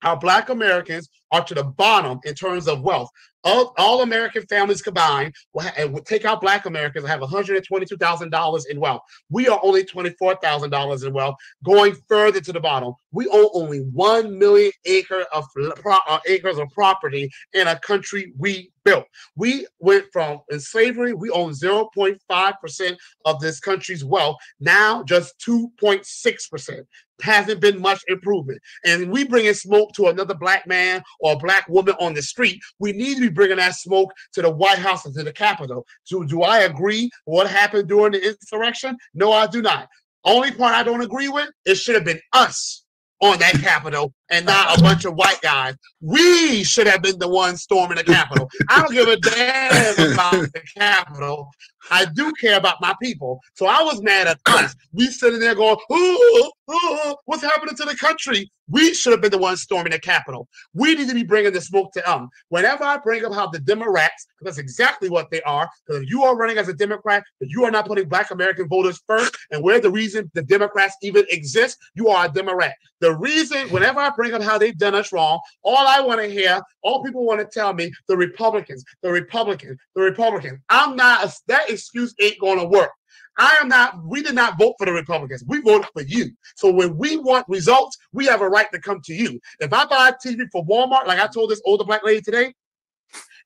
how 0.00 0.16
Black 0.16 0.48
Americans 0.48 1.08
are 1.32 1.44
to 1.44 1.54
the 1.54 1.64
bottom 1.64 2.20
in 2.24 2.34
terms 2.34 2.68
of 2.68 2.82
wealth. 2.82 3.10
All, 3.42 3.72
all 3.78 4.02
American 4.02 4.42
families 4.48 4.82
combined 4.82 5.34
will 5.54 5.62
ha- 5.62 5.86
will 5.86 6.02
take 6.02 6.26
out 6.26 6.42
Black 6.42 6.66
Americans 6.66 7.06
have 7.06 7.20
$122,000 7.20 8.62
in 8.68 8.80
wealth. 8.80 9.00
We 9.30 9.48
are 9.48 9.58
only 9.62 9.82
$24,000 9.82 11.06
in 11.06 11.12
wealth, 11.14 11.36
going 11.64 11.94
further 12.06 12.40
to 12.42 12.52
the 12.52 12.60
bottom. 12.60 12.92
We 13.12 13.28
own 13.28 13.48
only 13.54 13.78
1 13.78 14.38
million 14.38 14.72
acre 14.84 15.24
of 15.32 15.46
pro- 15.76 15.96
uh, 16.06 16.20
acres 16.26 16.58
of 16.58 16.68
property 16.70 17.30
in 17.54 17.66
a 17.66 17.78
country 17.78 18.34
we 18.36 18.72
built. 18.84 19.06
We 19.36 19.66
went 19.78 20.06
from 20.12 20.40
in 20.50 20.60
slavery, 20.60 21.14
we 21.14 21.30
own 21.30 21.52
0.5% 21.52 22.96
of 23.24 23.40
this 23.40 23.60
country's 23.60 24.04
wealth, 24.04 24.36
now 24.58 25.02
just 25.02 25.34
2.6%. 25.46 26.84
Hasn't 27.22 27.60
been 27.60 27.80
much 27.80 28.00
improvement. 28.08 28.60
And 28.84 29.10
we 29.10 29.24
bringing 29.24 29.54
smoke 29.54 29.92
to 29.94 30.08
another 30.08 30.34
black 30.34 30.66
man 30.66 31.02
or 31.20 31.38
black 31.38 31.68
woman 31.68 31.94
on 32.00 32.14
the 32.14 32.22
street. 32.22 32.60
We 32.78 32.92
need 32.92 33.16
to 33.16 33.20
be 33.20 33.28
bringing 33.28 33.58
that 33.58 33.74
smoke 33.74 34.12
to 34.34 34.42
the 34.42 34.50
White 34.50 34.78
House 34.78 35.04
and 35.04 35.14
to 35.14 35.22
the 35.22 35.32
Capitol. 35.32 35.86
So, 36.04 36.24
do 36.24 36.42
I 36.42 36.60
agree 36.60 37.10
what 37.24 37.48
happened 37.48 37.88
during 37.88 38.12
the 38.12 38.26
insurrection? 38.26 38.96
No, 39.14 39.32
I 39.32 39.46
do 39.46 39.62
not. 39.62 39.88
Only 40.24 40.50
part 40.52 40.74
I 40.74 40.82
don't 40.82 41.00
agree 41.00 41.28
with, 41.28 41.50
it 41.64 41.76
should 41.76 41.94
have 41.94 42.04
been 42.04 42.20
us 42.32 42.84
on 43.20 43.38
that 43.38 43.54
Capitol 43.54 44.12
and 44.30 44.46
not 44.46 44.78
a 44.78 44.82
bunch 44.82 45.04
of 45.04 45.14
white 45.14 45.40
guys. 45.42 45.74
We 46.00 46.64
should 46.64 46.86
have 46.86 47.02
been 47.02 47.18
the 47.18 47.28
ones 47.28 47.62
storming 47.62 47.98
the 47.98 48.04
Capitol. 48.04 48.48
I 48.68 48.82
don't 48.82 48.92
give 48.92 49.08
a 49.08 49.16
damn 49.16 50.12
about 50.12 50.52
the 50.52 50.62
Capitol. 50.76 51.50
I 51.90 52.04
do 52.04 52.32
care 52.40 52.58
about 52.58 52.80
my 52.80 52.94
people. 53.02 53.40
So 53.54 53.66
I 53.66 53.82
was 53.82 54.02
mad 54.02 54.26
at 54.26 54.38
us. 54.46 54.74
We 54.92 55.06
sitting 55.06 55.40
there 55.40 55.54
going, 55.54 55.76
ooh, 55.92 56.50
ooh, 56.70 57.16
what's 57.24 57.42
happening 57.42 57.74
to 57.74 57.84
the 57.84 57.96
country? 57.96 58.50
We 58.68 58.94
should 58.94 59.12
have 59.12 59.20
been 59.20 59.32
the 59.32 59.38
ones 59.38 59.62
storming 59.62 59.90
the 59.90 59.98
Capitol. 59.98 60.46
We 60.74 60.94
need 60.94 61.08
to 61.08 61.14
be 61.14 61.24
bringing 61.24 61.52
the 61.52 61.60
smoke 61.60 61.92
to 61.94 62.02
them. 62.06 62.28
Whenever 62.50 62.84
I 62.84 62.98
bring 62.98 63.24
up 63.24 63.32
how 63.32 63.48
the 63.48 63.58
Democrats, 63.58 64.26
because 64.38 64.56
that's 64.56 64.62
exactly 64.62 65.08
what 65.08 65.30
they 65.30 65.42
are, 65.42 65.68
because 65.86 66.02
if 66.02 66.10
you 66.10 66.22
are 66.22 66.36
running 66.36 66.58
as 66.58 66.68
a 66.68 66.74
Democrat, 66.74 67.24
but 67.40 67.48
you 67.48 67.64
are 67.64 67.70
not 67.70 67.86
putting 67.86 68.08
Black 68.08 68.30
American 68.30 68.68
voters 68.68 69.02
first, 69.08 69.36
and 69.50 69.64
we're 69.64 69.80
the 69.80 69.90
reason 69.90 70.30
the 70.34 70.42
Democrats 70.42 70.94
even 71.02 71.24
exist, 71.30 71.78
you 71.94 72.08
are 72.08 72.26
a 72.26 72.28
Democrat. 72.28 72.74
The 73.00 73.16
reason, 73.16 73.68
whenever 73.70 73.98
I 73.98 74.10
bring 74.20 74.34
up 74.34 74.42
how 74.42 74.58
they've 74.58 74.76
done 74.76 74.94
us 74.94 75.14
wrong, 75.14 75.40
all 75.62 75.86
I 75.88 75.98
want 76.02 76.20
to 76.20 76.28
hear, 76.28 76.60
all 76.82 77.02
people 77.02 77.24
want 77.24 77.40
to 77.40 77.46
tell 77.46 77.72
me, 77.72 77.90
the 78.06 78.14
Republicans, 78.14 78.84
the 79.02 79.10
Republicans, 79.10 79.78
the 79.94 80.02
Republicans. 80.02 80.58
I'm 80.68 80.94
not, 80.94 81.32
that 81.46 81.70
excuse 81.70 82.14
ain't 82.20 82.38
going 82.38 82.58
to 82.58 82.66
work. 82.66 82.90
I 83.38 83.56
am 83.62 83.68
not, 83.68 84.04
we 84.04 84.22
did 84.22 84.34
not 84.34 84.58
vote 84.58 84.74
for 84.78 84.84
the 84.84 84.92
Republicans. 84.92 85.42
We 85.46 85.62
voted 85.62 85.88
for 85.94 86.02
you. 86.02 86.32
So 86.56 86.70
when 86.70 86.98
we 86.98 87.16
want 87.16 87.46
results, 87.48 87.96
we 88.12 88.26
have 88.26 88.42
a 88.42 88.48
right 88.48 88.70
to 88.74 88.78
come 88.78 89.00
to 89.06 89.14
you. 89.14 89.40
If 89.58 89.72
I 89.72 89.86
buy 89.86 90.10
a 90.10 90.12
TV 90.12 90.46
for 90.52 90.66
Walmart, 90.66 91.06
like 91.06 91.18
I 91.18 91.26
told 91.26 91.48
this 91.48 91.62
older 91.64 91.84
black 91.84 92.04
lady 92.04 92.20
today, 92.20 92.52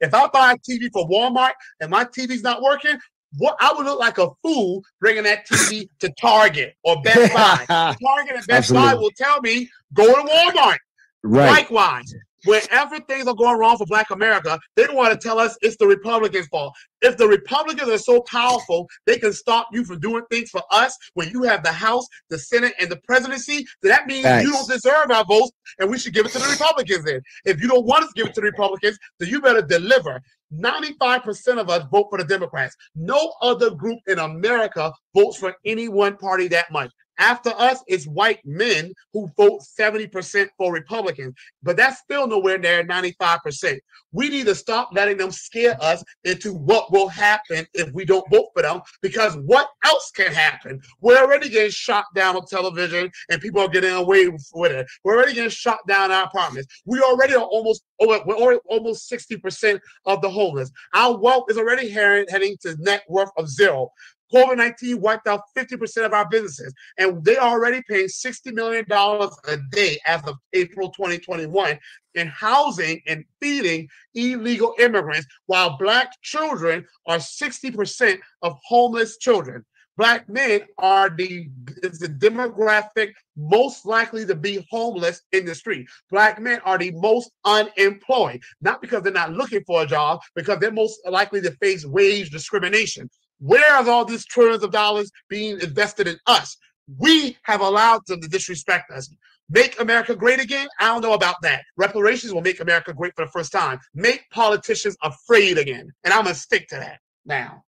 if 0.00 0.12
I 0.12 0.26
buy 0.26 0.54
a 0.54 0.56
TV 0.56 0.90
for 0.92 1.08
Walmart 1.08 1.52
and 1.78 1.88
my 1.88 2.04
TV's 2.04 2.42
not 2.42 2.62
working, 2.62 2.98
what 3.38 3.56
I 3.60 3.72
would 3.72 3.86
look 3.86 3.98
like 3.98 4.18
a 4.18 4.28
fool 4.42 4.82
bringing 5.00 5.24
that 5.24 5.46
TV 5.46 5.88
to 6.00 6.12
Target 6.20 6.74
or 6.84 7.00
Best 7.02 7.32
Buy. 7.34 7.64
Target 7.66 8.36
and 8.36 8.46
Best 8.46 8.72
Buy 8.72 8.94
will 8.94 9.12
tell 9.16 9.40
me, 9.40 9.68
go 9.92 10.06
to 10.06 10.28
Walmart. 10.28 10.76
right. 11.22 11.50
Likewise, 11.50 12.14
whenever 12.44 13.00
things 13.00 13.26
are 13.26 13.34
going 13.34 13.58
wrong 13.58 13.76
for 13.76 13.86
Black 13.86 14.10
America, 14.10 14.58
they 14.76 14.86
want 14.90 15.12
to 15.12 15.28
tell 15.28 15.38
us 15.38 15.56
it's 15.62 15.76
the 15.76 15.86
Republicans' 15.86 16.46
fault. 16.48 16.74
If 17.02 17.16
the 17.16 17.26
Republicans 17.26 17.88
are 17.88 17.98
so 17.98 18.20
powerful, 18.22 18.88
they 19.06 19.18
can 19.18 19.32
stop 19.32 19.68
you 19.72 19.84
from 19.84 20.00
doing 20.00 20.24
things 20.30 20.50
for 20.50 20.62
us 20.70 20.96
when 21.14 21.30
you 21.30 21.42
have 21.42 21.62
the 21.62 21.72
House, 21.72 22.06
the 22.30 22.38
Senate, 22.38 22.74
and 22.80 22.90
the 22.90 22.96
presidency, 23.06 23.66
then 23.82 23.90
that 23.90 24.06
means 24.06 24.24
Thanks. 24.24 24.46
you 24.46 24.52
don't 24.52 24.68
deserve 24.68 25.10
our 25.10 25.24
votes 25.24 25.52
and 25.78 25.90
we 25.90 25.98
should 25.98 26.14
give 26.14 26.26
it 26.26 26.32
to 26.32 26.38
the 26.38 26.48
Republicans 26.48 27.04
then. 27.04 27.20
If 27.44 27.60
you 27.60 27.68
don't 27.68 27.86
want 27.86 28.04
us 28.04 28.12
to 28.12 28.22
give 28.22 28.28
it 28.28 28.34
to 28.34 28.40
the 28.40 28.46
Republicans, 28.46 28.98
then 29.18 29.28
you 29.28 29.40
better 29.40 29.62
deliver. 29.62 30.20
95% 30.60 31.58
of 31.58 31.70
us 31.70 31.84
vote 31.90 32.06
for 32.10 32.18
the 32.18 32.24
Democrats. 32.24 32.76
No 32.94 33.34
other 33.42 33.70
group 33.70 33.98
in 34.06 34.18
America 34.18 34.92
votes 35.14 35.36
for 35.38 35.54
any 35.64 35.88
one 35.88 36.16
party 36.16 36.48
that 36.48 36.70
much. 36.70 36.90
After 37.18 37.50
us, 37.50 37.82
it's 37.86 38.06
white 38.06 38.40
men 38.44 38.92
who 39.12 39.30
vote 39.36 39.62
70% 39.78 40.48
for 40.56 40.72
Republicans, 40.72 41.34
but 41.62 41.76
that's 41.76 42.00
still 42.00 42.26
nowhere 42.26 42.58
near 42.58 42.84
95%. 42.84 43.78
We 44.12 44.28
need 44.28 44.46
to 44.46 44.54
stop 44.54 44.90
letting 44.92 45.16
them 45.16 45.30
scare 45.30 45.76
us 45.80 46.04
into 46.24 46.52
what 46.54 46.92
will 46.92 47.08
happen 47.08 47.66
if 47.74 47.92
we 47.92 48.04
don't 48.04 48.28
vote 48.30 48.46
for 48.54 48.62
them, 48.62 48.80
because 49.02 49.36
what 49.38 49.68
else 49.84 50.10
can 50.14 50.32
happen? 50.32 50.80
We're 51.00 51.18
already 51.18 51.48
getting 51.48 51.70
shot 51.70 52.04
down 52.14 52.36
on 52.36 52.46
television 52.46 53.10
and 53.30 53.40
people 53.40 53.60
are 53.60 53.68
getting 53.68 53.92
away 53.92 54.28
with 54.54 54.72
it. 54.72 54.86
We're 55.02 55.16
already 55.16 55.34
getting 55.34 55.50
shot 55.50 55.80
down 55.88 56.12
our 56.12 56.24
apartments. 56.24 56.82
We 56.84 57.00
already 57.00 57.34
are 57.34 57.42
almost, 57.42 57.84
we're 58.00 58.18
already 58.18 58.60
almost 58.66 59.10
60% 59.10 59.80
of 60.06 60.20
the 60.20 60.30
homeless. 60.30 60.70
Our 60.94 61.18
wealth 61.18 61.44
is 61.48 61.58
already 61.58 61.88
heading 61.90 62.56
to 62.62 62.76
net 62.78 63.02
worth 63.08 63.30
of 63.36 63.48
zero. 63.48 63.90
COVID 64.32 64.56
19 64.56 65.00
wiped 65.00 65.26
out 65.26 65.42
50% 65.56 66.04
of 66.04 66.12
our 66.12 66.28
businesses, 66.28 66.72
and 66.98 67.24
they 67.24 67.36
are 67.36 67.50
already 67.50 67.82
paying 67.88 68.06
$60 68.06 68.52
million 68.52 68.84
a 68.90 69.56
day 69.70 69.98
as 70.06 70.22
of 70.24 70.36
April 70.52 70.90
2021 70.90 71.78
in 72.14 72.28
housing 72.28 73.00
and 73.06 73.24
feeding 73.40 73.88
illegal 74.14 74.74
immigrants, 74.78 75.26
while 75.46 75.76
Black 75.78 76.12
children 76.22 76.84
are 77.06 77.18
60% 77.18 78.18
of 78.42 78.58
homeless 78.64 79.18
children. 79.18 79.64
Black 79.96 80.28
men 80.28 80.62
are 80.78 81.08
the, 81.08 81.48
is 81.84 82.00
the 82.00 82.08
demographic 82.08 83.12
most 83.36 83.86
likely 83.86 84.26
to 84.26 84.34
be 84.34 84.66
homeless 84.70 85.22
in 85.30 85.44
the 85.44 85.54
street. 85.54 85.86
Black 86.10 86.40
men 86.40 86.60
are 86.64 86.78
the 86.78 86.90
most 86.92 87.30
unemployed, 87.44 88.42
not 88.60 88.80
because 88.80 89.02
they're 89.02 89.12
not 89.12 89.32
looking 89.32 89.62
for 89.64 89.82
a 89.82 89.86
job, 89.86 90.20
because 90.34 90.58
they're 90.58 90.72
most 90.72 90.98
likely 91.08 91.40
to 91.40 91.52
face 91.52 91.86
wage 91.86 92.30
discrimination. 92.30 93.08
Where 93.40 93.74
are 93.74 93.88
all 93.88 94.04
these 94.04 94.24
trillions 94.24 94.62
of 94.62 94.70
dollars 94.70 95.10
being 95.28 95.60
invested 95.60 96.08
in 96.08 96.18
us? 96.26 96.56
We 96.98 97.36
have 97.42 97.60
allowed 97.60 98.02
them 98.06 98.20
to 98.20 98.28
disrespect 98.28 98.90
us. 98.90 99.08
Make 99.50 99.78
America 99.80 100.14
great 100.16 100.40
again? 100.40 100.68
I 100.80 100.86
don't 100.86 101.02
know 101.02 101.12
about 101.12 101.36
that. 101.42 101.62
Reparations 101.76 102.32
will 102.32 102.40
make 102.40 102.60
America 102.60 102.94
great 102.94 103.12
for 103.14 103.24
the 103.26 103.30
first 103.30 103.52
time. 103.52 103.78
Make 103.94 104.24
politicians 104.30 104.96
afraid 105.02 105.58
again. 105.58 105.90
And 106.04 106.14
I'm 106.14 106.24
going 106.24 106.34
to 106.34 106.40
stick 106.40 106.68
to 106.68 106.76
that 106.76 107.00
now. 107.26 107.62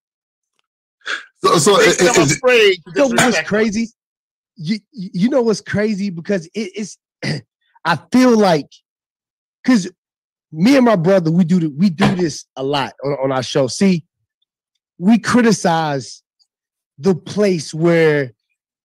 So, 1.42 1.59
so 1.59 1.77
Make 1.79 1.88
it- 1.88 1.98
them 1.98 2.07
it- 2.09 2.18
is 2.18 2.33
it- 2.33 2.38
afraid 2.38 2.75
to 2.75 2.92
You 2.94 3.14
know 3.14 3.25
what's 3.27 3.40
crazy? 3.42 3.88
You 4.57 4.79
you 4.92 5.29
know 5.31 5.40
what's 5.42 5.62
crazy 5.62 6.11
because 6.11 6.44
it, 6.55 6.70
it's 6.77 6.98
I 7.85 7.98
feel 8.12 8.37
like 8.37 8.68
because 9.64 9.90
me 10.53 10.77
and 10.77 10.85
my 10.85 10.94
brother 10.96 11.31
we 11.31 11.44
do 11.44 11.59
the, 11.59 11.68
we 11.70 11.88
do 11.88 12.14
this 12.14 12.44
a 12.55 12.62
lot 12.62 12.92
on, 13.03 13.12
on 13.25 13.33
our 13.33 13.42
show. 13.42 13.66
See, 13.66 14.05
we 14.98 15.18
criticize 15.18 16.22
the 16.98 17.14
place 17.14 17.74
where 17.74 18.33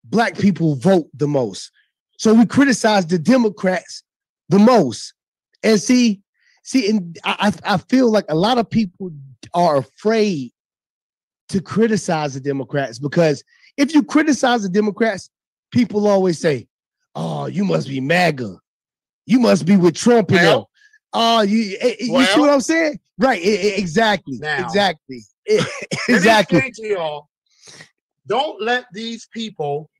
black 0.04 0.38
people 0.38 0.76
vote 0.76 1.08
the 1.14 1.26
most. 1.26 1.70
So 2.18 2.32
we 2.32 2.46
criticize 2.46 3.06
the 3.06 3.18
Democrats 3.18 4.02
the 4.48 4.58
most. 4.58 5.14
And 5.62 5.80
see, 5.80 6.20
see, 6.62 6.90
and 6.90 7.18
I, 7.24 7.52
I 7.64 7.78
feel 7.78 8.10
like 8.10 8.26
a 8.28 8.34
lot 8.34 8.58
of 8.58 8.68
people 8.68 9.10
are 9.54 9.78
afraid 9.78 10.52
to 11.48 11.60
criticize 11.60 12.34
the 12.34 12.40
Democrats 12.40 12.98
because 12.98 13.42
if 13.76 13.94
you 13.94 14.02
criticize 14.02 14.62
the 14.62 14.68
Democrats, 14.68 15.30
people 15.72 16.06
always 16.06 16.38
say, 16.38 16.68
"Oh, 17.14 17.46
you 17.46 17.64
must 17.64 17.88
be 17.88 18.00
MAGA. 18.00 18.58
You 19.26 19.40
must 19.40 19.66
be 19.66 19.76
with 19.76 19.96
Trump." 19.96 20.30
And. 20.30 20.38
Well- 20.38 20.70
oh, 21.12 21.42
you 21.42 21.76
eh, 21.80 21.88
eh, 21.88 21.94
you 22.00 22.24
see 22.24 22.40
what 22.40 22.50
I'm 22.50 22.60
saying? 22.60 23.00
Right? 23.18 23.40
exactly. 23.42 24.38
Now. 24.38 24.64
exactly. 24.64 25.22
Let 25.48 25.66
exactly. 26.08 26.60
say 26.60 26.70
to 26.76 26.86
y'all, 26.88 27.28
don't 28.26 28.60
let 28.62 28.86
these 28.92 29.26
people 29.32 29.90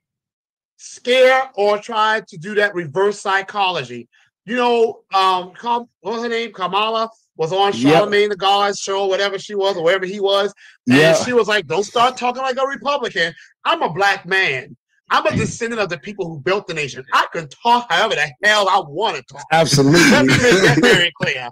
scare 0.76 1.50
or 1.56 1.78
try 1.78 2.22
to 2.28 2.36
do 2.38 2.54
that 2.54 2.74
reverse 2.74 3.20
psychology. 3.20 4.08
You 4.46 4.56
know, 4.56 5.00
um, 5.14 5.52
Kam- 5.54 5.88
what 6.00 6.14
was 6.14 6.22
her 6.22 6.28
name? 6.28 6.52
Kamala 6.52 7.08
was 7.36 7.52
on 7.52 7.72
Yep. 7.72 7.74
Charlemagne 7.74 8.28
the 8.28 8.36
God's 8.36 8.78
show, 8.78 9.06
whatever 9.06 9.38
she 9.38 9.54
was, 9.54 9.76
or 9.76 9.82
wherever 9.82 10.06
he 10.06 10.20
was, 10.20 10.52
and 10.88 10.98
Yeah. 10.98 11.14
she 11.24 11.32
was 11.32 11.48
like, 11.48 11.66
"Don't 11.66 11.84
start 11.84 12.16
talking 12.16 12.42
like 12.42 12.56
a 12.56 12.66
Republican. 12.66 13.34
I'm 13.64 13.82
a 13.82 13.90
black 13.90 14.26
man. 14.26 14.76
I'm 15.10 15.26
a 15.26 15.36
descendant 15.36 15.80
of 15.80 15.88
the 15.88 15.98
people 15.98 16.28
who 16.28 16.40
built 16.40 16.66
the 16.66 16.74
nation. 16.74 17.04
I 17.12 17.26
can 17.32 17.48
talk 17.48 17.90
however 17.90 18.14
the 18.14 18.30
hell 18.42 18.68
I 18.68 18.80
want 18.86 19.16
to 19.16 19.22
talk. 19.22 19.44
Let 19.52 19.60
Absolutely. 19.60 20.20
me 20.22 20.42
make 20.42 20.62
that 20.62 20.78
very 20.82 21.12
clear. 21.20 21.50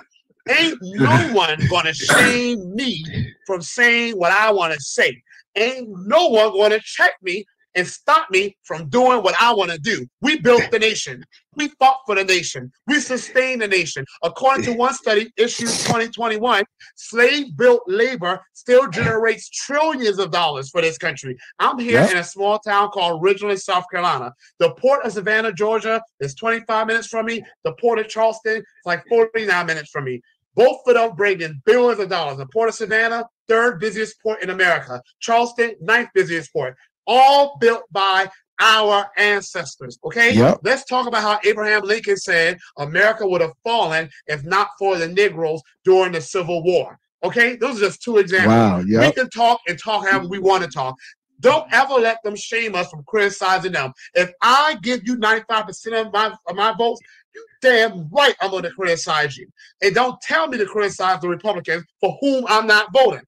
Ain't 0.48 0.78
no 0.82 1.32
one 1.32 1.58
gonna 1.68 1.94
shame 1.94 2.74
me 2.74 3.04
from 3.46 3.62
saying 3.62 4.16
what 4.16 4.32
I 4.32 4.50
want 4.50 4.74
to 4.74 4.80
say. 4.80 5.22
Ain't 5.56 5.88
no 6.06 6.28
one 6.28 6.52
gonna 6.52 6.80
check 6.80 7.12
me 7.22 7.44
and 7.74 7.86
stop 7.86 8.30
me 8.30 8.56
from 8.64 8.88
doing 8.88 9.22
what 9.22 9.34
I 9.40 9.52
want 9.54 9.70
to 9.70 9.78
do. 9.78 10.06
We 10.20 10.38
built 10.38 10.70
the 10.70 10.78
nation. 10.78 11.24
We 11.54 11.68
fought 11.78 11.98
for 12.06 12.14
the 12.14 12.24
nation. 12.24 12.72
We 12.86 13.00
sustained 13.00 13.62
the 13.62 13.68
nation. 13.68 14.06
According 14.22 14.64
to 14.64 14.72
one 14.72 14.94
study 14.94 15.30
issued 15.36 15.68
2021, 15.68 16.64
slave 16.96 17.56
built 17.56 17.82
labor 17.86 18.40
still 18.54 18.88
generates 18.88 19.50
trillions 19.50 20.18
of 20.18 20.30
dollars 20.30 20.70
for 20.70 20.80
this 20.80 20.96
country. 20.96 21.36
I'm 21.58 21.78
here 21.78 22.00
in 22.00 22.16
a 22.16 22.24
small 22.24 22.58
town 22.58 22.88
called 22.90 23.22
Ridgeland, 23.22 23.60
South 23.60 23.84
Carolina. 23.90 24.32
The 24.58 24.70
port 24.74 25.04
of 25.04 25.12
Savannah, 25.12 25.52
Georgia 25.52 26.02
is 26.20 26.34
25 26.34 26.86
minutes 26.86 27.08
from 27.08 27.26
me. 27.26 27.44
The 27.64 27.72
port 27.80 27.98
of 27.98 28.08
Charleston 28.08 28.58
is 28.58 28.64
like 28.86 29.06
49 29.08 29.66
minutes 29.66 29.90
from 29.90 30.04
me. 30.04 30.22
Both 30.54 30.80
of 30.86 30.94
them 30.94 31.14
bring 31.16 31.40
in 31.40 31.62
billions 31.64 32.00
of 32.00 32.08
dollars. 32.08 32.38
The 32.38 32.46
port 32.46 32.68
of 32.68 32.74
Savannah, 32.74 33.26
third 33.48 33.80
busiest 33.80 34.20
port 34.22 34.42
in 34.42 34.50
America. 34.50 35.02
Charleston, 35.20 35.74
ninth 35.80 36.10
busiest 36.14 36.52
port. 36.52 36.76
All 37.06 37.56
built 37.60 37.84
by 37.90 38.30
our 38.60 39.06
ancestors. 39.16 39.98
Okay? 40.04 40.34
Yep. 40.34 40.60
Let's 40.62 40.84
talk 40.84 41.06
about 41.06 41.22
how 41.22 41.40
Abraham 41.44 41.82
Lincoln 41.82 42.16
said 42.16 42.58
America 42.78 43.26
would 43.26 43.40
have 43.40 43.52
fallen 43.64 44.08
if 44.26 44.44
not 44.44 44.68
for 44.78 44.96
the 44.96 45.08
Negroes 45.08 45.62
during 45.84 46.12
the 46.12 46.20
Civil 46.20 46.62
War. 46.62 46.98
Okay? 47.24 47.56
Those 47.56 47.78
are 47.78 47.86
just 47.86 48.02
two 48.02 48.18
examples. 48.18 48.86
Wow. 48.86 49.06
We 49.06 49.12
can 49.12 49.28
talk 49.30 49.60
and 49.68 49.78
talk 49.78 50.06
however 50.06 50.28
we 50.28 50.38
want 50.38 50.64
to 50.64 50.70
talk. 50.70 50.96
Don't 51.40 51.66
ever 51.72 51.94
let 51.94 52.22
them 52.22 52.36
shame 52.36 52.76
us 52.76 52.88
from 52.88 53.02
criticizing 53.04 53.72
them. 53.72 53.92
If 54.14 54.30
I 54.40 54.76
give 54.80 55.00
you 55.04 55.16
95% 55.16 56.06
of 56.06 56.12
my 56.12 56.32
of 56.46 56.54
my 56.54 56.72
votes, 56.78 57.00
you 57.34 57.46
damn 57.60 58.08
right 58.10 58.34
I'm 58.40 58.50
going 58.50 58.64
to 58.64 58.70
criticize 58.70 59.36
you. 59.36 59.46
And 59.82 59.94
don't 59.94 60.20
tell 60.20 60.48
me 60.48 60.58
to 60.58 60.66
criticize 60.66 61.20
the 61.20 61.28
Republicans 61.28 61.84
for 62.00 62.16
whom 62.20 62.44
I'm 62.48 62.66
not 62.66 62.92
voting. 62.92 63.22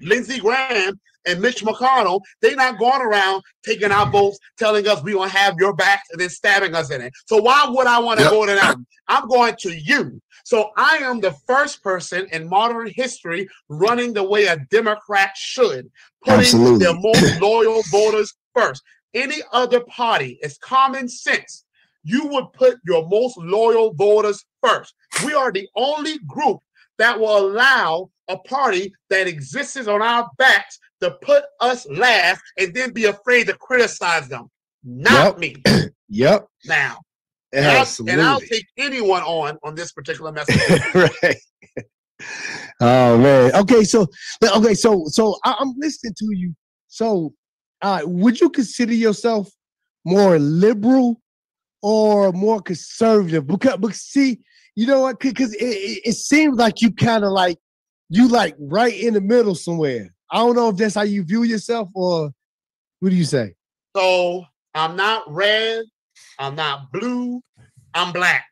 Lindsey 0.00 0.40
Graham 0.40 0.98
and 1.26 1.40
Mitch 1.40 1.62
McConnell, 1.64 2.20
they're 2.42 2.56
not 2.56 2.78
going 2.78 3.00
around 3.00 3.42
taking 3.64 3.92
our 3.92 4.10
votes, 4.10 4.38
telling 4.58 4.86
us 4.86 5.02
we 5.02 5.12
gonna 5.12 5.30
have 5.30 5.54
your 5.58 5.74
back, 5.74 6.02
and 6.10 6.20
then 6.20 6.28
stabbing 6.28 6.74
us 6.74 6.90
in 6.90 7.00
it. 7.00 7.12
So 7.26 7.40
why 7.40 7.66
would 7.68 7.86
I 7.86 7.98
want 7.98 8.18
to 8.18 8.24
Yep. 8.24 8.32
vote 8.32 8.48
it 8.48 8.58
out? 8.58 8.76
I'm 9.08 9.28
going 9.28 9.54
to 9.60 9.74
you. 9.74 10.20
So 10.44 10.72
I 10.76 10.98
am 10.98 11.20
the 11.20 11.32
first 11.46 11.82
person 11.82 12.26
in 12.32 12.48
modern 12.48 12.88
history 12.94 13.48
running 13.68 14.12
the 14.12 14.22
way 14.22 14.46
a 14.46 14.58
Democrat 14.70 15.30
should, 15.36 15.90
putting 16.22 16.40
Absolutely. 16.40 16.84
their 16.84 16.94
most 16.94 17.40
loyal 17.40 17.82
voters 17.90 18.34
first. 18.54 18.82
Any 19.14 19.42
other 19.52 19.80
party 19.80 20.38
is 20.42 20.58
common 20.58 21.08
sense. 21.08 21.64
You 22.04 22.26
would 22.28 22.52
put 22.52 22.76
your 22.86 23.08
most 23.08 23.36
loyal 23.38 23.92
voters 23.94 24.44
first. 24.62 24.94
We 25.24 25.32
are 25.34 25.50
the 25.50 25.68
only 25.74 26.18
group 26.26 26.58
that 26.98 27.18
will 27.18 27.36
allow 27.38 28.10
a 28.28 28.36
party 28.38 28.92
that 29.10 29.26
exists 29.26 29.86
on 29.88 30.00
our 30.02 30.28
backs 30.38 30.78
to 31.00 31.10
put 31.22 31.44
us 31.60 31.86
last 31.88 32.40
and 32.58 32.72
then 32.74 32.92
be 32.92 33.06
afraid 33.06 33.46
to 33.48 33.54
criticize 33.54 34.28
them. 34.28 34.50
Not 34.84 35.38
Yep. 35.40 35.56
me. 35.66 35.90
Yep. 36.10 36.46
Now. 36.66 36.98
And 37.52 37.66
I'll, 37.66 37.80
Absolutely. 37.80 38.12
and 38.12 38.22
I'll 38.22 38.40
take 38.40 38.66
anyone 38.76 39.22
on 39.22 39.58
on 39.64 39.74
this 39.74 39.90
particular 39.92 40.30
message. 40.38 40.80
right. 40.94 41.36
Oh 42.80 43.18
man. 43.18 43.54
Okay, 43.54 43.84
so 43.84 44.06
okay, 44.42 44.74
so 44.74 45.04
so 45.06 45.36
I'm 45.44 45.74
listening 45.78 46.14
to 46.18 46.28
you. 46.32 46.54
So, 46.88 47.34
uh, 47.82 48.02
would 48.04 48.40
you 48.40 48.50
consider 48.50 48.92
yourself 48.94 49.48
more 50.04 50.38
liberal 50.38 51.20
or 51.84 52.32
more 52.32 52.62
conservative? 52.62 53.46
Because, 53.46 53.76
because 53.76 54.00
see, 54.00 54.40
you 54.74 54.86
know 54.86 55.02
what? 55.02 55.20
Because 55.20 55.52
it, 55.54 55.62
it, 55.62 56.00
it 56.06 56.12
seems 56.14 56.56
like 56.56 56.80
you 56.80 56.90
kind 56.90 57.24
of 57.24 57.30
like 57.30 57.58
you 58.08 58.26
like 58.26 58.54
right 58.58 58.98
in 58.98 59.12
the 59.12 59.20
middle 59.20 59.54
somewhere. 59.54 60.14
I 60.30 60.38
don't 60.38 60.56
know 60.56 60.70
if 60.70 60.78
that's 60.78 60.94
how 60.94 61.02
you 61.02 61.22
view 61.24 61.42
yourself, 61.42 61.90
or 61.94 62.30
what 63.00 63.10
do 63.10 63.14
you 63.14 63.24
say? 63.24 63.54
So 63.94 64.46
I'm 64.74 64.96
not 64.96 65.30
red. 65.30 65.84
I'm 66.38 66.54
not 66.54 66.90
blue. 66.90 67.42
I'm 67.92 68.12
black. 68.14 68.46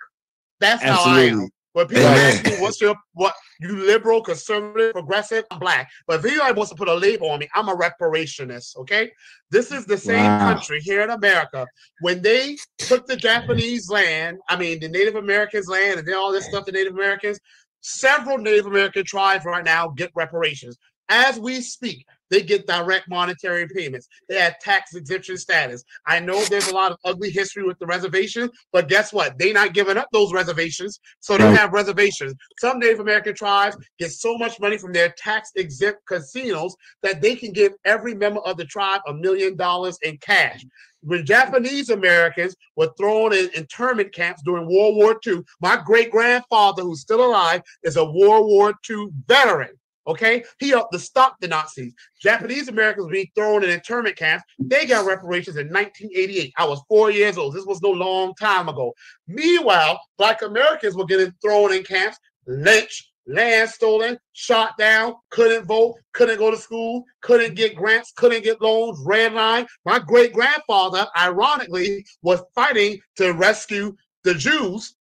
That's 0.61 0.83
how 0.83 1.03
I 1.03 1.23
am. 1.23 1.49
When 1.73 1.87
people 1.87 2.07
ask 2.07 2.45
me 2.45 2.57
what's 2.59 2.81
your 2.81 2.95
what 3.15 3.35
you 3.61 3.77
liberal, 3.77 4.23
conservative, 4.23 4.93
progressive, 4.93 5.45
I'm 5.51 5.59
black. 5.59 5.91
But 6.07 6.21
if 6.21 6.27
anybody 6.27 6.53
wants 6.53 6.71
to 6.71 6.77
put 6.77 6.89
a 6.89 6.95
label 6.95 7.31
on 7.31 7.41
me, 7.41 7.49
I'm 7.55 7.69
a 7.69 7.77
reparationist. 7.77 8.77
Okay. 8.77 9.11
This 9.51 9.73
is 9.73 9.87
the 9.87 9.97
same 9.97 10.25
wow. 10.25 10.53
country 10.53 10.81
here 10.81 11.03
in 11.03 11.11
America. 11.11 11.67
When 12.01 12.21
they 12.21 12.57
took 12.79 13.07
the 13.07 13.17
Japanese 13.17 13.89
land, 13.89 14.39
I 14.49 14.57
mean 14.57 14.81
the 14.81 14.89
Native 14.89 15.17
Americans 15.17 15.69
land 15.69 15.99
and 15.99 16.07
then 16.07 16.15
all 16.15 16.33
this 16.33 16.47
stuff, 16.47 16.67
the 16.67 16.73
Native 16.73 16.95
Americans, 16.95 17.39
several 17.81 18.39
Native 18.39 18.67
American 18.67 19.05
tribes 19.05 19.45
right 19.45 19.65
now 19.65 19.89
get 19.89 20.11
reparations. 20.15 20.77
As 21.09 21.39
we 21.39 21.61
speak, 21.61 22.07
they 22.33 22.43
get 22.43 22.67
direct 22.67 23.11
monetary 23.11 23.69
payments. 23.69 24.09
They 24.27 24.41
have 24.41 24.59
tax 24.59 24.95
exemption 24.95 25.37
status. 25.37 25.85
I 26.07 26.19
know 26.19 26.43
there's 26.45 26.69
a 26.69 26.75
lot 26.75 26.91
of 26.91 26.99
ugly 27.05 27.29
history 27.29 27.63
with 27.63 27.79
the 27.79 27.87
reservation, 27.87 28.51
but 28.73 28.89
guess 28.89 29.13
what? 29.13 29.39
They're 29.39 29.53
not 29.53 29.75
giving 29.75 29.99
up 29.99 30.09
those 30.15 30.33
reservations, 30.33 30.99
so 31.21 31.37
they 31.37 31.53
have 31.53 31.75
reservations. 31.75 32.35
Some 32.59 32.79
Native 32.79 33.01
American 33.01 33.35
tribes 33.35 33.77
get 33.99 34.13
so 34.13 34.39
much 34.39 34.59
money 34.59 34.79
from 34.79 34.95
their 34.95 35.15
tax 35.19 35.51
exempt 35.57 36.01
casinos 36.07 36.75
that 37.03 37.21
they 37.21 37.37
can 37.37 37.53
give 37.53 37.75
every 37.85 38.15
member 38.15 38.41
of 38.41 38.57
the 38.57 38.65
tribe 38.65 39.03
a 39.07 39.13
million 39.13 39.55
dollars 39.55 39.99
in 40.03 40.17
cash 40.17 40.65
when 41.03 41.27
Japanese 41.27 41.91
Americans 41.91 42.55
were 42.77 42.93
thrown 42.97 43.35
in 43.35 43.51
internment 43.57 44.15
camps 44.15 44.41
during 44.45 44.67
World 44.67 44.95
War 44.95 45.19
II, 45.27 45.43
my 45.61 45.77
great 45.85 46.13
grandfather, 46.13 46.83
who's 46.83 47.01
still 47.01 47.25
alive, 47.25 47.61
is 47.83 47.97
a 47.97 48.05
World 48.05 48.47
War 48.47 48.73
II 48.89 49.09
veteran. 49.27 49.77
Okay, 50.07 50.43
he 50.59 50.71
helped 50.71 50.93
to 50.93 50.99
stop 50.99 51.37
the 51.41 51.49
Nazis. 51.49 51.95
Japanese 52.21 52.69
Americans 52.69 53.09
being 53.11 53.31
thrown 53.35 53.63
in 53.63 53.71
internment 53.71 54.17
camps. 54.17 54.45
They 54.59 54.85
got 54.85 55.07
reparations 55.07 55.57
in 55.57 55.69
1988. 55.69 56.53
I 56.59 56.65
was 56.65 56.83
four 56.89 57.11
years 57.11 57.39
old. 57.39 57.55
This 57.55 57.67
was 57.67 57.81
no 57.83 57.91
long 57.91 58.35
time 58.35 58.69
ago. 58.69 58.93
Meanwhile, 59.29 60.01
Black 60.19 60.43
Americans 60.43 60.97
were 60.97 61.07
getting 61.07 61.33
thrown 61.41 61.73
in 61.73 61.85
camps, 61.85 62.19
lynched, 62.47 63.13
land 63.27 63.71
stolen, 63.71 64.19
shot 64.33 64.77
down, 64.77 65.15
couldn't 65.31 65.67
vote, 65.67 65.95
couldn't 66.13 66.39
go 66.39 66.51
to 66.51 66.57
school, 66.57 67.05
couldn't 67.21 67.55
get 67.55 67.77
grants, 67.77 68.13
couldn't 68.17 68.43
get 68.43 68.61
loans, 68.61 69.01
red 69.05 69.33
line. 69.33 69.67
My 69.85 70.01
great 70.01 70.33
grandfather, 70.33 71.07
ironically, 71.17 72.05
was 72.23 72.43
fighting 72.55 72.99
to 73.17 73.33
rescue 73.33 73.95
the 74.25 74.35
Jews 74.35 74.97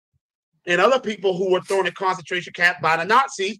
and 0.65 0.81
other 0.81 0.99
people 0.99 1.35
who 1.35 1.51
were 1.51 1.61
thrown 1.61 1.87
in 1.87 1.93
concentration 1.93 2.53
camp 2.53 2.77
by 2.81 2.97
the 2.97 3.05
Nazis 3.05 3.57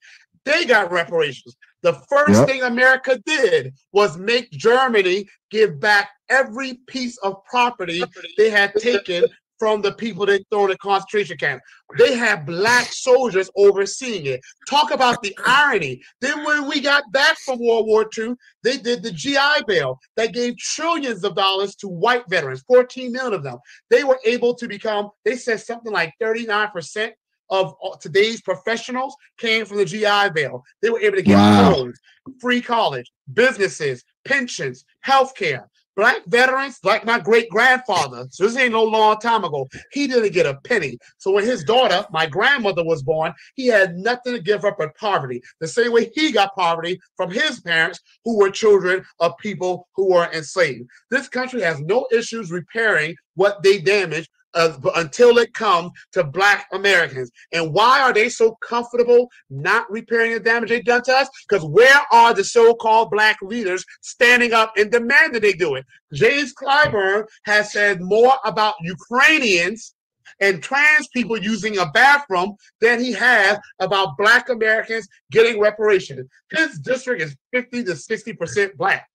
they 0.48 0.66
got 0.66 0.92
reparations. 0.92 1.56
The 1.84 1.94
first 1.94 2.40
yep. 2.40 2.48
thing 2.48 2.64
America 2.64 3.20
did 3.26 3.74
was 3.92 4.18
make 4.18 4.50
Germany 4.52 5.28
give 5.52 5.80
back 5.80 6.10
every 6.30 6.80
piece 6.88 7.18
of 7.18 7.44
property 7.46 8.04
they 8.38 8.50
had 8.50 8.74
taken 8.76 9.24
from 9.60 9.82
the 9.82 9.92
people 9.94 10.26
they 10.26 10.44
thrown 10.52 10.72
in 10.72 10.78
concentration 10.82 11.38
camp. 11.38 11.62
They 11.98 12.16
had 12.16 12.46
black 12.46 12.88
soldiers 12.92 13.50
overseeing 13.56 14.26
it. 14.28 14.42
Talk 14.70 14.92
about 14.92 15.22
the 15.22 15.36
irony. 15.46 16.02
Then 16.22 16.44
when 16.44 16.68
we 16.68 16.80
got 16.80 17.12
back 17.12 17.38
from 17.40 17.60
World 17.60 17.88
War 17.88 18.08
II, 18.18 18.36
they 18.64 18.78
did 18.78 19.04
the 19.04 19.12
GI 19.12 19.64
Bill 19.66 20.00
that 20.16 20.34
gave 20.34 20.58
trillions 20.58 21.24
of 21.24 21.36
dollars 21.36 21.76
to 21.78 21.88
white 21.88 22.24
veterans, 22.30 22.64
14 22.68 23.12
million 23.12 23.34
of 23.34 23.44
them. 23.44 23.58
They 23.90 24.04
were 24.04 24.20
able 24.26 24.54
to 24.56 24.68
become, 24.68 25.10
they 25.26 25.36
said 25.36 25.62
something 25.62 25.92
like 25.92 26.14
39% 26.22 27.12
of 27.50 27.76
today's 28.02 28.42
professionals 28.42 29.16
came 29.38 29.66
from 29.66 29.78
the 29.78 29.86
GI 29.86 30.32
Bill. 30.34 30.64
They 30.82 30.90
were 30.90 31.00
able 31.00 31.18
to 31.18 31.24
get 31.24 31.36
wow. 31.38 31.72
loans, 31.72 32.00
free 32.40 32.62
college, 32.62 33.12
businesses, 33.34 34.04
pensions, 34.26 34.86
health 35.02 35.36
care. 35.36 35.70
Black 35.96 36.24
veterans, 36.28 36.78
like 36.84 37.06
my 37.06 37.20
great 37.20 37.50
grandfather, 37.50 38.28
so 38.30 38.44
this 38.44 38.56
ain't 38.56 38.72
no 38.72 38.84
long 38.84 39.18
time 39.18 39.44
ago, 39.44 39.68
he 39.92 40.06
didn't 40.06 40.32
get 40.32 40.46
a 40.46 40.60
penny. 40.64 40.96
So 41.18 41.32
when 41.32 41.44
his 41.44 41.64
daughter, 41.64 42.06
my 42.12 42.28
grandmother, 42.28 42.84
was 42.84 43.02
born, 43.02 43.34
he 43.56 43.66
had 43.66 43.96
nothing 43.96 44.34
to 44.34 44.40
give 44.40 44.64
up 44.64 44.78
but 44.78 44.96
poverty. 44.96 45.42
The 45.60 45.68
same 45.68 45.92
way 45.92 46.12
he 46.14 46.32
got 46.32 46.56
poverty 46.56 47.00
from 47.16 47.32
his 47.32 47.62
parents, 47.62 48.00
who 48.24 48.38
were 48.38 48.52
children 48.52 49.04
of 49.20 49.40
people 49.40 49.88
who 49.96 50.14
were 50.14 50.30
enslaved. 50.32 50.88
This 51.10 51.30
country 51.30 51.64
has 51.64 51.80
no 51.80 52.08
issues 52.12 52.52
repairing 52.52 53.16
what 53.34 53.64
they 53.64 53.80
damaged 53.80 54.30
uh, 54.58 54.76
until 54.96 55.38
it 55.38 55.54
comes 55.54 55.92
to 56.12 56.24
Black 56.24 56.68
Americans. 56.74 57.32
And 57.54 57.72
why 57.74 58.02
are 58.02 58.12
they 58.12 58.28
so 58.28 58.58
comfortable 58.62 59.30
not 59.50 59.90
repairing 59.90 60.34
the 60.34 60.40
damage 60.40 60.70
they've 60.70 60.84
done 60.84 61.04
to 61.04 61.14
us? 61.14 61.30
Because 61.48 61.64
where 61.64 62.02
are 62.12 62.34
the 62.34 62.44
so-called 62.44 63.12
Black 63.12 63.38
leaders 63.42 63.86
standing 64.02 64.54
up 64.54 64.74
and 64.76 64.92
demanding 64.92 65.42
they 65.42 65.54
do 65.54 65.76
it? 65.76 65.86
James 66.12 66.54
Clyburn 66.54 67.26
has 67.46 67.72
said 67.72 68.02
more 68.02 68.34
about 68.46 68.74
Ukrainians 68.82 69.94
and 70.40 70.62
trans 70.62 71.08
people 71.10 71.38
using 71.38 71.78
a 71.78 71.86
bathroom 71.92 72.56
than 72.82 73.00
he 73.00 73.12
has 73.14 73.60
about 73.80 74.18
Black 74.18 74.50
Americans 74.50 75.08
getting 75.32 75.60
reparations. 75.60 76.28
His 76.52 76.80
district 76.80 77.22
is 77.22 77.36
50 77.54 77.84
to 77.86 77.92
60% 77.92 78.76
Black. 78.76 79.08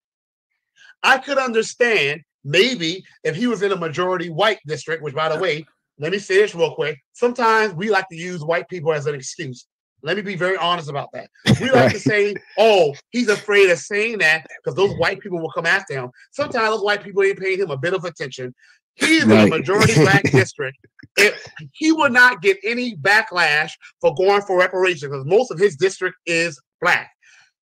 I 1.02 1.18
could 1.18 1.38
understand 1.38 2.22
maybe 2.44 3.04
if 3.24 3.36
he 3.36 3.46
was 3.46 3.62
in 3.62 3.72
a 3.72 3.76
majority 3.76 4.30
white 4.30 4.58
district, 4.66 5.02
which 5.02 5.14
by 5.14 5.28
the 5.28 5.40
way, 5.40 5.64
let 5.98 6.12
me 6.12 6.18
say 6.18 6.36
this 6.36 6.54
real 6.54 6.74
quick. 6.74 6.98
Sometimes 7.12 7.74
we 7.74 7.90
like 7.90 8.08
to 8.08 8.16
use 8.16 8.44
white 8.44 8.68
people 8.68 8.92
as 8.92 9.06
an 9.06 9.14
excuse. 9.14 9.66
Let 10.04 10.16
me 10.16 10.22
be 10.22 10.34
very 10.34 10.56
honest 10.56 10.90
about 10.90 11.10
that. 11.12 11.30
We 11.60 11.70
like 11.70 11.74
right. 11.74 11.92
to 11.92 12.00
say, 12.00 12.34
oh, 12.58 12.92
he's 13.10 13.28
afraid 13.28 13.70
of 13.70 13.78
saying 13.78 14.18
that 14.18 14.46
because 14.58 14.74
those 14.76 14.96
white 14.98 15.20
people 15.20 15.40
will 15.40 15.52
come 15.52 15.66
after 15.66 15.94
him. 15.94 16.10
Sometimes 16.32 16.70
those 16.70 16.82
white 16.82 17.04
people 17.04 17.22
ain't 17.22 17.38
paying 17.38 17.60
him 17.60 17.70
a 17.70 17.76
bit 17.76 17.94
of 17.94 18.04
attention. 18.04 18.52
He's 18.94 19.24
right. 19.24 19.46
in 19.46 19.52
a 19.52 19.56
majority 19.58 19.94
black 19.94 20.22
district. 20.30 20.78
If 21.16 21.46
he 21.72 21.92
would 21.92 22.12
not 22.12 22.42
get 22.42 22.58
any 22.64 22.96
backlash 22.96 23.70
for 24.00 24.14
going 24.14 24.42
for 24.42 24.58
reparations 24.58 25.10
because 25.10 25.24
most 25.24 25.50
of 25.50 25.58
his 25.58 25.76
district 25.76 26.16
is 26.26 26.60
black. 26.80 27.10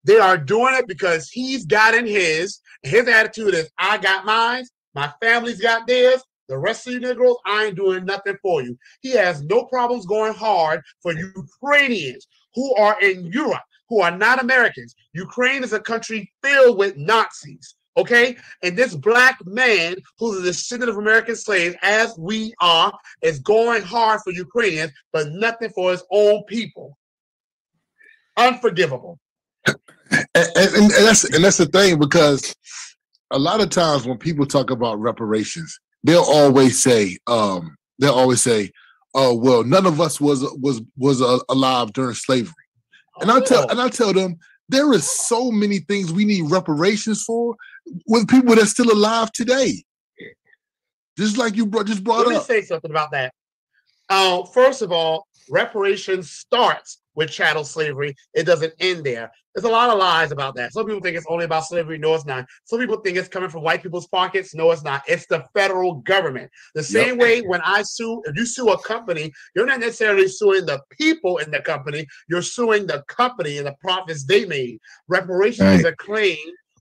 They 0.04 0.18
are 0.18 0.38
doing 0.38 0.74
it 0.74 0.86
because 0.86 1.30
he's 1.30 1.64
gotten 1.64 2.06
his. 2.06 2.60
His 2.86 3.08
attitude 3.08 3.54
is, 3.54 3.68
I 3.78 3.98
got 3.98 4.24
mine. 4.24 4.64
My 4.94 5.12
family's 5.20 5.60
got 5.60 5.86
theirs. 5.86 6.22
The 6.48 6.56
rest 6.56 6.86
of 6.86 6.92
you 6.92 7.00
Negroes, 7.00 7.36
I 7.44 7.64
ain't 7.64 7.76
doing 7.76 8.04
nothing 8.04 8.36
for 8.40 8.62
you. 8.62 8.78
He 9.00 9.10
has 9.10 9.42
no 9.42 9.64
problems 9.64 10.06
going 10.06 10.34
hard 10.34 10.80
for 11.02 11.12
Ukrainians 11.12 12.28
who 12.54 12.74
are 12.76 12.98
in 13.00 13.26
Europe, 13.26 13.64
who 13.88 14.00
are 14.00 14.16
not 14.16 14.40
Americans. 14.40 14.94
Ukraine 15.12 15.64
is 15.64 15.72
a 15.72 15.80
country 15.80 16.32
filled 16.42 16.78
with 16.78 16.96
Nazis. 16.96 17.74
Okay, 17.98 18.36
and 18.62 18.76
this 18.76 18.94
black 18.94 19.38
man 19.46 19.96
who's 20.18 20.40
a 20.40 20.44
descendant 20.44 20.90
of 20.90 20.98
American 20.98 21.34
slaves, 21.34 21.74
as 21.82 22.14
we 22.18 22.54
are, 22.60 22.92
is 23.22 23.40
going 23.40 23.82
hard 23.82 24.20
for 24.20 24.32
Ukrainians, 24.32 24.92
but 25.12 25.28
nothing 25.30 25.70
for 25.70 25.90
his 25.90 26.04
own 26.10 26.44
people. 26.44 26.96
Unforgivable 28.36 29.18
and, 30.10 30.28
and, 30.34 30.74
and, 30.74 30.90
that's 30.90 31.24
and 31.24 31.44
that's 31.44 31.56
the 31.56 31.66
thing 31.66 31.98
because 31.98 32.54
a 33.30 33.38
lot 33.38 33.60
of 33.60 33.70
times 33.70 34.06
when 34.06 34.18
people 34.18 34.46
talk 34.46 34.70
about 34.70 35.00
reparations, 35.00 35.78
they'll 36.04 36.20
always 36.20 36.80
say, 36.80 37.18
um, 37.26 37.76
they'll 37.98 38.14
always 38.14 38.42
say, 38.42 38.70
"Oh, 39.14 39.34
well, 39.34 39.64
none 39.64 39.86
of 39.86 40.00
us 40.00 40.20
was 40.20 40.42
was 40.60 40.82
was 40.96 41.20
uh, 41.20 41.38
alive 41.48 41.92
during 41.92 42.14
slavery," 42.14 42.52
and 43.20 43.30
I 43.30 43.40
tell 43.40 43.68
and 43.68 43.80
I 43.80 43.88
tell 43.88 44.12
them 44.12 44.38
there 44.68 44.92
is 44.92 45.08
so 45.10 45.50
many 45.50 45.78
things 45.80 46.12
we 46.12 46.24
need 46.24 46.50
reparations 46.50 47.22
for 47.22 47.56
with 48.06 48.28
people 48.28 48.54
that's 48.54 48.70
still 48.70 48.92
alive 48.92 49.32
today. 49.32 49.82
Just 51.18 51.38
like 51.38 51.56
you 51.56 51.66
brought 51.66 51.86
just 51.86 52.04
brought 52.04 52.26
Let 52.26 52.26
up. 52.26 52.48
Let 52.48 52.48
me 52.48 52.62
say 52.62 52.62
something 52.62 52.90
about 52.90 53.10
that. 53.12 53.32
Uh, 54.08 54.44
first 54.44 54.82
of 54.82 54.92
all, 54.92 55.26
reparations 55.48 56.30
starts 56.30 56.98
with 57.14 57.30
chattel 57.30 57.64
slavery. 57.64 58.14
It 58.34 58.44
doesn't 58.44 58.74
end 58.78 59.04
there. 59.04 59.30
There's 59.54 59.64
a 59.64 59.70
lot 59.70 59.88
of 59.88 59.98
lies 59.98 60.32
about 60.32 60.54
that. 60.56 60.74
Some 60.74 60.84
people 60.84 61.00
think 61.00 61.16
it's 61.16 61.26
only 61.30 61.46
about 61.46 61.64
slavery. 61.64 61.96
No, 61.96 62.14
it's 62.14 62.26
not. 62.26 62.44
Some 62.64 62.78
people 62.78 62.98
think 62.98 63.16
it's 63.16 63.26
coming 63.26 63.48
from 63.48 63.62
white 63.62 63.82
people's 63.82 64.06
pockets. 64.06 64.54
No, 64.54 64.70
it's 64.70 64.84
not. 64.84 65.02
It's 65.08 65.26
the 65.26 65.46
federal 65.54 65.94
government. 65.94 66.50
The 66.74 66.82
same 66.82 67.14
yep. 67.14 67.18
way 67.18 67.40
when 67.40 67.62
I 67.62 67.82
sue, 67.82 68.22
if 68.26 68.36
you 68.36 68.44
sue 68.44 68.68
a 68.68 68.82
company, 68.82 69.32
you're 69.54 69.64
not 69.64 69.80
necessarily 69.80 70.28
suing 70.28 70.66
the 70.66 70.82
people 70.90 71.38
in 71.38 71.50
the 71.50 71.60
company. 71.60 72.06
You're 72.28 72.42
suing 72.42 72.86
the 72.86 73.02
company 73.08 73.56
and 73.56 73.66
the 73.66 73.74
profits 73.80 74.24
they 74.24 74.44
made. 74.44 74.78
Reparations 75.08 75.66
right. 75.66 75.80
is 75.80 75.86
a 75.86 75.96
claim 75.96 76.36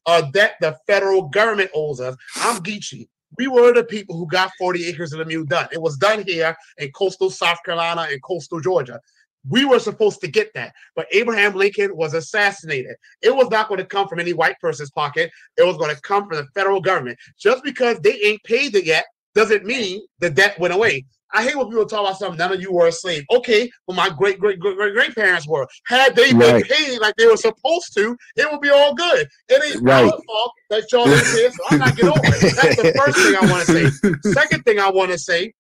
uh, 0.06 0.24
that 0.34 0.56
the 0.60 0.78
federal 0.86 1.30
government 1.30 1.72
owes 1.74 2.02
us. 2.02 2.18
I'm 2.36 2.62
Geechee 2.62 3.08
we 3.38 3.48
were 3.48 3.74
the 3.74 3.84
people 3.84 4.18
who 4.18 4.28
got 4.28 4.52
40 4.58 4.86
acres 4.88 5.14
of 5.14 5.20
the 5.20 5.26
mule 5.26 5.46
done. 5.46 5.68
It 5.72 5.82
was 5.82 5.98
done 5.98 6.24
here 6.26 6.56
in 6.78 6.92
coastal 6.92 7.30
South 7.30 7.60
Carolina 7.64 8.08
and 8.10 8.22
coastal 8.24 8.60
Georgia. 8.60 9.00
We 9.48 9.64
were 9.64 9.80
supposed 9.80 10.22
to 10.22 10.28
get 10.28 10.52
that, 10.56 10.74
but 10.96 11.06
Abraham 11.12 11.54
Lincoln 11.54 11.96
was 11.96 12.16
assassinated. 12.16 12.96
It 13.22 13.36
was 13.36 13.50
not 13.50 13.68
going 13.68 13.78
to 13.78 13.86
come 13.86 14.08
from 14.08 14.20
any 14.20 14.34
white 14.34 14.60
person's 14.60 14.90
pocket. 14.90 15.30
It 15.58 15.64
was 15.64 15.78
going 15.78 15.94
to 15.94 16.02
come 16.02 16.28
from 16.28 16.38
the 16.38 16.48
federal 16.56 16.82
government. 16.82 17.20
Just 17.38 17.64
because 17.64 18.00
they 18.00 18.20
ain't 18.24 18.44
paid 18.44 18.76
it 18.76 18.86
yet 18.86 19.06
doesn't 19.36 19.66
mean 19.66 20.02
the 20.20 20.30
debt 20.30 20.58
went 20.60 20.74
away. 20.74 21.06
I 21.34 21.44
hate 21.44 21.58
when 21.58 21.68
people 21.68 21.86
talk 21.86 22.00
about 22.02 22.18
something. 22.18 22.38
None 22.38 22.54
of 22.54 22.62
you 22.62 22.72
were 22.72 22.88
a 22.88 22.92
slave. 22.92 23.24
Okay, 23.30 23.70
but 23.86 23.96
my 23.96 24.10
great 24.10 24.40
great 24.40 24.60
great 24.60 24.78
great 24.78 24.94
great 24.94 25.16
parents 25.16 25.48
were. 25.48 25.68
Had 25.86 26.16
they 26.16 26.32
been 26.32 26.64
paid 26.64 27.00
like 27.00 27.16
they 27.18 27.28
were 27.28 27.36
supposed 27.36 27.94
to, 27.96 28.16
it 28.38 28.50
would 28.50 28.62
be 28.62 28.70
all 28.70 28.96
good. 28.96 29.28
It 29.50 29.76
ain't 29.76 29.84
right. 29.84 30.06
our 30.06 30.12
fault 30.12 30.52
that 30.70 30.92
y'all 30.92 31.10
ain't 31.10 31.28
here, 31.28 31.52
so 31.52 31.64
I'm 31.70 31.80
not 31.80 31.96
getting 31.96 32.12
over 32.12 32.22
it. 32.24 32.56
That's 32.56 32.76
the 32.78 32.94
first 32.98 33.18
thing 33.18 33.36
I 33.36 33.52
want 33.52 33.68
to 33.68 33.92
say. 33.92 34.32
Second 34.32 34.64
thing 34.64 34.80
I 34.80 34.90
want 34.90 35.12
to 35.12 35.18
say 35.18 35.54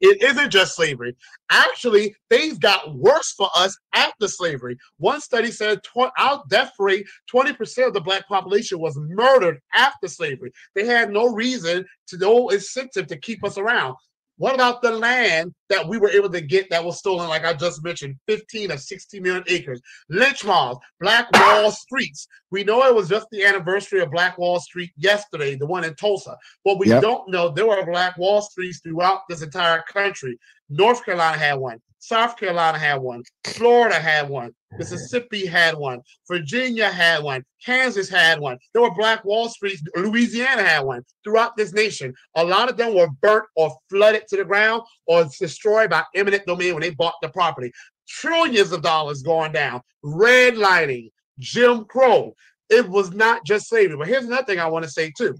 It 0.00 0.22
isn't 0.22 0.50
just 0.50 0.76
slavery. 0.76 1.16
Actually, 1.50 2.14
things 2.30 2.58
got 2.58 2.94
worse 2.94 3.32
for 3.32 3.48
us 3.56 3.76
after 3.94 4.28
slavery. 4.28 4.76
One 4.98 5.20
study 5.20 5.50
said 5.50 5.82
tw- 5.82 6.12
our 6.18 6.42
death 6.48 6.72
rate, 6.78 7.06
20% 7.32 7.86
of 7.86 7.94
the 7.94 8.00
black 8.00 8.28
population 8.28 8.78
was 8.78 8.96
murdered 8.96 9.60
after 9.74 10.08
slavery. 10.08 10.52
They 10.74 10.84
had 10.84 11.10
no 11.10 11.26
reason 11.26 11.84
to 12.08 12.18
no 12.18 12.48
incentive 12.48 13.06
to 13.08 13.16
keep 13.16 13.44
us 13.44 13.58
around. 13.58 13.96
What 14.38 14.54
about 14.54 14.82
the 14.82 14.92
land 14.92 15.52
that 15.68 15.86
we 15.86 15.98
were 15.98 16.10
able 16.10 16.30
to 16.30 16.40
get 16.40 16.70
that 16.70 16.84
was 16.84 16.98
stolen, 16.98 17.28
like 17.28 17.44
I 17.44 17.52
just 17.54 17.82
mentioned, 17.84 18.16
15 18.28 18.70
of 18.70 18.80
60 18.80 19.20
million 19.20 19.44
acres? 19.48 19.80
Lynch 20.08 20.44
mobs, 20.44 20.78
Black 21.00 21.28
Wall 21.32 21.70
Streets. 21.72 22.28
We 22.50 22.62
know 22.64 22.84
it 22.84 22.94
was 22.94 23.08
just 23.08 23.26
the 23.30 23.44
anniversary 23.44 24.00
of 24.00 24.12
Black 24.12 24.38
Wall 24.38 24.60
Street 24.60 24.92
yesterday, 24.96 25.56
the 25.56 25.66
one 25.66 25.84
in 25.84 25.94
Tulsa. 25.96 26.36
But 26.64 26.78
we 26.78 26.86
Yep. 26.86 27.02
don't 27.02 27.28
know 27.30 27.48
there 27.48 27.66
were 27.66 27.84
Black 27.84 28.16
Wall 28.16 28.40
Streets 28.40 28.80
throughout 28.80 29.22
this 29.28 29.42
entire 29.42 29.82
country. 29.82 30.38
North 30.70 31.04
Carolina 31.04 31.36
had 31.36 31.54
one. 31.54 31.80
South 32.00 32.36
Carolina 32.36 32.78
had 32.78 32.96
one. 32.96 33.22
Florida 33.44 33.96
had 33.96 34.28
one. 34.28 34.52
Mississippi 34.78 35.46
had 35.46 35.76
one. 35.76 36.00
Virginia 36.28 36.90
had 36.90 37.22
one. 37.22 37.42
Kansas 37.64 38.08
had 38.08 38.38
one. 38.38 38.58
There 38.72 38.82
were 38.82 38.94
Black 38.94 39.24
Wall 39.24 39.48
Streets. 39.48 39.82
Louisiana 39.96 40.62
had 40.62 40.80
one 40.80 41.02
throughout 41.24 41.56
this 41.56 41.72
nation. 41.72 42.14
A 42.36 42.44
lot 42.44 42.70
of 42.70 42.76
them 42.76 42.94
were 42.94 43.08
burnt 43.20 43.46
or 43.56 43.76
flooded 43.90 44.28
to 44.28 44.36
the 44.36 44.44
ground 44.44 44.82
or 45.06 45.28
destroyed 45.38 45.90
by 45.90 46.04
eminent 46.14 46.46
domain 46.46 46.74
when 46.74 46.82
they 46.82 46.90
bought 46.90 47.14
the 47.22 47.28
property. 47.30 47.72
Trillions 48.08 48.72
of 48.72 48.82
dollars 48.82 49.22
going 49.22 49.52
down. 49.52 49.80
Redlining, 50.04 51.10
Jim 51.38 51.84
Crow. 51.84 52.34
It 52.70 52.88
was 52.88 53.12
not 53.12 53.44
just 53.44 53.68
slavery. 53.68 53.96
But 53.96 54.08
here's 54.08 54.24
another 54.24 54.44
thing 54.44 54.60
I 54.60 54.66
want 54.66 54.84
to 54.84 54.90
say 54.90 55.12
too. 55.16 55.36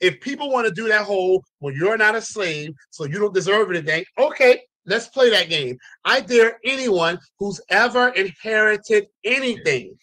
If 0.00 0.20
people 0.20 0.50
want 0.50 0.66
to 0.66 0.74
do 0.74 0.88
that 0.88 1.04
whole, 1.04 1.44
well, 1.60 1.74
you're 1.74 1.96
not 1.96 2.16
a 2.16 2.20
slave, 2.20 2.74
so 2.90 3.04
you 3.04 3.18
don't 3.18 3.32
deserve 3.32 3.70
anything, 3.70 4.04
okay, 4.18 4.60
let's 4.86 5.08
play 5.08 5.30
that 5.30 5.48
game. 5.48 5.78
I 6.04 6.20
dare 6.20 6.58
anyone 6.64 7.18
who's 7.38 7.60
ever 7.70 8.08
inherited 8.08 9.06
anything 9.24 9.96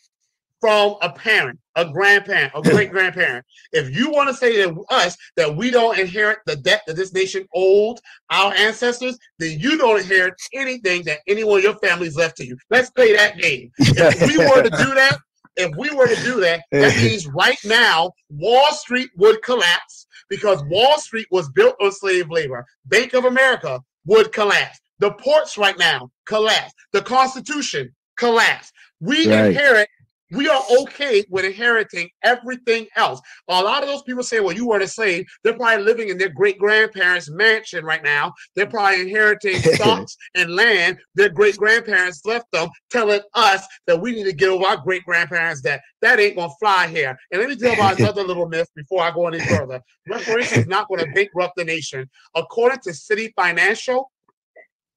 from 0.61 0.95
a 1.01 1.09
parent, 1.09 1.59
a 1.75 1.85
grandparent, 1.91 2.53
a 2.55 2.61
great 2.69 2.91
grandparent. 2.91 3.43
If 3.73 3.95
you 3.95 4.11
want 4.11 4.29
to 4.29 4.35
say 4.35 4.63
to 4.63 4.85
us 4.89 5.17
that 5.35 5.53
we 5.53 5.71
don't 5.71 5.99
inherit 5.99 6.39
the 6.45 6.55
debt 6.55 6.83
that 6.87 6.95
this 6.95 7.13
nation 7.13 7.45
owed 7.53 7.97
our 8.29 8.53
ancestors, 8.53 9.17
then 9.39 9.59
you 9.59 9.77
don't 9.77 9.99
inherit 9.99 10.35
anything 10.53 11.03
that 11.05 11.19
anyone 11.27 11.57
in 11.57 11.63
your 11.63 11.79
family's 11.79 12.15
left 12.15 12.37
to 12.37 12.45
you. 12.45 12.55
Let's 12.69 12.91
play 12.91 13.15
that 13.15 13.37
game. 13.37 13.71
If 13.79 14.21
we 14.21 14.37
were 14.37 14.61
to 14.61 14.69
do 14.69 14.93
that, 14.95 15.17
if 15.57 15.75
we 15.77 15.91
were 15.91 16.07
to 16.07 16.23
do 16.23 16.39
that, 16.41 16.61
that 16.71 16.95
means 16.95 17.27
right 17.27 17.57
now 17.65 18.11
Wall 18.29 18.71
Street 18.71 19.09
would 19.17 19.41
collapse 19.41 20.07
because 20.29 20.63
Wall 20.65 20.97
Street 20.99 21.27
was 21.31 21.49
built 21.49 21.75
on 21.81 21.91
slave 21.91 22.29
labor. 22.29 22.65
Bank 22.85 23.13
of 23.13 23.25
America 23.25 23.81
would 24.05 24.31
collapse. 24.31 24.79
The 24.99 25.11
ports 25.13 25.57
right 25.57 25.77
now 25.77 26.11
collapse. 26.25 26.73
The 26.93 27.01
Constitution 27.01 27.93
collapse. 28.17 28.71
We 28.99 29.27
Right. 29.27 29.47
inherit. 29.47 29.89
We 30.31 30.47
are 30.47 30.63
okay 30.81 31.23
with 31.29 31.45
inheriting 31.45 32.09
everything 32.23 32.87
else. 32.95 33.21
A 33.49 33.61
lot 33.61 33.83
of 33.83 33.89
those 33.89 34.03
people 34.03 34.23
say, 34.23 34.39
"Well, 34.39 34.55
you 34.55 34.67
weren't 34.67 34.83
a 34.83 34.87
slave." 34.87 35.25
They're 35.43 35.53
probably 35.53 35.83
living 35.83 36.09
in 36.09 36.17
their 36.17 36.29
great 36.29 36.57
grandparents' 36.57 37.29
mansion 37.29 37.83
right 37.83 38.03
now. 38.03 38.33
They're 38.55 38.67
probably 38.67 39.01
inheriting 39.01 39.59
stocks 39.73 40.15
and 40.35 40.55
land 40.55 40.99
their 41.15 41.29
great 41.29 41.57
grandparents 41.57 42.25
left 42.25 42.45
them, 42.51 42.69
telling 42.89 43.21
us 43.33 43.65
that 43.87 43.99
we 43.99 44.13
need 44.13 44.23
to 44.23 44.33
get 44.33 44.49
over 44.49 44.65
our 44.65 44.77
great 44.77 45.03
grandparents' 45.03 45.61
debt. 45.61 45.81
That 46.01 46.19
ain't 46.19 46.37
gonna 46.37 46.53
fly 46.59 46.87
here. 46.87 47.17
And 47.31 47.41
let 47.41 47.49
me 47.49 47.55
tell 47.55 47.73
you 47.73 47.75
about 47.75 47.99
another 47.99 48.23
little 48.23 48.47
myth 48.47 48.69
before 48.75 49.03
I 49.03 49.11
go 49.11 49.27
any 49.27 49.39
further. 49.39 49.81
Reparations 50.07 50.61
is 50.61 50.67
not 50.67 50.87
going 50.87 51.03
to 51.03 51.11
bankrupt 51.11 51.55
the 51.57 51.65
nation. 51.65 52.09
According 52.35 52.79
to 52.79 52.91
Citi 52.91 53.31
Financial, 53.35 54.09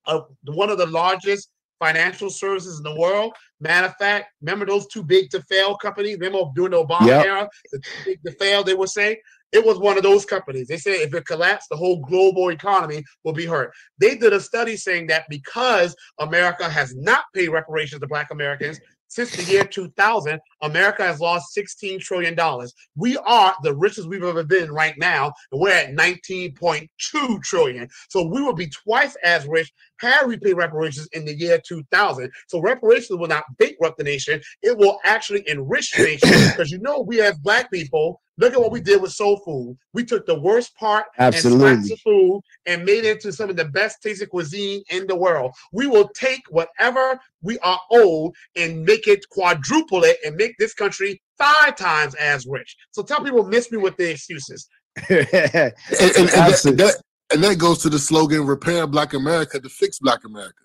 uh, 0.07 0.21
one 0.45 0.71
of 0.71 0.79
the 0.79 0.87
largest 0.87 1.51
financial 1.81 2.31
services 2.31 2.79
in 2.79 2.85
the 2.85 2.99
world. 2.99 3.35
Matter 3.65 3.87
of 3.87 3.97
fact, 3.97 4.27
remember 4.43 4.67
those 4.67 4.87
too 4.87 5.03
big 5.03 5.31
to 5.31 5.43
fail 5.45 5.75
companies? 5.77 6.19
Remember 6.19 6.51
during 6.55 6.73
the 6.73 6.85
Obama 6.85 7.07
Yep. 7.07 7.25
era, 7.25 7.49
the 7.73 7.79
too 7.79 8.03
big 8.05 8.23
to 8.27 8.33
fail, 8.33 8.63
they 8.63 8.75
would 8.75 8.91
say 8.91 9.19
it 9.53 9.65
was 9.65 9.79
one 9.79 9.97
of 9.97 10.03
those 10.03 10.27
companies. 10.27 10.69
They 10.69 10.77
said 10.77 10.97
if 11.01 11.15
it 11.15 11.27
collapsed, 11.27 11.69
the 11.71 11.77
whole 11.77 12.01
global 12.01 12.51
economy 12.51 13.03
will 13.23 13.33
be 13.33 13.47
hurt. 13.47 13.73
They 13.99 14.17
did 14.17 14.35
a 14.35 14.41
study 14.41 14.77
saying 14.77 15.07
that 15.07 15.25
because 15.31 15.97
America 16.19 16.69
has 16.69 16.95
not 16.95 17.25
paid 17.35 17.49
reparations 17.49 18.01
to 18.01 18.07
Black 18.07 18.31
Americans 18.33 18.81
since 19.15 19.37
the 19.37 19.45
year 19.45 19.65
2000, 19.65 20.41
America 20.63 21.05
has 21.05 21.21
lost 21.21 21.55
16 21.55 22.01
trillion 22.01 22.35
dollars. 22.35 22.75
We 22.97 23.17
are 23.19 23.55
the 23.63 23.73
richest 23.73 24.09
we've 24.09 24.25
ever 24.25 24.43
been 24.43 24.73
right 24.73 24.95
now, 24.99 25.33
and 25.53 25.61
we're 25.61 25.71
at 25.71 25.95
19.2 25.95 27.43
trillion. 27.43 27.89
So 28.09 28.27
we 28.27 28.43
will 28.43 28.55
be 28.55 28.69
twice 28.69 29.17
as 29.23 29.47
rich 29.47 29.73
had 30.01 30.27
we 30.27 30.37
paid 30.37 30.55
reparations 30.55 31.09
in 31.13 31.25
the 31.25 31.35
year 31.35 31.61
2000. 31.65 32.29
So 32.49 32.61
reparations 32.61 33.17
will 33.17 33.29
not 33.29 33.45
bankrupt 33.57 33.99
the 33.99 34.05
nation; 34.05 34.41
it 34.63 34.77
will 34.77 34.99
actually 35.05 35.49
enrich 35.49 35.93
the 35.93 36.03
nation 36.03 36.31
because 36.51 36.73
you 36.73 36.81
know 36.81 37.01
we 37.01 37.21
as 37.21 37.39
Black 37.39 37.71
people. 37.71 38.21
Look 38.37 38.53
at 38.53 38.61
what 38.61 38.73
we 38.73 38.81
did 38.81 39.01
with 39.01 39.13
soul 39.13 39.39
food. 39.45 39.79
We 39.93 40.05
took 40.05 40.27
the 40.27 40.39
worst 40.39 40.75
part 40.77 41.07
and 41.19 41.35
scraps 41.35 41.47
Absolutely. 41.47 41.93
of 41.93 42.01
food 42.01 42.41
and 42.67 42.85
made 42.85 43.05
it 43.05 43.17
into 43.17 43.33
some 43.33 43.49
of 43.49 43.57
the 43.57 43.67
best 43.67 44.03
tasting 44.03 44.29
cuisine 44.29 44.83
in 44.91 45.07
the 45.07 45.15
world. 45.15 45.53
We 45.73 45.87
will 45.87 46.09
take 46.09 46.43
whatever 46.51 47.21
we 47.43 47.59
are 47.61 47.81
owed 47.93 48.33
and 48.57 48.85
make 48.85 49.07
it 49.07 49.29
quadruple 49.29 50.03
it 50.03 50.17
and 50.25 50.35
make 50.35 50.57
this 50.59 50.75
country 50.75 51.23
five 51.39 51.77
times 51.77 52.15
as 52.17 52.47
rich. 52.47 52.77
So 52.91 53.03
tell 53.03 53.23
people 53.23 53.45
miss 53.45 53.71
me 53.71 53.79
with 53.79 53.97
the 53.97 54.11
excuses. 54.11 54.69
And, 55.09 55.27
and, 55.31 56.17
and 56.17 56.29
that, 56.29 56.75
that, 56.77 57.03
and 57.33 57.43
that 57.43 57.59
goes 57.59 57.79
to 57.83 57.89
the 57.89 57.99
slogan 57.99 58.47
"Repair 58.47 58.87
Black 58.87 59.13
America 59.13 59.59
to 59.59 59.69
fix 59.69 59.99
Black 59.99 60.25
America." 60.25 60.63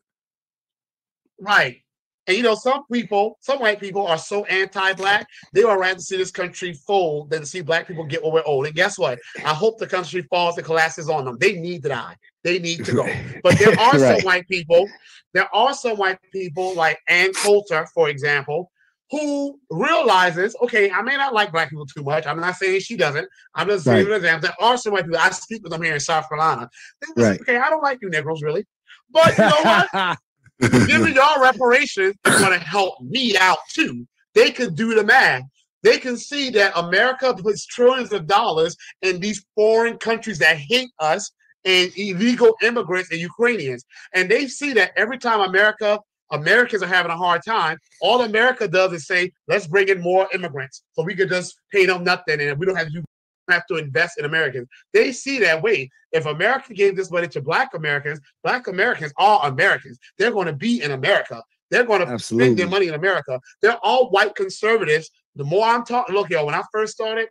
Right. 1.39 1.81
And 2.29 2.37
you 2.37 2.43
know, 2.43 2.53
some 2.53 2.83
people, 2.93 3.39
some 3.41 3.59
white 3.59 3.79
people 3.79 4.05
are 4.05 4.19
so 4.19 4.45
anti-black, 4.45 5.27
they 5.51 5.65
would 5.65 5.79
rather 5.79 5.99
see 5.99 6.15
this 6.15 6.29
country 6.29 6.73
fold 6.73 7.31
than 7.31 7.39
to 7.39 7.45
see 7.47 7.61
black 7.61 7.87
people 7.87 8.05
get 8.05 8.21
what 8.23 8.33
we're 8.33 8.43
owed. 8.45 8.67
And 8.67 8.75
guess 8.75 8.99
what? 8.99 9.17
I 9.43 9.51
hope 9.55 9.79
the 9.79 9.87
country 9.87 10.21
falls 10.29 10.55
and 10.55 10.63
collapses 10.63 11.09
on 11.09 11.25
them. 11.25 11.39
They 11.39 11.53
need 11.53 11.81
to 11.83 11.89
die. 11.89 12.15
They 12.43 12.59
need 12.59 12.85
to 12.85 12.93
go. 12.93 13.07
But 13.41 13.57
there 13.57 13.69
are 13.79 13.97
Right. 13.97 14.17
some 14.17 14.21
white 14.21 14.47
people, 14.47 14.87
there 15.33 15.47
are 15.55 15.73
some 15.73 15.97
white 15.97 16.19
people 16.31 16.75
like 16.75 16.99
Ann 17.07 17.33
Coulter, 17.33 17.87
for 17.95 18.09
example, 18.09 18.71
who 19.09 19.59
realizes, 19.71 20.55
okay, 20.61 20.91
I 20.91 21.01
may 21.01 21.17
not 21.17 21.33
like 21.33 21.51
black 21.51 21.71
people 21.71 21.87
too 21.87 22.03
much. 22.03 22.27
I'm 22.27 22.39
not 22.39 22.57
saying 22.57 22.81
she 22.81 22.95
doesn't. 22.95 23.27
I'm 23.55 23.69
just 23.69 23.87
Right. 23.87 23.97
giving 23.97 24.13
an 24.13 24.17
example. 24.17 24.49
There 24.49 24.67
are 24.67 24.77
some 24.77 24.93
white 24.93 25.05
people. 25.05 25.19
I 25.19 25.31
speak 25.31 25.63
with 25.63 25.71
them 25.71 25.81
here 25.81 25.95
in 25.95 25.99
South 25.99 26.29
Carolina. 26.29 26.69
They 27.01 27.23
Right. 27.23 27.41
Okay, 27.41 27.57
I 27.57 27.71
don't 27.71 27.81
like 27.81 27.97
you 28.03 28.09
Negroes 28.11 28.43
really. 28.43 28.67
But 29.09 29.35
you 29.35 29.45
know 29.45 29.63
what? 29.63 30.19
giving 30.59 31.13
y'all 31.15 31.41
reparations 31.41 32.15
is 32.25 32.39
going 32.39 32.57
to 32.57 32.65
help 32.65 33.01
me 33.01 33.37
out 33.37 33.59
too. 33.73 34.05
They 34.35 34.51
can 34.51 34.73
do 34.75 34.95
the 34.95 35.03
math. 35.03 35.43
They 35.83 35.97
can 35.97 36.17
see 36.17 36.49
that 36.51 36.73
America 36.75 37.33
puts 37.33 37.65
trillions 37.65 38.11
of 38.11 38.27
dollars 38.27 38.75
in 39.01 39.19
these 39.19 39.45
foreign 39.55 39.97
countries 39.97 40.39
that 40.39 40.57
hate 40.57 40.91
us 40.99 41.31
and 41.65 41.91
illegal 41.97 42.55
immigrants 42.61 43.11
and 43.11 43.19
Ukrainians. 43.19 43.85
And 44.13 44.29
they 44.29 44.47
see 44.47 44.73
that 44.73 44.91
every 44.97 45.17
time 45.17 45.41
America, 45.41 45.99
Americans 46.31 46.83
are 46.83 46.87
having 46.87 47.11
a 47.11 47.17
hard 47.17 47.41
time, 47.45 47.77
all 48.01 48.21
America 48.21 48.67
does 48.67 48.93
is 48.93 49.07
say, 49.07 49.31
let's 49.47 49.67
bring 49.67 49.87
in 49.87 50.01
more 50.01 50.27
immigrants 50.33 50.83
so 50.93 51.03
we 51.03 51.15
could 51.15 51.29
just 51.29 51.55
pay 51.71 51.85
them 51.85 52.03
nothing 52.03 52.39
and 52.41 52.59
we 52.59 52.65
don't 52.65 52.75
have 52.75 52.87
to 52.87 52.93
do 52.93 53.03
have 53.51 53.65
to 53.67 53.75
invest 53.75 54.17
in 54.19 54.25
Americans. 54.25 54.67
They 54.93 55.11
see 55.11 55.39
that 55.39 55.61
wait, 55.61 55.89
if 56.11 56.25
America 56.25 56.73
gave 56.73 56.95
this 56.95 57.11
money 57.11 57.27
to 57.29 57.41
Black 57.41 57.73
Americans, 57.73 58.19
Black 58.43 58.67
Americans 58.67 59.13
are 59.17 59.45
Americans. 59.47 59.99
They're 60.17 60.31
going 60.31 60.47
to 60.47 60.53
be 60.53 60.81
in 60.81 60.91
America. 60.91 61.43
They're 61.71 61.83
going 61.83 62.05
to 62.05 62.17
spend 62.19 62.57
their 62.57 62.67
money 62.67 62.87
in 62.87 62.95
America. 62.95 63.39
They're 63.61 63.77
all 63.83 64.09
white 64.09 64.33
conservatives. 64.35 65.09
The 65.35 65.43
more 65.43 65.65
I'm 65.65 65.85
talking, 65.85 66.15
look, 66.15 66.29
yo, 66.29 66.45
when 66.45 66.55
I 66.55 66.63
first 66.71 66.93
started, 66.93 67.29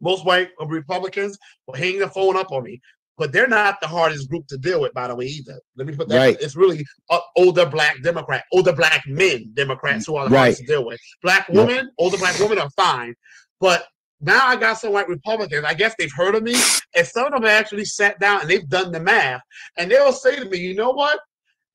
most 0.00 0.24
white 0.24 0.48
Republicans 0.66 1.38
were 1.66 1.76
hanging 1.76 2.00
the 2.00 2.08
phone 2.08 2.36
up 2.36 2.50
on 2.52 2.62
me. 2.64 2.80
But 3.18 3.32
they're 3.32 3.46
not 3.46 3.78
the 3.82 3.86
hardest 3.86 4.30
group 4.30 4.46
to 4.46 4.56
deal 4.56 4.80
with, 4.80 4.94
by 4.94 5.08
the 5.08 5.14
way, 5.14 5.26
either. 5.26 5.60
Let 5.76 5.86
me 5.86 5.94
put 5.94 6.08
that. 6.08 6.16
Right. 6.16 6.36
It's 6.40 6.56
really 6.56 6.86
uh, 7.10 7.20
older 7.36 7.66
black 7.66 8.02
Democrat, 8.02 8.44
older 8.50 8.72
black 8.72 9.02
men 9.06 9.50
Democrats 9.52 10.06
who 10.06 10.16
are 10.16 10.24
the 10.26 10.30
Right. 10.34 10.38
hardest 10.40 10.60
to 10.62 10.66
deal 10.66 10.86
with. 10.86 10.98
Black 11.22 11.46
Yep. 11.48 11.56
women, 11.68 11.90
older 11.98 12.16
black 12.16 12.38
women 12.38 12.58
are 12.58 12.70
fine. 12.70 13.14
But 13.60 13.84
now 14.20 14.46
I 14.46 14.56
got 14.56 14.74
some 14.78 14.92
white 14.92 15.08
Republicans. 15.08 15.64
I 15.64 15.74
guess 15.74 15.94
they've 15.98 16.12
heard 16.14 16.34
of 16.34 16.42
me, 16.42 16.54
and 16.94 17.06
some 17.06 17.26
of 17.26 17.32
them 17.32 17.44
actually 17.44 17.84
sat 17.84 18.18
down 18.20 18.42
and 18.42 18.50
they've 18.50 18.68
done 18.68 18.92
the 18.92 19.00
math, 19.00 19.40
and 19.78 19.90
they'll 19.90 20.12
say 20.12 20.36
to 20.36 20.44
me, 20.44 20.58
"You 20.58 20.74
know 20.74 20.90
what? 20.90 21.18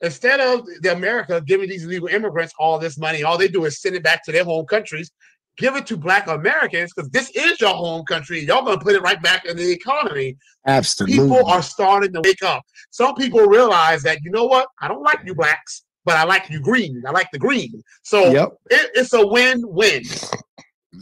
Instead 0.01 0.39
of 0.39 0.65
the 0.81 0.91
America 0.93 1.41
giving 1.45 1.69
these 1.69 1.85
illegal 1.85 2.07
immigrants 2.07 2.53
all 2.59 2.77
this 2.77 2.97
money, 2.97 3.23
all 3.23 3.37
they 3.37 3.47
do 3.47 3.65
is 3.65 3.81
send 3.81 3.95
it 3.95 4.03
back 4.03 4.23
to 4.25 4.31
their 4.31 4.43
home 4.43 4.65
countries. 4.65 5.09
Give 5.57 5.75
it 5.77 5.87
to 5.87 5.95
Black 5.95 6.27
Americans 6.27 6.91
because 6.93 7.09
this 7.11 7.29
is 7.31 7.61
your 7.61 7.73
home 7.73 8.03
country. 8.05 8.41
Y'all 8.41 8.65
gonna 8.65 8.77
put 8.79 8.93
it 8.93 9.01
right 9.01 9.21
back 9.21 9.45
in 9.45 9.55
the 9.55 9.71
economy. 9.71 10.35
Absolutely. 10.67 11.17
People 11.17 11.45
are 11.47 11.61
starting 11.61 12.11
to 12.13 12.21
wake 12.23 12.43
up. 12.43 12.61
Some 12.91 13.15
people 13.15 13.39
realize 13.41 14.03
that 14.03 14.19
you 14.21 14.31
know 14.31 14.45
what? 14.45 14.67
I 14.81 14.89
don't 14.89 15.01
like 15.01 15.19
you 15.25 15.33
blacks, 15.33 15.85
but 16.03 16.17
I 16.17 16.25
like 16.25 16.49
you 16.49 16.59
green. 16.59 17.01
I 17.07 17.11
like 17.11 17.31
the 17.31 17.39
green. 17.39 17.81
So 18.03 18.31
Yep. 18.31 18.49
it, 18.69 18.91
it's 18.95 19.13
a 19.13 19.25
win-win. 19.25 20.03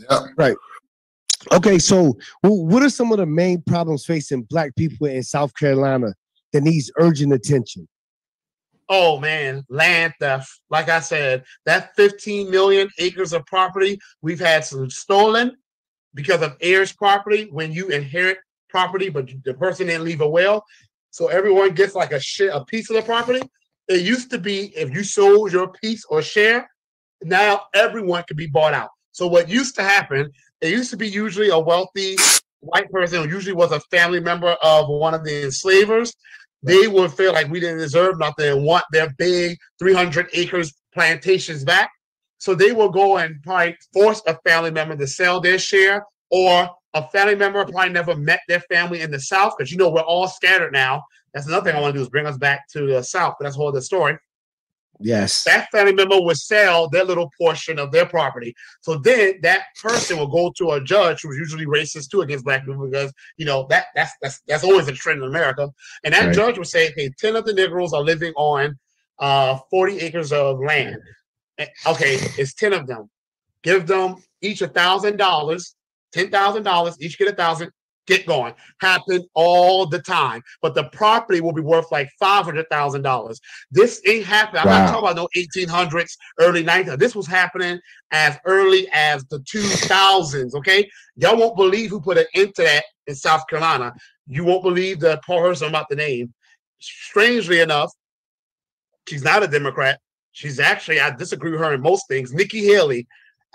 Yeah. 0.09 0.27
Okay, 1.51 1.79
so 1.79 2.17
wh- 2.41 2.63
what 2.63 2.83
are 2.83 2.89
some 2.89 3.11
of 3.11 3.17
the 3.17 3.25
main 3.25 3.61
problems 3.61 4.05
facing 4.05 4.43
black 4.43 4.75
people 4.75 5.07
in 5.07 5.23
South 5.23 5.53
Carolina 5.55 6.13
that 6.51 6.63
needs 6.63 6.91
urgent 6.97 7.33
attention? 7.33 7.87
Oh 8.89 9.19
man, 9.19 9.63
land 9.69 10.13
theft. 10.19 10.49
Like 10.69 10.89
I 10.89 10.99
said, 10.99 11.43
that 11.65 11.95
15 11.95 12.49
million 12.49 12.89
acres 12.99 13.33
of 13.33 13.45
property 13.45 13.99
we've 14.21 14.39
had 14.39 14.65
some 14.65 14.89
stolen 14.89 15.55
because 16.13 16.41
of 16.41 16.57
heirs 16.61 16.93
property 16.93 17.47
when 17.51 17.71
you 17.71 17.89
inherit 17.89 18.37
property, 18.69 19.09
but 19.09 19.29
the 19.45 19.53
person 19.53 19.87
didn't 19.87 20.03
leave 20.03 20.21
a 20.21 20.29
will. 20.29 20.63
So 21.11 21.27
everyone 21.27 21.73
gets 21.73 21.95
like 21.95 22.11
a 22.11 22.19
share, 22.19 22.51
a 22.51 22.65
piece 22.65 22.89
of 22.89 22.95
the 22.95 23.03
property. 23.03 23.41
It 23.87 24.01
used 24.01 24.29
to 24.31 24.37
be 24.37 24.75
if 24.75 24.93
you 24.93 25.03
sold 25.03 25.51
your 25.51 25.71
piece 25.81 26.03
or 26.05 26.21
share, 26.21 26.69
now 27.21 27.63
everyone 27.73 28.23
could 28.27 28.37
be 28.37 28.47
bought 28.47 28.73
out. 28.73 28.89
So 29.11 29.27
what 29.27 29.47
used 29.47 29.75
to 29.75 29.83
happen, 29.83 30.31
it 30.63 30.71
used 30.71 30.89
to 30.91 30.97
be 30.97 31.09
usually 31.09 31.49
a 31.49 31.59
wealthy 31.59 32.15
white 32.61 32.89
person, 32.89 33.21
who 33.21 33.35
usually 33.35 33.53
was 33.53 33.73
a 33.73 33.81
family 33.91 34.21
member 34.21 34.55
of 34.63 34.87
one 34.87 35.13
of 35.13 35.25
the 35.25 35.43
enslavers. 35.43 36.15
They 36.63 36.87
would 36.87 37.11
feel 37.11 37.33
like 37.33 37.49
we 37.49 37.59
didn't 37.59 37.79
deserve 37.79 38.17
nothing 38.17 38.49
and 38.49 38.63
want 38.63 38.85
their 38.93 39.13
big 39.17 39.57
300 39.79 40.29
acres 40.31 40.73
plantations 40.93 41.65
back. 41.65 41.91
So 42.37 42.55
they 42.55 42.71
will 42.71 42.89
go 42.89 43.17
and 43.17 43.43
probably 43.43 43.75
force 43.93 44.21
a 44.25 44.37
family 44.45 44.71
member 44.71 44.95
to 44.95 45.05
sell 45.05 45.41
their 45.41 45.59
share, 45.59 46.05
or 46.31 46.69
a 46.93 47.07
family 47.09 47.35
member 47.35 47.65
probably 47.65 47.89
never 47.89 48.15
met 48.15 48.39
their 48.47 48.61
family 48.61 49.01
in 49.01 49.11
the 49.11 49.19
South 49.19 49.55
because 49.57 49.69
you 49.71 49.77
know 49.77 49.89
we're 49.89 50.01
all 50.01 50.29
scattered 50.29 50.71
now. 50.71 51.03
That's 51.33 51.47
another 51.47 51.65
thing 51.65 51.75
I 51.75 51.81
want 51.81 51.93
to 51.93 51.99
do 51.99 52.03
is 52.03 52.09
bring 52.09 52.25
us 52.25 52.37
back 52.37 52.69
to 52.69 52.87
the 52.87 53.03
South, 53.03 53.35
but 53.37 53.43
that's 53.43 53.55
a 53.55 53.59
whole 53.59 53.67
other 53.67 53.81
story. 53.81 54.17
Yes. 54.99 55.43
That 55.43 55.67
family 55.71 55.93
member 55.93 56.21
would 56.21 56.37
sell 56.37 56.87
their 56.89 57.03
little 57.03 57.29
portion 57.37 57.79
of 57.79 57.91
their 57.91 58.05
property. 58.05 58.53
So 58.81 58.95
then 58.97 59.39
that 59.41 59.63
person 59.81 60.17
will 60.17 60.27
go 60.27 60.51
to 60.57 60.71
a 60.71 60.83
judge 60.83 61.21
who's 61.21 61.37
usually 61.37 61.65
racist 61.65 62.09
too 62.09 62.21
against 62.21 62.45
black 62.45 62.65
people 62.65 62.85
because 62.87 63.11
you 63.37 63.45
know 63.45 63.65
that 63.69 63.87
that's 63.95 64.11
that's 64.21 64.41
that's 64.47 64.63
always 64.63 64.87
a 64.87 64.93
trend 64.93 65.21
in 65.23 65.27
America. 65.27 65.69
And 66.03 66.13
that 66.13 66.27
Right. 66.27 66.35
judge 66.35 66.57
would 66.57 66.67
say, 66.67 66.93
"Hey, 66.95 67.09
ten 67.17 67.35
of 67.35 67.45
the 67.45 67.53
Negroes 67.53 67.91
are 67.93 68.03
living 68.03 68.33
on 68.35 68.77
uh 69.19 69.57
40 69.69 69.99
acres 69.99 70.31
of 70.31 70.59
land. 70.59 70.97
Eh, 71.57 71.67
Okay, 71.87 72.17
it's 72.37 72.53
10 72.53 72.73
of 72.73 72.87
them. 72.87 73.09
Give 73.63 73.85
them 73.85 74.15
each 74.41 74.61
a 74.61 74.67
thousand 74.67 75.17
dollars, 75.17 75.75
ten 76.11 76.29
thousand 76.29 76.63
dollars, 76.63 76.97
each 76.99 77.17
get 77.17 77.27
a 77.31 77.35
thousand, 77.35 77.71
get 78.07 78.25
going. 78.25 78.53
Happen 78.81 79.25
all 79.33 79.85
the 79.85 79.99
time. 79.99 80.41
But 80.61 80.75
the 80.75 80.85
property 80.85 81.41
will 81.41 81.53
be 81.53 81.61
worth 81.61 81.91
like 81.91 82.09
five 82.19 82.45
hundred 82.45 82.69
thousand 82.69 83.01
dollars. 83.03 83.39
This 83.71 84.01
ain't 84.05 84.25
happening. 84.25 84.61
I'm 84.61 84.67
Wow. 84.67 84.79
not 84.85 84.91
talking 84.91 85.09
about 85.09 85.15
no 85.15 85.27
1800s, 85.35 86.11
early 86.39 86.63
1900s. 86.63 86.99
This 86.99 87.15
was 87.15 87.27
happening 87.27 87.79
as 88.11 88.37
early 88.45 88.87
as 88.93 89.23
the 89.25 89.39
2000s. 89.39 90.53
Okay, 90.55 90.89
y'all 91.15 91.37
won't 91.37 91.55
believe 91.55 91.89
who 91.89 92.01
put 92.01 92.17
an 92.17 92.25
end 92.35 92.53
to 92.55 92.63
that 92.63 92.83
in 93.07 93.15
South 93.15 93.47
Carolina. 93.47 93.93
You 94.27 94.43
won't 94.45 94.63
believe 94.63 94.99
the 94.99 95.19
person 95.25 95.69
about 95.69 95.87
to 95.89 95.95
name. 95.95 96.33
Strangely 96.79 97.59
enough, 97.61 97.91
she's 99.07 99.23
not 99.23 99.43
a 99.43 99.47
Democrat. 99.47 99.99
She's 100.31 100.59
actually, 100.59 100.99
I 100.99 101.11
disagree 101.11 101.51
with 101.51 101.59
her 101.59 101.73
in 101.73 101.81
most 101.81 102.07
things. 102.07 102.33
Nikki 102.33 102.65
Haley 102.65 103.05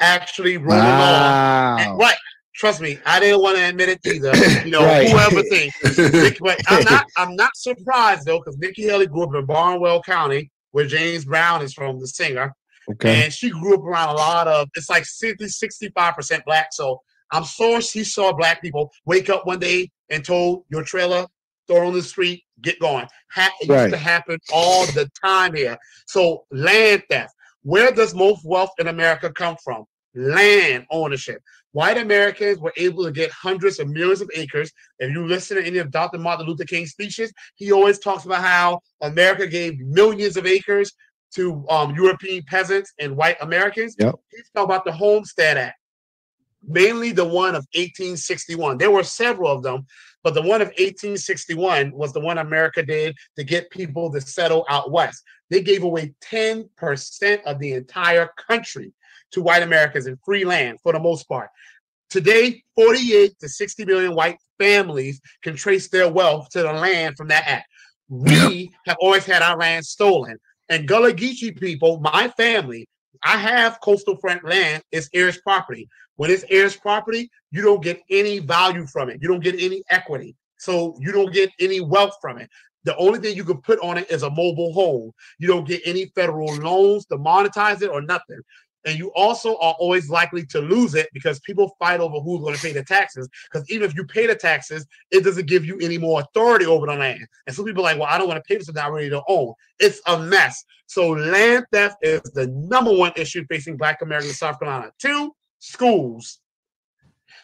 actually 0.01 0.57
wrote 0.59 0.77
a 0.77 0.79
law. 0.79 1.77
And- 1.79 1.99
right. 1.99 2.17
Trust 2.59 2.81
me, 2.81 2.99
I 3.07 3.21
didn't 3.21 3.41
want 3.41 3.57
to 3.57 3.65
admit 3.69 3.89
it 3.89 4.01
either. 4.05 4.33
You 4.65 4.73
know, 4.73 4.85
Right. 4.85 5.09
whoever 5.09 5.43
thinks. 5.45 5.77
But 6.41 6.61
I'm 6.69 6.85
not 6.85 7.07
I'm 7.17 7.37
not 7.37 7.51
surprised 7.57 8.27
though, 8.27 8.39
because 8.41 8.59
Nikki 8.59 8.83
Haley 8.83 9.07
grew 9.07 9.23
up 9.25 9.35
in 9.35 9.47
Barnwell 9.47 10.03
County, 10.03 10.51
where 10.73 10.85
James 10.87 11.25
Brown 11.25 11.63
is 11.63 11.73
from, 11.73 12.01
the 12.01 12.09
singer. 12.09 12.53
Okay. 12.91 13.23
And 13.25 13.33
she 13.33 13.51
grew 13.51 13.75
up 13.75 13.83
around 13.85 14.09
a 14.11 14.15
lot 14.15 14.49
of 14.49 14.69
it's 14.75 14.91
like 14.91 15.05
60, 15.05 15.45
65% 15.45 16.45
black. 16.45 16.69
So 16.73 17.01
I'm 17.31 17.45
sure 17.45 17.81
she 17.81 18.03
saw 18.03 18.33
black 18.33 18.61
people 18.61 18.91
wake 19.05 19.29
up 19.31 19.47
one 19.47 19.59
day 19.61 19.91
and 20.11 20.25
told 20.25 20.65
your 20.71 20.83
trailer, 20.83 21.27
throw 21.69 21.83
it 21.83 21.87
on 21.87 21.93
the 21.93 22.03
street, 22.03 22.43
get 22.63 22.81
going. 22.81 23.07
Ha- 23.33 23.53
it 23.61 23.69
used 23.69 23.91
to 23.91 23.97
happen 23.99 24.39
all 24.53 24.85
the 24.87 25.09
time 25.23 25.55
here. 25.55 25.77
So 26.07 26.45
land 26.51 27.03
theft. 27.11 27.35
Where 27.63 27.93
does 27.93 28.15
most 28.15 28.41
wealth 28.45 28.71
in 28.79 28.89
America 28.89 29.31
come 29.31 29.57
from? 29.63 29.85
Land 30.19 30.85
ownership. 30.91 31.41
White 31.73 31.97
Americans 31.97 32.59
were 32.59 32.73
able 32.77 33.05
to 33.05 33.13
get 33.13 33.31
hundreds 33.31 33.79
of 33.79 33.89
millions 33.89 34.21
of 34.21 34.29
acres. 34.35 34.73
If 34.99 35.13
you 35.13 35.27
listen 35.27 35.59
to 35.59 35.65
any 35.65 35.79
of 35.79 35.93
Dr. 35.93 36.19
Martin 36.19 36.47
Luther 36.47 36.65
King's 36.65 36.91
speeches, 36.91 37.33
he 37.55 37.71
always 37.71 38.01
talks 38.01 38.25
about 38.25 38.43
how 38.43 38.81
America 39.01 39.47
gave 39.47 39.79
millions 39.79 40.37
of 40.37 40.45
acres 40.45 40.93
to 41.35 41.65
um, 41.69 41.95
European 41.95 42.43
peasants 42.49 42.93
and 42.99 43.17
white 43.17 43.37
Americans. 43.41 43.95
Yep. 43.99 44.17
He's 44.31 44.51
talking 44.55 44.65
about 44.65 44.85
the 44.85 44.93
Homestead 44.93 45.57
Act, 45.57 45.79
mainly 46.67 47.13
the 47.13 47.25
one 47.25 47.51
of 47.51 47.67
1861. 47.75 48.79
There 48.79 48.91
were 48.91 49.05
several 49.05 49.53
of 49.53 49.63
them, 49.63 49.87
but 50.25 50.35
the 50.35 50.43
one 50.43 50.61
of 50.61 50.69
1861 50.69 51.93
was 51.93 52.13
the 52.13 52.21
one 52.21 52.39
America 52.39 52.83
did 52.83 53.15
to 53.37 53.45
get 53.45 53.71
people 53.71 54.11
to 54.11 54.21
settle 54.21 54.67
out 54.69 54.91
west. 54.91 55.23
They 55.51 55.63
gave 55.63 55.85
away 55.85 56.15
10% 56.23 57.43
of 57.45 57.59
the 57.61 57.73
entire 57.75 58.31
country 58.49 58.93
to 59.33 59.43
white 59.43 59.63
Americans 59.63 60.07
in 60.07 60.19
free 60.25 60.45
land 60.45 60.79
for 60.83 60.93
the 60.93 61.01
most 61.01 61.29
part. 61.29 61.51
Today, 62.11 62.63
48 62.75 63.39
to 63.41 63.49
60 63.49 63.85
million 63.85 64.15
white 64.15 64.39
families 64.59 65.21
can 65.43 65.55
trace 65.57 65.89
their 65.89 66.11
wealth 66.11 66.49
to 66.51 66.63
the 66.63 66.73
land 66.73 67.17
from 67.17 67.29
that 67.29 67.45
act. 67.47 67.69
We 68.09 68.71
have 68.87 68.97
always 69.01 69.27
had 69.27 69.43
our 69.43 69.59
land 69.59 69.85
stolen. 69.85 70.39
And 70.71 70.89
Gullah 70.89 71.13
Geechee 71.13 71.59
people, 71.59 72.01
my 72.01 72.29
family, 72.29 72.89
I 73.23 73.37
have 73.37 73.81
coastal 73.83 74.17
front 74.17 74.45
land, 74.45 74.83
it's 74.93 75.11
heirs 75.13 75.39
property. 75.39 75.89
When 76.17 76.31
it's 76.31 76.45
heirs 76.51 76.77
property, 76.77 77.31
you 77.51 77.63
don't 77.63 77.83
get 77.83 78.01
any 78.11 78.39
value 78.39 78.87
from 78.87 79.11
it. 79.11 79.19
You 79.21 79.29
don't 79.29 79.43
get 79.43 79.61
any 79.61 79.83
equity. 79.91 80.35
So 80.59 80.97
you 80.99 81.13
don't 81.13 81.33
get 81.33 81.51
any 81.61 81.81
wealth 81.81 82.17
from 82.21 82.39
it. 82.39 82.51
The 82.85 82.97
only 82.97 83.19
thing 83.19 83.37
you 83.37 83.45
can 83.45 83.61
put 83.61 83.79
on 83.81 83.99
it 83.99 84.11
is 84.11 84.23
a 84.23 84.31
mobile 84.31 84.73
home. 84.73 85.13
You 85.39 85.49
don't 85.49 85.67
get 85.67 85.83
any 85.85 86.07
federal 86.15 86.55
loans 86.57 87.07
to 87.07 87.19
monetize 87.19 87.83
it 87.83 87.91
or 87.91 88.01
nothing. 88.01 88.41
And 88.85 88.99
you 88.99 89.13
also 89.15 89.57
are 89.59 89.75
always 89.79 90.09
likely 90.09 90.47
to 90.47 90.61
lose 90.61 90.95
it 90.95 91.09
because 91.13 91.41
people 91.41 91.75
fight 91.79 92.01
over 92.01 92.21
who's 92.21 92.41
going 92.41 92.55
to 92.55 92.61
pay 92.61 92.73
the 92.73 92.85
taxes. 92.85 93.29
Because 93.51 93.69
even 93.71 93.89
if 93.89 93.97
you 93.97 94.05
pay 94.05 94.27
the 94.27 94.35
taxes, 94.35 94.87
it 95.11 95.25
doesn't 95.25 95.47
give 95.47 95.65
you 95.65 95.79
any 95.81 95.99
more 95.99 96.21
authority 96.21 96.67
over 96.67 96.87
the 96.87 96.95
land. 96.95 97.27
And 97.47 97.55
some 97.55 97.65
people 97.65 97.83
are 97.83 97.91
like, 97.91 97.99
well, 97.99 98.09
I 98.09 98.19
don't 98.19 98.29
want 98.29 98.43
to 98.43 98.49
pay 98.49 98.57
this, 98.57 98.67
so 98.67 98.73
I 98.81 99.09
don't 99.09 99.25
own. 99.29 99.55
It's 99.79 100.01
a 100.07 100.19
mess. 100.19 100.65
So 100.87 101.11
land 101.11 101.67
theft 101.73 101.97
is 102.03 102.23
the 102.35 102.47
number 102.47 102.93
one 102.93 103.13
issue 103.17 103.45
facing 103.49 103.77
Black 103.77 104.01
Americans 104.01 104.31
in 104.31 104.37
South 104.37 104.59
Carolina. 104.59 104.91
Two, 104.99 105.35
schools. 105.59 106.41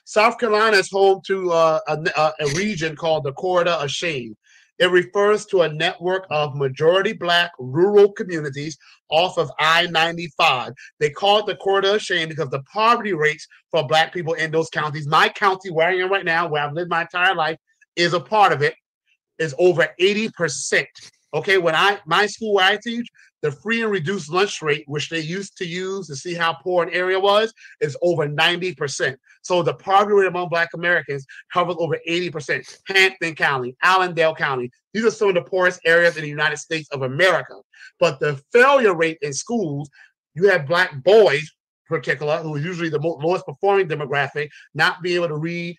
South 0.05 0.39
Carolina 0.39 0.76
is 0.76 0.91
home 0.91 1.20
to 1.26 1.51
uh, 1.51 1.80
a, 1.89 2.32
a 2.41 2.47
region 2.55 2.95
called 2.95 3.24
the 3.24 3.32
Corridor 3.32 3.72
of 3.72 3.91
Shame. 3.91 4.37
It 4.79 4.91
refers 4.91 5.47
to 5.47 5.62
a 5.62 5.72
network 5.72 6.27
of 6.31 6.57
majority 6.57 7.12
black 7.12 7.53
rural 7.59 8.12
communities 8.12 8.77
off 9.09 9.39
of 9.39 9.51
I 9.59 9.87
95. 9.87 10.72
They 10.99 11.11
call 11.11 11.39
it 11.39 11.47
the 11.47 11.57
Corridor 11.57 11.97
of 11.97 12.03
Shame 12.03 12.29
because 12.29 12.49
the 12.51 12.62
poverty 12.72 13.12
rates 13.12 13.47
for 13.70 13.87
black 13.87 14.12
people 14.12 14.35
in 14.35 14.51
those 14.51 14.68
counties, 14.70 15.07
my 15.07 15.29
county 15.29 15.70
where 15.70 15.89
I 15.89 15.97
am 15.97 16.11
right 16.11 16.25
now, 16.25 16.49
where 16.49 16.62
I've 16.62 16.72
lived 16.72 16.91
my 16.91 17.03
entire 17.03 17.35
life, 17.35 17.59
is 17.97 18.14
a 18.14 18.20
part 18.20 18.53
of 18.53 18.62
it, 18.62 18.75
is 19.39 19.55
over 19.59 19.89
80%. 20.01 20.85
Okay, 21.35 21.59
when 21.59 21.75
I 21.75 21.99
my 22.07 22.27
school 22.27 22.55
where 22.55 22.64
I 22.64 22.79
teach, 22.83 23.09
the 23.45 23.53
free 23.53 23.82
and 23.82 23.90
reduced 23.90 24.32
lunch 24.32 24.62
rate, 24.62 24.84
which 24.86 25.11
they 25.11 25.20
used 25.20 25.55
to 25.59 25.66
use 25.66 26.07
to 26.07 26.16
see 26.16 26.32
how 26.32 26.55
poor 26.55 26.82
an 26.82 26.95
area 26.95 27.20
was, 27.20 27.53
is 27.78 27.95
over 28.01 28.26
90%. 28.26 29.16
So 29.42 29.62
the 29.62 29.74
poverty 29.74 30.14
rate 30.14 30.28
among 30.28 30.49
Black 30.49 30.70
Americans 30.72 31.26
hovers 31.53 31.76
over 31.78 31.99
80%. 32.09 32.78
Hampton 32.88 33.34
County, 33.34 33.76
Allendale 33.82 34.34
County, 34.34 34.70
these 34.95 35.05
are 35.05 35.11
some 35.11 35.28
of 35.28 35.34
the 35.34 35.42
poorest 35.42 35.78
areas 35.84 36.16
in 36.16 36.22
the 36.22 36.28
United 36.28 36.57
States 36.57 36.88
of 36.88 37.03
America. 37.03 37.57
But 38.01 38.18
the 38.18 38.40
failure 38.51 38.95
rate 38.95 39.18
in 39.20 39.34
schools, 39.34 39.90
you 40.32 40.49
have 40.49 40.66
Black 40.66 41.05
boys, 41.05 41.47
particular, 41.86 42.38
who 42.38 42.57
is 42.57 42.64
usually 42.64 42.88
the 42.88 42.99
most, 42.99 43.22
lowest 43.22 43.45
performing 43.45 43.88
demographic, 43.88 44.49
not 44.72 45.03
be 45.03 45.16
able 45.16 45.28
to 45.28 45.36
read 45.36 45.76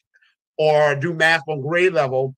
or 0.59 0.93
do 0.93 1.15
math 1.15 1.41
on 1.47 1.61
grade 1.61 1.93
level 1.93 2.35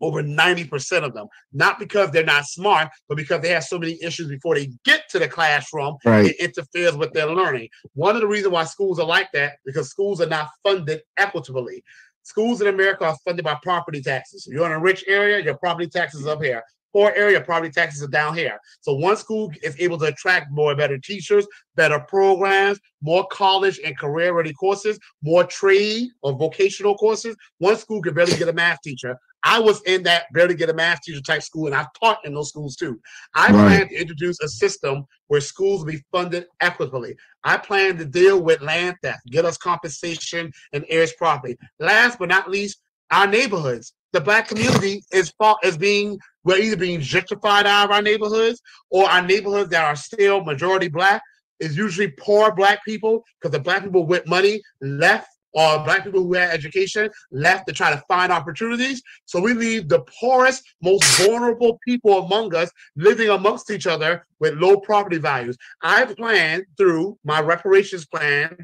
over 0.00 0.22
90% 0.22 1.04
of 1.04 1.14
them. 1.14 1.26
Not 1.52 1.78
because 1.78 2.10
they're 2.10 2.24
not 2.24 2.44
smart, 2.44 2.88
but 3.08 3.16
because 3.16 3.40
they 3.42 3.50
have 3.50 3.64
so 3.64 3.78
many 3.78 3.98
issues 4.02 4.28
before 4.28 4.54
they 4.54 4.70
get 4.84 5.08
to 5.10 5.18
the 5.18 5.28
classroom, 5.28 5.96
Right. 6.04 6.26
it 6.26 6.36
interferes 6.40 6.96
with 6.96 7.12
their 7.12 7.26
learning. 7.26 7.68
One 7.94 8.14
of 8.14 8.20
the 8.20 8.28
reasons 8.28 8.52
why 8.52 8.64
schools 8.64 8.98
are 8.98 9.06
like 9.06 9.30
that, 9.32 9.58
because 9.64 9.90
schools 9.90 10.20
are 10.20 10.26
not 10.26 10.48
funded 10.62 11.02
equitably. 11.16 11.82
Schools 12.22 12.60
in 12.60 12.66
America 12.68 13.06
are 13.06 13.16
funded 13.24 13.44
by 13.44 13.56
property 13.62 14.02
taxes. 14.02 14.46
If 14.46 14.52
you're 14.52 14.66
in 14.66 14.72
a 14.72 14.78
rich 14.78 15.04
area, 15.06 15.42
your 15.42 15.56
property 15.56 15.88
taxes 15.88 16.26
up 16.26 16.42
here. 16.42 16.62
Poor 16.92 17.12
area, 17.14 17.40
property 17.40 17.70
taxes 17.70 18.02
are 18.02 18.08
down 18.08 18.34
here. 18.34 18.58
So 18.80 18.94
one 18.94 19.16
school 19.16 19.52
is 19.62 19.76
able 19.78 19.98
to 19.98 20.06
attract 20.06 20.50
more 20.50 20.74
better 20.74 20.98
teachers, 20.98 21.46
better 21.76 22.00
programs, 22.00 22.80
more 23.02 23.26
college 23.30 23.78
and 23.84 23.96
career 23.96 24.32
ready 24.32 24.54
courses, 24.54 24.98
more 25.22 25.44
trade 25.44 26.08
or 26.22 26.32
vocational 26.32 26.96
courses. 26.96 27.36
One 27.58 27.76
school 27.76 28.00
could 28.02 28.14
barely 28.14 28.36
get 28.36 28.48
a 28.48 28.52
math 28.54 28.80
teacher. 28.82 29.18
I 29.44 29.58
was 29.60 29.82
in 29.82 30.02
that 30.04 30.24
barely 30.32 30.54
get 30.54 30.70
a 30.70 30.74
math 30.74 31.02
teacher 31.02 31.20
type 31.20 31.42
school, 31.42 31.66
and 31.66 31.74
I've 31.74 31.92
taught 32.00 32.24
in 32.24 32.34
those 32.34 32.48
schools 32.48 32.76
too. 32.76 33.00
I 33.34 33.52
Right. 33.52 33.54
plan 33.54 33.88
to 33.88 33.94
introduce 33.94 34.40
a 34.40 34.48
system 34.48 35.04
where 35.28 35.40
schools 35.40 35.80
will 35.84 35.92
be 35.92 36.04
funded 36.12 36.46
equitably. 36.60 37.14
I 37.44 37.56
plan 37.56 37.96
to 37.98 38.04
deal 38.04 38.42
with 38.42 38.60
land 38.60 38.96
theft, 39.02 39.20
get 39.30 39.44
us 39.44 39.56
compensation 39.56 40.52
and 40.72 40.84
heirs 40.88 41.12
property. 41.14 41.56
Last 41.78 42.18
but 42.18 42.28
not 42.28 42.50
least, 42.50 42.80
our 43.10 43.26
neighborhoods. 43.26 43.92
the 44.14 44.20
black 44.22 44.48
community 44.48 45.02
is 45.12 45.30
fought 45.36 45.58
as 45.62 45.76
being 45.76 46.18
we're 46.42 46.56
either 46.56 46.76
being 46.78 46.98
gentrified 46.98 47.66
out 47.66 47.84
of 47.84 47.90
our 47.90 48.00
neighborhoods 48.00 48.62
or 48.90 49.04
our 49.08 49.20
neighborhoods 49.20 49.68
that 49.68 49.84
are 49.84 49.94
still 49.96 50.42
majority 50.42 50.88
black 50.88 51.20
is 51.60 51.76
usually 51.76 52.08
poor 52.18 52.50
black 52.54 52.82
people 52.86 53.22
because 53.38 53.52
the 53.52 53.60
black 53.62 53.82
people 53.84 54.06
with 54.06 54.26
money 54.26 54.62
left 54.80 55.28
or 55.58 55.82
black 55.82 56.04
people 56.04 56.22
who 56.22 56.34
had 56.34 56.50
education 56.50 57.10
left 57.32 57.66
to 57.66 57.74
try 57.74 57.90
to 57.90 58.00
find 58.06 58.30
opportunities. 58.30 59.02
So 59.24 59.40
we 59.40 59.54
leave 59.54 59.88
the 59.88 60.04
poorest, 60.20 60.62
most 60.80 61.02
vulnerable 61.18 61.80
people 61.84 62.24
among 62.24 62.54
us 62.54 62.70
living 62.94 63.28
amongst 63.28 63.68
each 63.72 63.88
other 63.88 64.24
with 64.38 64.54
low 64.54 64.76
property 64.76 65.18
values. 65.18 65.58
I 65.82 66.04
plan 66.04 66.64
through 66.76 67.18
my 67.24 67.40
reparations 67.40 68.06
plan 68.06 68.56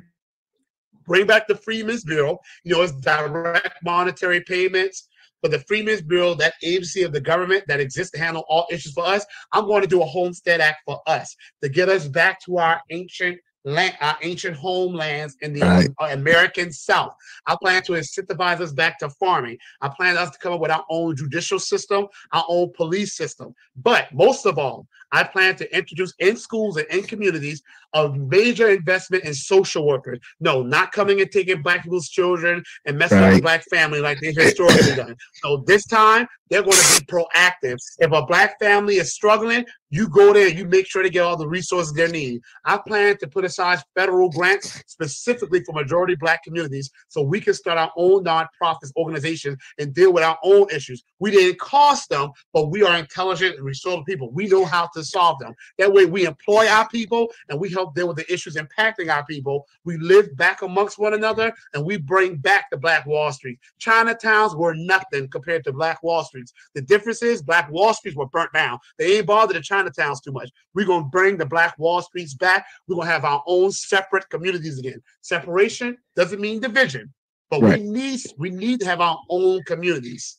bring 1.05 1.27
back 1.27 1.49
the 1.49 1.57
Freedmen's 1.57 2.05
Bureau. 2.05 2.39
You 2.63 2.77
know, 2.77 2.83
it's 2.83 2.93
direct 2.93 3.77
monetary 3.85 4.41
payments. 4.41 5.09
For 5.43 5.49
the 5.49 5.59
Freedmen's 5.59 6.01
Bureau, 6.01 6.33
that 6.37 6.55
agency 6.63 7.03
of 7.03 7.13
the 7.13 7.21
government 7.21 7.65
that 7.69 7.79
exists 7.79 8.13
to 8.13 8.19
handle 8.19 8.45
all 8.49 8.67
issues 8.71 8.95
for 8.95 9.05
us, 9.05 9.27
I'm 9.53 9.67
going 9.67 9.83
to 9.83 9.87
do 9.89 10.01
a 10.01 10.07
Homestead 10.07 10.63
Act 10.63 10.79
for 10.87 11.03
us 11.07 11.37
to 11.63 11.69
get 11.69 11.91
us 11.91 12.09
back 12.09 12.41
to 12.47 12.57
our 12.57 12.81
ancient 12.89 13.39
land, 13.65 13.97
our 14.01 14.17
ancient 14.23 14.57
homelands 14.57 15.37
in 15.41 15.53
the 15.53 15.63
uh, 15.63 15.83
right. 16.01 16.13
American 16.13 16.73
South. 16.73 17.15
I 17.47 17.57
plan 17.61 17.83
to 17.85 17.93
incentivize 17.93 18.61
us 18.61 18.73
back 18.73 18.99
to 18.99 19.11
farming. 19.11 19.59
I 19.81 19.89
plan 19.89 20.17
us 20.17 20.31
to 20.31 20.39
come 20.39 20.53
up 20.53 20.61
with 20.61 20.71
our 20.71 20.85
own 20.91 21.17
judicial 21.17 21.59
system, 21.59 22.07
our 22.33 22.45
own 22.49 22.73
police 22.77 23.15
system. 23.15 23.55
But 23.77 24.13
most 24.13 24.47
of 24.47 24.59
all, 24.59 24.87
I 25.15 25.23
plan 25.23 25.55
to 25.57 25.77
introduce 25.77 26.13
in 26.19 26.37
schools 26.37 26.77
and 26.77 26.87
in 26.89 27.05
communities 27.05 27.63
a 27.95 28.09
major 28.13 28.69
investment 28.69 29.23
in 29.23 29.33
social 29.33 29.87
workers. 29.87 30.19
No, 30.41 30.63
not 30.63 30.91
coming 30.91 31.21
and 31.21 31.31
taking 31.31 31.63
black 31.63 31.85
people's 31.85 32.09
children 32.09 32.65
and 32.85 32.99
messing 32.99 33.19
right. 33.19 33.35
up 33.35 33.43
black 33.43 33.63
family 33.71 34.01
like 34.01 34.19
they've 34.21 34.37
historically 34.37 34.97
done. 34.97 35.15
So 35.35 35.63
this 35.69 35.87
time 35.87 36.27
they're 36.51 36.63
going 36.63 36.77
to 36.77 37.01
be 37.01 37.07
proactive. 37.07 37.79
If 37.99 38.13
a 38.13 38.27
black 38.27 38.59
family 38.59 38.97
is 38.97 39.15
struggling, 39.15 39.65
you 39.91 40.09
go 40.09 40.33
there, 40.33 40.49
you 40.49 40.67
make 40.67 40.89
sure 40.89 41.03
they 41.03 41.11
get 41.11 41.23
all 41.23 41.37
the 41.37 41.49
resources 41.49 41.93
they 41.93 42.11
need. 42.11 42.41
I 42.65 42.79
plan 42.79 43.17
to 43.19 43.29
put 43.29 43.45
aside 43.45 43.81
federal 43.95 44.29
grants 44.31 44.83
specifically 44.87 45.63
for 45.63 45.73
majority 45.73 46.17
black 46.17 46.43
communities 46.43 46.91
so 47.09 47.23
we 47.23 47.41
can 47.41 47.55
start 47.55 47.79
our 47.79 47.93
own 47.97 48.25
nonprofit 48.25 48.91
organizations 48.97 49.57
and 49.79 49.95
deal 49.95 50.13
with 50.13 50.25
our 50.25 50.39
own 50.43 50.69
issues. 50.71 51.05
We 51.21 51.31
didn't 51.31 51.61
cost 51.61 52.09
them, 52.09 52.31
but 52.53 52.71
we 52.71 52.83
are 52.83 52.97
intelligent 52.97 53.57
and 53.57 53.65
resourceful 53.65 54.05
people. 54.05 54.33
We 54.33 54.49
know 54.49 54.65
how 54.65 54.89
to 54.95 55.04
solve 55.05 55.39
them. 55.39 55.55
That 55.79 55.93
way 55.93 56.07
we 56.07 56.27
employ 56.27 56.67
our 56.69 56.89
people 56.89 57.31
and 57.49 57.61
we 57.61 57.71
help 57.71 57.95
deal 57.95 58.09
with 58.09 58.17
the 58.17 58.33
issues 58.33 58.57
impacting 58.57 59.13
our 59.13 59.25
people. 59.25 59.67
We 59.85 59.97
live 59.99 60.37
back 60.37 60.63
amongst 60.63 60.99
one 60.99 61.15
another 61.15 61.53
and 61.75 61.85
we 61.85 61.97
bring 61.97 62.37
back 62.37 62.71
the 62.71 62.77
Black 62.77 63.07
Wall 63.07 63.33
Street. 63.33 63.59
Chinatowns 63.81 64.57
were 64.57 64.75
nothing 64.75 65.29
compared 65.29 65.65
to 65.65 65.73
Black 65.73 66.03
Wall 66.03 66.25
Streets. 66.25 66.53
The 66.75 66.83
difference 66.83 67.23
is 67.23 67.43
Black 67.43 67.71
Wall 67.71 67.95
Streets 67.95 68.17
were 68.17 68.27
burnt 68.27 68.53
down. 68.53 68.79
They 68.99 69.19
ain't 69.19 69.27
bothered 69.27 69.57
the 69.57 69.61
Chinatowns 69.61 70.23
too 70.23 70.33
much. 70.33 70.51
We're 70.75 70.87
going 70.87 71.05
to 71.05 71.11
bring 71.11 71.37
the 71.37 71.47
Black 71.47 71.79
Wall 71.79 72.03
Streets 72.03 72.35
back. 72.35 72.67
We're 72.87 72.97
going 72.97 73.09
to 73.09 73.13
have 73.13 73.25
our 73.25 73.43
own 73.47 73.73
separate 73.73 74.29
communities 74.31 74.79
again. 74.79 75.03
Separation 75.21 75.99
doesn't 76.17 76.41
mean 76.41 76.61
division, 76.61 77.13
but 77.51 77.63
right. 77.63 77.81
we 77.81 77.87
need 77.89 78.21
we 78.39 78.51
need 78.51 78.81
to 78.81 78.87
have 78.87 79.01
our 79.01 79.19
own 79.29 79.63
communities. 79.65 80.39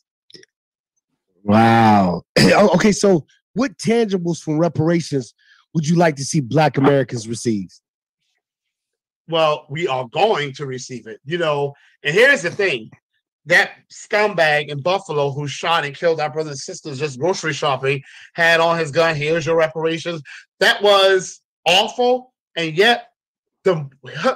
Wow. 1.44 2.24
Oh, 2.58 2.70
okay, 2.76 2.92
so 2.92 3.26
what 3.56 3.78
tangibles 3.78 4.42
from 4.42 4.60
reparations 4.60 5.34
would 5.74 5.88
you 5.88 5.96
like 5.96 6.16
to 6.18 6.24
see 6.24 6.40
Black 6.40 6.78
Americans 6.78 7.28
receive? 7.28 7.70
Well, 9.28 9.66
we 9.70 9.88
are 9.88 10.08
going 10.08 10.54
to 10.54 10.66
receive 10.66 11.08
it, 11.08 11.20
you 11.26 11.38
know. 11.38 11.74
And 12.04 12.14
here's 12.14 12.44
the 12.44 12.52
thing 12.52 12.92
that 13.48 13.72
scumbag 13.92 14.68
in 14.70 14.82
Buffalo 14.82 15.32
who 15.32 15.48
shot 15.48 15.86
and 15.86 15.96
killed 15.96 16.20
our 16.20 16.30
brothers 16.30 16.52
and 16.52 16.60
sisters 16.60 17.00
just 17.00 17.20
grocery 17.20 17.54
shopping 17.54 18.02
had 18.34 18.60
on 18.60 18.78
his 18.78 18.92
gun. 18.92 19.16
Here's 19.16 19.46
your 19.46 19.58
reparations. 19.58 20.22
That 20.60 20.82
was 20.82 21.42
awful. 21.66 22.34
And 22.56 22.78
yet, 22.78 23.08
the, 23.66 23.90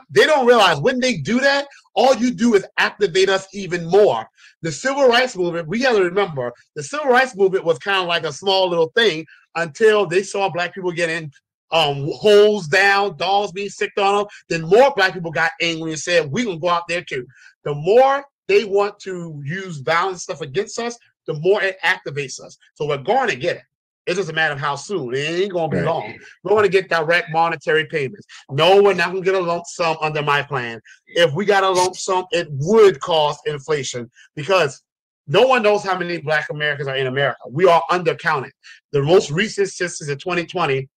they 0.10 0.26
don't 0.26 0.48
realize 0.48 0.80
when 0.80 1.00
they 1.00 1.18
do 1.18 1.40
that, 1.40 1.68
all 1.94 2.16
you 2.16 2.32
do 2.32 2.56
is 2.56 2.66
activate 2.78 3.30
us 3.30 3.48
even 3.54 3.86
more. 3.86 4.28
The 4.64 4.72
civil 4.72 5.08
rights 5.08 5.38
movement, 5.38 5.68
we 5.68 5.80
got 5.80 5.94
to 5.94 6.04
remember, 6.04 6.52
the 6.76 6.84
civil 6.84 7.08
rights 7.08 7.36
movement 7.36 7.64
was 7.64 7.78
kind 7.80 8.02
of 8.02 8.08
like 8.08 8.24
a 8.24 8.34
small 8.34 8.68
little 8.68 8.92
thing 8.96 9.26
until 9.56 10.06
they 10.06 10.24
saw 10.24 10.50
black 10.50 10.74
people 10.74 10.92
getting 10.92 11.32
um, 11.72 12.10
holes 12.12 12.68
down, 12.68 13.16
dogs 13.18 13.52
being 13.52 13.70
sicked 13.70 14.00
on 14.00 14.18
them. 14.18 14.28
Then 14.50 14.62
more 14.64 14.94
black 14.96 15.14
people 15.14 15.32
got 15.32 15.52
angry 15.62 15.92
and 15.92 16.00
said, 16.00 16.32
going 16.32 16.48
to 16.48 16.58
go 16.58 16.70
out 16.70 16.88
there 16.88 17.04
too. 17.04 17.26
The 17.64 17.76
more 17.76 18.26
they 18.48 18.66
want 18.66 19.00
to 19.02 19.42
use 19.46 19.78
violent 19.78 20.20
stuff 20.20 20.42
against 20.42 20.80
us, 20.80 20.98
the 21.28 21.36
more 21.36 21.62
it 21.62 21.78
activates 21.86 22.42
us. 22.42 22.58
So 22.74 22.88
we're 22.88 22.98
going 22.98 23.30
to 23.30 23.36
get 23.36 23.58
it. 23.58 23.64
It's 24.10 24.18
just 24.18 24.32
a 24.32 24.34
matter 24.34 24.56
of 24.56 24.60
how 24.60 24.76
soon. 24.76 25.14
It 25.14 25.20
ain't 25.20 25.54
gonna 25.54 25.70
be 25.70 25.78
right. 25.78 25.86
long. 25.86 26.18
We're 26.44 26.56
gonna 26.56 26.68
get 26.68 26.90
direct 26.90 27.30
monetary 27.32 27.86
payments. 27.86 28.26
No, 28.50 28.82
we're 28.82 28.96
not 28.96 29.10
gonna 29.10 29.22
get 29.22 29.36
a 29.36 29.40
lump 29.40 29.66
sum 29.68 29.98
under 30.02 30.24
my 30.24 30.42
plan. 30.42 30.82
If 31.06 31.32
we 31.34 31.46
got 31.46 31.64
a 31.64 31.70
lump 31.70 31.96
sum, 31.96 32.26
it 32.32 32.48
would 32.50 33.00
cause 33.02 33.38
inflation 33.46 34.10
because 34.36 34.82
no 35.28 35.46
one 35.46 35.62
knows 35.62 35.84
how 35.84 35.96
many 35.96 36.18
Black 36.18 36.50
Americans 36.50 36.88
are 36.88 36.96
in 36.96 37.06
America. 37.06 37.38
We 37.52 37.68
are 37.68 37.84
undercounted. 37.92 38.50
The 38.94 39.04
most 39.04 39.30
recent 39.30 39.70
census 39.70 40.10
in 40.10 40.18
2020 40.18 40.90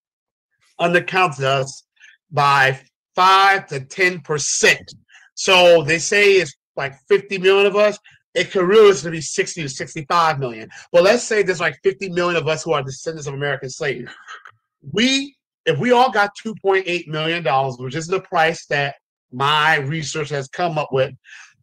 undercounted 0.80 1.42
us 1.42 1.84
by 2.30 2.80
five 3.14 3.66
to 3.66 3.80
ten 3.80 4.20
percent. 4.20 4.94
So 5.34 5.82
they 5.82 5.98
say 5.98 6.36
it's 6.36 6.54
like 6.76 6.94
50 7.08 7.36
million 7.36 7.66
of 7.66 7.76
us, 7.76 7.98
it 8.34 8.50
could 8.50 8.66
realistically 8.66 9.18
be 9.18 9.20
60 9.20 9.62
to 9.62 9.68
65 9.68 10.38
million. 10.38 10.70
But 10.90 11.02
let's 11.02 11.22
say 11.22 11.42
there's 11.42 11.60
like 11.60 11.78
50 11.82 12.10
million 12.10 12.40
of 12.40 12.48
us 12.48 12.62
who 12.62 12.72
are 12.72 12.82
descendants 12.82 13.26
of 13.26 13.34
American 13.34 13.68
slaves. 13.68 14.10
We, 14.92 15.36
if 15.66 15.78
we 15.78 15.92
all 15.92 16.10
got 16.10 16.30
2.8 16.44 17.08
million 17.08 17.42
dollars, 17.42 17.76
which 17.78 17.94
is 17.94 18.06
the 18.06 18.20
price 18.20 18.66
that 18.66 18.96
my 19.30 19.76
research 19.76 20.30
has 20.30 20.48
come 20.48 20.78
up 20.78 20.92
with, 20.92 21.14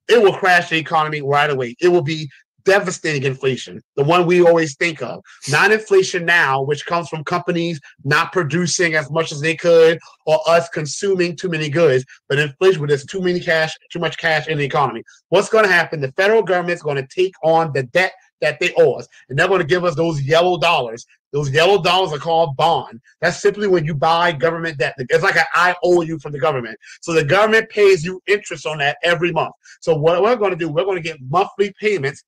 it 0.08 0.22
will 0.22 0.34
crash 0.34 0.70
the 0.70 0.78
economy 0.78 1.22
right 1.22 1.50
away. 1.50 1.76
It 1.80 1.90
will 1.90 2.04
be 2.04 2.30
devastating 2.70 3.24
inflation, 3.24 3.82
the 3.96 4.04
one 4.04 4.28
we 4.28 4.44
always 4.44 4.76
think 4.76 5.02
of. 5.02 5.24
Not 5.50 5.72
inflation 5.72 6.24
now, 6.24 6.62
which 6.62 6.86
comes 6.86 7.10
from 7.10 7.24
companies 7.24 7.80
not 8.04 8.32
producing 8.32 8.94
as 8.94 9.10
much 9.10 9.32
as 9.32 9.42
they 9.42 9.56
could 9.56 9.98
or 10.28 10.40
us 10.48 10.70
consuming 10.70 11.36
too 11.36 11.50
many 11.50 11.68
goods, 11.68 12.06
but 12.28 12.38
inflation 12.38 12.80
where 12.80 12.88
there's 12.88 13.06
too 13.06 13.22
many 13.22 13.40
cash, 13.40 13.76
too 13.92 13.98
much 13.98 14.20
cash 14.20 14.48
in 14.48 14.60
the 14.60 14.64
economy. 14.64 15.04
What's 15.30 15.50
going 15.50 15.66
to 15.66 15.72
happen? 15.72 16.00
The 16.00 16.12
federal 16.12 16.44
government 16.44 16.76
is 16.76 16.84
going 16.84 16.98
to 16.98 17.08
take 17.08 17.34
on 17.44 17.74
the 17.74 17.84
debt 17.84 18.12
that 18.42 18.60
they 18.60 18.72
owe 18.78 18.94
us, 18.94 19.08
and 19.30 19.38
they're 19.38 19.48
going 19.48 19.62
to 19.62 19.68
give 19.68 19.84
us 19.84 19.96
those 19.96 20.22
yellow 20.22 20.60
dollars. 20.60 21.06
Those 21.32 21.52
yellow 21.52 21.82
dollars 21.82 22.12
are 22.12 22.18
called 22.18 22.56
bond. 22.56 23.00
That's 23.22 23.42
simply 23.42 23.68
when 23.68 23.86
you 23.86 23.94
buy 23.94 24.32
government 24.32 24.78
debt. 24.78 24.96
It's 24.98 25.24
like 25.24 25.36
an 25.36 25.44
I 25.54 25.76
owe 25.84 26.02
you 26.02 26.18
from 26.20 26.32
the 26.32 26.40
government. 26.40 26.78
So 27.02 27.14
the 27.14 27.24
government 27.24 27.70
pays 27.70 28.04
you 28.04 28.22
interest 28.28 28.66
on 28.66 28.80
that 28.80 28.98
every 29.04 29.32
month. 29.32 29.54
So 29.80 29.96
what 29.96 30.22
we're 30.24 30.36
going 30.36 30.52
to 30.52 30.58
do, 30.58 30.70
we're 30.70 30.86
going 30.86 31.02
to 31.02 31.08
get 31.08 31.18
monthly 31.30 31.74
payments 31.80 32.24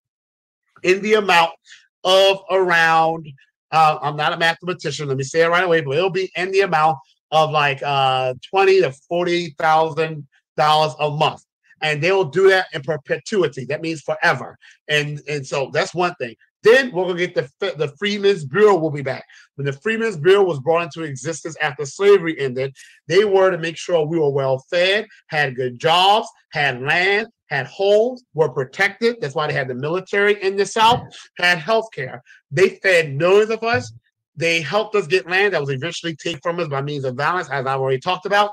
in 0.83 1.01
the 1.01 1.15
amount 1.15 1.51
of 2.03 2.39
around 2.49 3.27
uh, 3.71 3.97
I'm 4.01 4.17
not 4.17 4.33
a 4.33 4.37
mathematician, 4.37 5.07
let 5.07 5.17
me 5.17 5.23
say 5.23 5.41
it 5.43 5.47
right 5.47 5.63
away, 5.63 5.81
but 5.81 5.95
it'll 5.95 6.09
be 6.09 6.31
in 6.35 6.51
the 6.51 6.61
amount 6.61 6.97
of 7.31 7.51
like 7.51 7.81
uh, 7.81 8.33
twenty 8.49 8.81
to 8.81 8.91
forty 9.07 9.55
thousand 9.57 10.27
dollars 10.57 10.93
a 10.99 11.09
month. 11.09 11.43
And 11.81 12.03
they'll 12.03 12.25
do 12.25 12.49
that 12.49 12.67
in 12.73 12.81
perpetuity. 12.81 13.65
That 13.65 13.81
means 13.81 14.01
forever. 14.01 14.57
And 14.87 15.21
and 15.27 15.45
so 15.45 15.71
that's 15.73 15.95
one 15.95 16.13
thing. 16.15 16.35
Then 16.63 16.91
we're 16.91 17.07
gonna 17.07 17.25
get 17.25 17.33
the 17.33 17.49
the 17.77 17.93
Freedmen's 17.97 18.45
Bureau 18.45 18.77
will 18.77 18.91
be 18.91 19.01
back. 19.01 19.25
When 19.55 19.65
the 19.65 19.73
Freedmen's 19.73 20.17
Bureau 20.17 20.43
was 20.43 20.59
brought 20.59 20.83
into 20.83 21.03
existence 21.03 21.55
after 21.59 21.85
slavery 21.85 22.39
ended, 22.39 22.75
they 23.07 23.25
were 23.25 23.49
to 23.49 23.57
make 23.57 23.77
sure 23.77 24.05
we 24.05 24.19
were 24.19 24.29
well 24.29 24.63
fed, 24.69 25.07
had 25.27 25.55
good 25.55 25.79
jobs, 25.79 26.27
had 26.51 26.81
land, 26.81 27.27
had 27.51 27.67
homes, 27.67 28.23
were 28.33 28.49
protected. 28.49 29.17
That's 29.19 29.35
why 29.35 29.45
they 29.45 29.53
had 29.53 29.67
the 29.67 29.75
military 29.75 30.41
in 30.41 30.55
the 30.55 30.65
South, 30.65 31.01
had 31.37 31.57
health 31.59 31.89
care. 31.93 32.23
They 32.49 32.79
fed 32.81 33.13
millions 33.13 33.51
of 33.51 33.61
us. 33.61 33.91
They 34.37 34.61
helped 34.61 34.95
us 34.95 35.05
get 35.05 35.29
land 35.29 35.53
that 35.53 35.61
was 35.61 35.69
eventually 35.69 36.15
taken 36.15 36.39
from 36.41 36.59
us 36.61 36.69
by 36.69 36.81
means 36.81 37.03
of 37.03 37.15
violence, 37.15 37.49
as 37.49 37.65
I've 37.65 37.81
already 37.81 37.99
talked 37.99 38.25
about. 38.25 38.51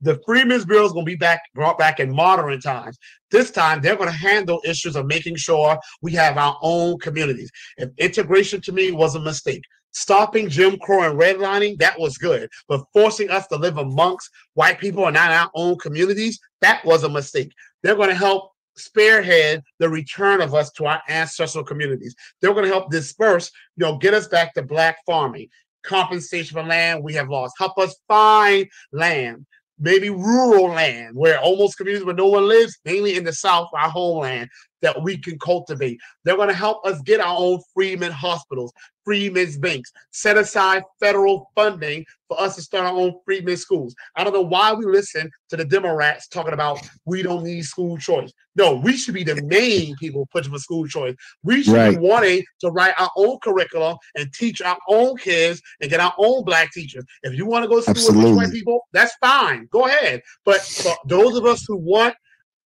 The 0.00 0.20
Freedmen's 0.26 0.64
Bureau 0.64 0.84
is 0.84 0.92
going 0.92 1.04
to 1.04 1.10
be 1.10 1.16
back 1.16 1.42
brought 1.54 1.78
back 1.78 2.00
in 2.00 2.12
modern 2.12 2.60
times. 2.60 2.98
This 3.30 3.52
time, 3.52 3.80
they're 3.80 3.96
going 3.96 4.10
to 4.10 4.16
handle 4.16 4.60
issues 4.64 4.96
of 4.96 5.06
making 5.06 5.36
sure 5.36 5.78
we 6.02 6.12
have 6.12 6.38
our 6.38 6.58
own 6.62 6.98
communities. 6.98 7.50
If 7.76 7.90
integration 7.98 8.60
to 8.62 8.72
me 8.72 8.90
was 8.90 9.14
a 9.14 9.20
mistake, 9.20 9.62
stopping 9.92 10.48
Jim 10.48 10.78
Crow 10.78 11.10
and 11.10 11.18
redlining, 11.18 11.78
that 11.78 11.98
was 11.98 12.18
good. 12.18 12.48
But 12.68 12.84
forcing 12.92 13.30
us 13.30 13.46
to 13.48 13.56
live 13.56 13.78
amongst 13.78 14.30
white 14.54 14.78
people 14.78 15.06
and 15.06 15.14
not 15.14 15.30
our 15.30 15.50
own 15.54 15.78
communities, 15.78 16.38
that 16.60 16.84
was 16.84 17.04
a 17.04 17.08
mistake. 17.08 17.52
They're 17.82 17.96
going 17.96 18.10
to 18.10 18.14
help 18.14 18.52
spearhead 18.76 19.62
the 19.78 19.88
return 19.88 20.40
of 20.40 20.54
us 20.54 20.70
to 20.72 20.86
our 20.86 21.02
ancestral 21.08 21.64
communities. 21.64 22.14
They're 22.40 22.54
going 22.54 22.64
to 22.64 22.70
help 22.70 22.90
disperse, 22.90 23.50
you 23.76 23.84
know, 23.84 23.98
get 23.98 24.14
us 24.14 24.28
back 24.28 24.54
to 24.54 24.62
black 24.62 24.98
farming, 25.06 25.48
compensation 25.82 26.54
for 26.54 26.62
land 26.62 27.02
we 27.02 27.14
have 27.14 27.28
lost, 27.28 27.54
help 27.58 27.78
us 27.78 27.96
find 28.08 28.66
land. 28.92 29.46
Maybe 29.82 30.10
rural 30.10 30.68
land 30.68 31.16
where 31.16 31.40
almost 31.40 31.78
communities 31.78 32.04
where 32.04 32.14
no 32.14 32.26
one 32.26 32.46
lives, 32.46 32.78
mainly 32.84 33.16
in 33.16 33.24
the 33.24 33.32
South, 33.32 33.68
our 33.72 33.88
homeland. 33.88 34.50
That 34.82 35.02
we 35.02 35.18
can 35.18 35.38
cultivate. 35.38 35.98
They're 36.24 36.36
going 36.36 36.48
to 36.48 36.54
help 36.54 36.84
us 36.86 37.00
get 37.02 37.20
our 37.20 37.36
own 37.38 37.60
Freeman 37.74 38.12
hospitals, 38.12 38.72
Freeman's 39.04 39.58
banks, 39.58 39.90
set 40.10 40.36
aside 40.36 40.82
federal 41.00 41.50
funding 41.54 42.04
for 42.28 42.40
us 42.40 42.56
to 42.56 42.62
start 42.62 42.86
our 42.86 42.92
own 42.94 43.14
Freeman 43.24 43.56
schools. 43.56 43.94
I 44.16 44.24
don't 44.24 44.32
know 44.32 44.40
why 44.42 44.72
we 44.72 44.84
listen 44.86 45.30
to 45.48 45.56
the 45.56 45.64
Democrats 45.64 46.28
talking 46.28 46.52
about 46.52 46.86
we 47.04 47.22
don't 47.22 47.44
need 47.44 47.64
school 47.64 47.96
choice. 47.98 48.32
No, 48.56 48.76
we 48.76 48.96
should 48.96 49.14
be 49.14 49.24
the 49.24 49.42
main 49.42 49.96
people 49.96 50.28
pushing 50.32 50.52
for 50.52 50.58
school 50.58 50.86
choice. 50.86 51.14
We 51.42 51.62
should 51.62 51.74
Right. 51.74 51.90
be 51.90 51.98
wanting 51.98 52.44
to 52.60 52.68
write 52.68 52.94
our 52.98 53.10
own 53.16 53.38
curriculum 53.42 53.96
and 54.16 54.32
teach 54.32 54.60
our 54.60 54.78
own 54.88 55.16
kids 55.16 55.60
and 55.80 55.90
get 55.90 56.00
our 56.00 56.14
own 56.18 56.44
black 56.44 56.72
teachers. 56.72 57.04
If 57.22 57.34
you 57.34 57.46
want 57.46 57.64
to 57.64 57.68
go 57.68 57.80
to 57.80 57.94
school 57.94 58.22
with 58.22 58.36
white 58.36 58.50
people, 58.52 58.86
that's 58.92 59.14
fine. 59.20 59.68
Go 59.70 59.86
ahead. 59.86 60.22
But 60.44 60.60
for 60.60 60.94
those 61.06 61.36
of 61.36 61.46
us 61.46 61.64
who 61.66 61.76
want 61.76 62.14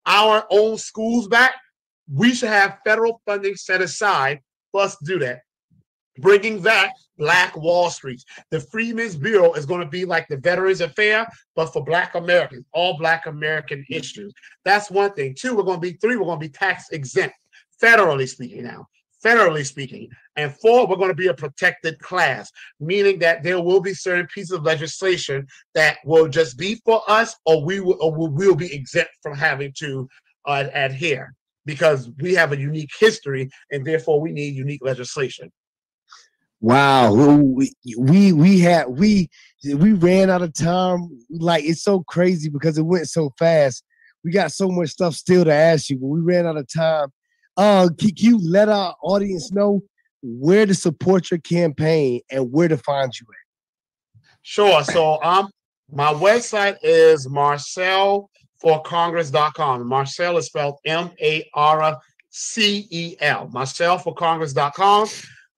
our 0.05 0.45
own 0.49 0.77
schools 0.77 1.27
back, 1.27 1.55
we 2.13 2.33
should 2.33 2.49
have 2.49 2.79
federal 2.83 3.21
funding 3.25 3.55
set 3.55 3.81
aside 3.81 4.41
for 4.71 4.81
us 4.81 4.97
to 4.97 5.05
do 5.05 5.19
that. 5.19 5.41
Bringing 6.19 6.61
back 6.61 6.93
Black 7.17 7.55
Wall 7.55 7.89
Street. 7.89 8.23
The 8.49 8.59
Freedmen's 8.59 9.15
Bureau 9.15 9.53
is 9.53 9.65
going 9.65 9.81
to 9.81 9.87
be 9.87 10.05
like 10.05 10.27
the 10.27 10.37
Veterans 10.37 10.81
Affair, 10.81 11.27
but 11.55 11.67
for 11.67 11.83
Black 11.83 12.15
Americans, 12.15 12.65
all 12.73 12.97
Black 12.97 13.27
American 13.27 13.85
issues. 13.89 14.33
That's 14.65 14.91
one 14.91 15.13
thing. 15.13 15.35
Two, 15.37 15.55
we're 15.55 15.63
going 15.63 15.79
to 15.79 15.87
be 15.87 15.97
three, 16.01 16.17
we're 16.17 16.25
going 16.25 16.39
to 16.39 16.47
be 16.47 16.51
tax 16.51 16.89
exempt, 16.89 17.35
federally 17.81 18.27
speaking 18.27 18.63
now. 18.63 18.87
Federally 19.23 19.63
speaking. 19.63 20.09
And 20.35 20.51
four, 20.55 20.87
we're 20.87 20.95
going 20.95 21.09
to 21.09 21.15
be 21.15 21.27
a 21.27 21.33
protected 21.33 21.99
class, 21.99 22.51
meaning 22.79 23.19
that 23.19 23.43
there 23.43 23.61
will 23.61 23.79
be 23.79 23.93
certain 23.93 24.25
pieces 24.25 24.51
of 24.51 24.63
legislation 24.63 25.45
that 25.75 25.99
will 26.03 26.27
just 26.27 26.57
be 26.57 26.81
for 26.83 27.03
us, 27.07 27.35
or 27.45 27.63
we 27.63 27.81
will, 27.81 27.97
or 28.01 28.11
we 28.11 28.47
will 28.47 28.55
be 28.55 28.73
exempt 28.73 29.11
from 29.21 29.37
having 29.37 29.71
to 29.77 30.09
uh, 30.47 30.65
adhere 30.73 31.35
because 31.65 32.09
we 32.19 32.33
have 32.33 32.51
a 32.51 32.57
unique 32.57 32.91
history 32.99 33.49
and 33.71 33.85
therefore 33.85 34.19
we 34.19 34.31
need 34.31 34.55
unique 34.55 34.83
legislation. 34.83 35.51
Wow, 36.59 37.13
we 37.13 37.73
we 37.97 38.33
we 38.33 38.59
had 38.59 38.87
we 38.87 39.29
we 39.63 39.93
ran 39.93 40.29
out 40.29 40.43
of 40.43 40.53
time. 40.53 41.09
Like 41.31 41.63
it's 41.65 41.81
so 41.81 42.03
crazy 42.03 42.49
because 42.49 42.77
it 42.77 42.85
went 42.85 43.09
so 43.09 43.31
fast. 43.39 43.83
We 44.23 44.31
got 44.31 44.51
so 44.51 44.69
much 44.69 44.89
stuff 44.89 45.15
still 45.15 45.43
to 45.43 45.53
ask 45.53 45.89
you, 45.89 45.97
but 45.97 46.07
we 46.07 46.21
ran 46.21 46.45
out 46.45 46.57
of 46.57 46.67
time. 46.71 47.07
Uh, 47.57 47.89
can 47.97 48.11
you 48.15 48.37
let 48.47 48.69
our 48.69 48.95
audience 49.01 49.51
know 49.51 49.81
where 50.21 50.67
to 50.67 50.75
support 50.75 51.31
your 51.31 51.39
campaign 51.39 52.21
and 52.29 52.51
where 52.51 52.67
to 52.67 52.77
find 52.77 53.11
you 53.19 53.25
at? 53.27 54.21
Sure. 54.43 54.83
So 54.83 55.21
um 55.23 55.49
my 55.91 56.13
website 56.13 56.77
is 56.83 57.27
marcelforcongress.com. 58.63 59.87
Marcel 59.87 60.37
is 60.37 60.45
spelled 60.47 60.77
M-A-R-C-E-L. 60.85 61.49
Marcelforcongress.com. 63.53 65.07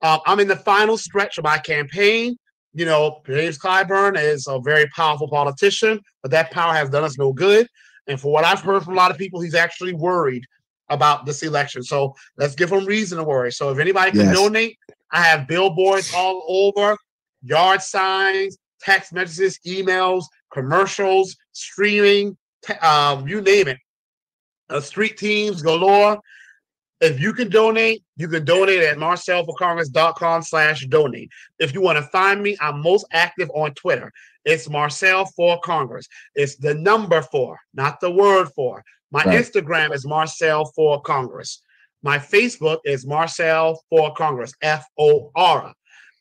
Um, 0.02 0.20
I'm 0.26 0.40
in 0.40 0.48
the 0.48 0.56
final 0.58 0.98
stretch 0.98 1.38
of 1.38 1.44
my 1.44 1.58
campaign. 1.58 2.38
You 2.74 2.86
know, 2.86 3.22
James 3.28 3.58
Clyburn 3.60 4.18
is 4.20 4.48
a 4.48 4.60
very 4.60 4.88
powerful 4.88 5.28
politician, 5.30 6.00
but 6.22 6.32
that 6.32 6.52
power 6.52 6.74
has 6.74 6.90
done 6.90 7.04
us 7.04 7.18
no 7.18 7.32
good. 7.32 7.68
And 8.08 8.20
for 8.20 8.32
what 8.32 8.44
I've 8.44 8.62
heard 8.62 8.84
from 8.84 8.94
a 8.94 8.98
lot 8.98 9.12
of 9.12 9.18
people, 9.18 9.40
he's 9.40 9.56
actually 9.56 9.94
worried 9.94 10.44
about 10.90 11.26
this 11.26 11.44
election. 11.44 11.84
So 11.84 12.14
let's 12.38 12.56
give 12.56 12.72
him 12.72 12.86
reason 12.86 13.18
to 13.20 13.24
worry. 13.24 13.52
So 13.52 13.70
if 13.70 13.80
anybody 13.80 14.12
can 14.12 14.22
Yes. 14.22 14.36
donate, 14.36 14.78
I 15.12 15.22
have 15.22 15.48
billboards 15.48 16.12
all 16.14 16.44
over, 16.48 16.98
yard 17.44 17.82
signs, 17.82 18.58
text 18.82 19.14
messages, 19.14 19.60
emails, 19.66 20.26
commercials, 20.52 21.38
streaming, 21.54 22.36
um, 22.82 23.28
you 23.28 23.42
name 23.42 23.68
it. 23.68 23.78
Uh, 24.70 24.80
street 24.80 25.18
teams 25.18 25.62
galore. 25.62 26.20
If 27.02 27.20
you 27.20 27.34
can 27.34 27.50
donate, 27.50 28.02
you 28.16 28.30
can 28.30 28.46
donate 28.46 28.82
at 28.82 28.98
marcelforcongress.com 28.98 30.42
slash 30.44 30.86
donate. 30.88 31.30
If 31.60 31.74
you 31.74 31.82
want 31.82 31.98
to 31.98 32.04
find 32.04 32.42
me, 32.42 32.56
I'm 32.62 32.82
most 32.82 33.06
active 33.12 33.50
on 33.54 33.74
Twitter. 33.74 34.12
It's 34.46 34.70
Marcel 34.70 35.26
for 35.36 35.60
Congress. 35.62 36.08
It's 36.36 36.56
the 36.56 36.74
number 36.74 37.22
four, 37.22 37.60
not 37.74 38.00
the 38.00 38.12
word 38.12 38.50
for. 38.56 38.84
My 39.12 39.24
Right. 39.26 39.40
Instagram 39.40 39.94
is 39.94 40.06
Marcel 40.06 40.66
for 40.76 41.02
Congress. 41.02 41.62
My 42.04 42.18
Facebook 42.18 42.80
is 42.86 43.06
Marcel 43.06 43.82
for 43.90 44.14
Congress, 44.14 44.54
F 44.62 44.86
O 44.98 45.32
R. 45.36 45.74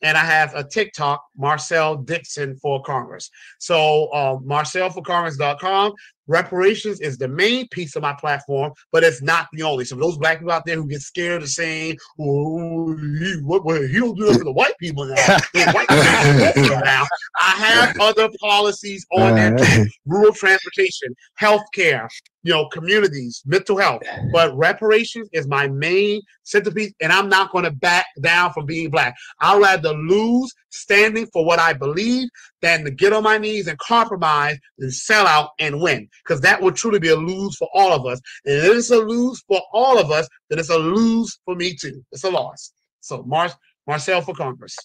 And 0.03 0.17
I 0.19 0.25
have 0.25 0.53
a 0.57 0.65
TikTok, 0.65 1.25
Marcel 1.37 1.97
Dixon 1.97 2.57
for 2.57 2.83
Congress. 2.83 3.31
So, 3.61 4.07
uh, 4.09 4.37
marcelforcongress.com. 4.39 5.93
Reparations 6.27 7.01
is 7.01 7.19
the 7.19 7.29
main 7.29 7.69
piece 7.69 7.97
of 7.97 8.03
my 8.03 8.15
platform, 8.15 8.73
but 8.93 9.05
it's 9.05 9.23
not 9.23 9.49
the 9.53 9.63
only. 9.63 9.85
So, 9.85 9.97
those 9.97 10.19
black 10.19 10.39
people 10.39 10.53
out 10.53 10.65
there 10.65 10.77
who 10.77 10.87
get 10.87 11.01
scared 11.01 11.43
of 11.43 11.49
saying, 11.49 11.97
oh, 12.21 12.97
he, 12.97 13.41
what, 13.43 13.65
what, 13.65 13.83
he 13.89 13.99
don't 13.99 14.17
do 14.17 14.27
that 14.27 14.39
for 14.39 14.45
the 14.45 14.53
white 14.53 14.77
people 14.79 15.05
now. 15.05 15.39
White 15.73 16.55
people 16.55 16.81
now. 16.81 17.05
I 17.41 17.51
have 17.51 18.01
other 18.01 18.29
policies 18.41 19.07
on 19.13 19.35
that 19.37 19.53
Uh, 19.61 19.85
rural 20.07 20.33
transportation, 20.33 21.15
healthcare, 21.41 22.09
you 22.43 22.53
know, 22.53 22.69
communities, 22.69 23.43
mental 23.47 23.77
health. 23.77 24.03
But 24.33 24.57
reparations 24.57 25.29
is 25.33 25.47
my 25.47 25.69
main 25.69 26.21
centerpiece, 26.43 26.93
and 27.01 27.13
I'm 27.13 27.29
not 27.29 27.53
going 27.53 27.65
to 27.65 27.71
back 27.71 28.07
down 28.21 28.53
from 28.53 28.67
being 28.67 28.91
black. 28.91 29.15
I'd 29.41 29.61
rather 29.61 29.93
lose 29.93 30.53
standing 30.71 31.27
for 31.33 31.45
what 31.45 31.59
I 31.59 31.73
believe 31.73 32.29
than 32.63 32.85
to 32.85 32.91
get 32.91 33.13
on 33.13 33.23
my 33.25 33.37
knees 33.39 33.67
and 33.67 33.77
compromise 33.79 34.57
and 34.79 34.93
sell 34.95 35.27
out 35.27 35.51
and 35.59 35.81
win, 35.81 36.09
because 36.25 36.41
that 36.41 36.63
would 36.63 36.77
truly 36.77 36.99
be 36.99 37.09
a 37.09 37.17
lose 37.17 37.57
for 37.57 37.69
all 37.75 37.93
of 37.93 38.07
us. 38.07 38.21
And 38.47 38.57
if 38.57 38.77
it's 38.79 38.91
a 38.91 38.97
lose 38.97 39.43
for 39.47 39.61
all 39.73 39.99
of 39.99 40.11
us, 40.11 40.29
then 40.49 40.59
it's 40.59 40.71
a 40.71 40.79
lose 40.79 41.39
for 41.45 41.55
me 41.55 41.75
too. 41.75 42.03
It's 42.13 42.25
a 42.25 42.31
loss. 42.31 42.73
So, 43.01 43.23
Mar- 43.25 43.53
Marcel 43.87 44.21
for 44.23 44.35
Congress. 44.35 44.77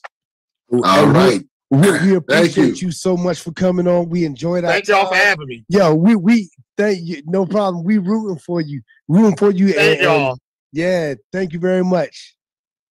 All 0.73 0.83
and 0.83 1.13
we- 1.13 1.19
right. 1.19 1.41
We, 1.69 1.91
we 2.09 2.15
appreciate 2.15 2.81
you. 2.81 2.87
you. 2.87 2.91
so 2.91 3.17
much 3.17 3.41
for 3.41 3.51
coming 3.51 3.87
on. 3.87 4.07
We 4.09 4.23
enjoyed 4.25 4.63
our 4.63 4.71
Thank 4.71 4.87
y'all 4.87 5.07
for 5.07 5.15
having 5.15 5.47
me. 5.47 5.65
Yo, 5.67 5.93
we 5.93 6.15
we 6.15 6.49
thank 6.77 6.99
you. 7.03 7.21
No 7.25 7.45
problem. 7.45 7.83
We 7.83 7.97
rooting 7.97 8.39
for 8.39 8.61
you. 8.61 8.81
Rooting 9.09 9.35
for 9.35 9.51
you. 9.51 9.73
Thank 9.73 9.79
and- 9.79 9.91
and- 9.99 10.01
y'all. 10.21 10.39
yeah, 10.71 11.13
thank 11.33 11.51
you 11.53 11.59
very 11.59 11.83
much. 11.83 12.35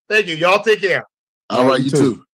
Thank 0.10 0.28
you. 0.28 0.36
Y'all 0.36 0.62
take 0.62 0.82
care. 0.82 1.06
All 1.50 1.66
right, 1.66 1.80
you 1.82 1.90
too. 1.90 2.26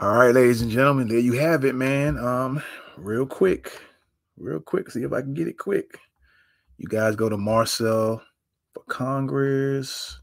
All 0.00 0.14
right, 0.14 0.34
ladies 0.34 0.62
and 0.62 0.70
gentlemen, 0.70 1.08
there 1.08 1.18
you 1.18 1.34
have 1.34 1.62
it, 1.66 1.74
man. 1.74 2.16
Um, 2.16 2.62
real 2.96 3.26
quick, 3.26 3.82
real 4.38 4.58
quick. 4.58 4.90
See 4.90 5.02
if 5.02 5.12
I 5.12 5.20
can 5.20 5.34
get 5.34 5.46
it 5.46 5.58
quick. 5.58 5.98
You 6.78 6.88
guys 6.88 7.16
go 7.16 7.28
to 7.28 7.36
Marcel 7.36 8.22
for 8.72 8.82
Congress. 8.88 10.18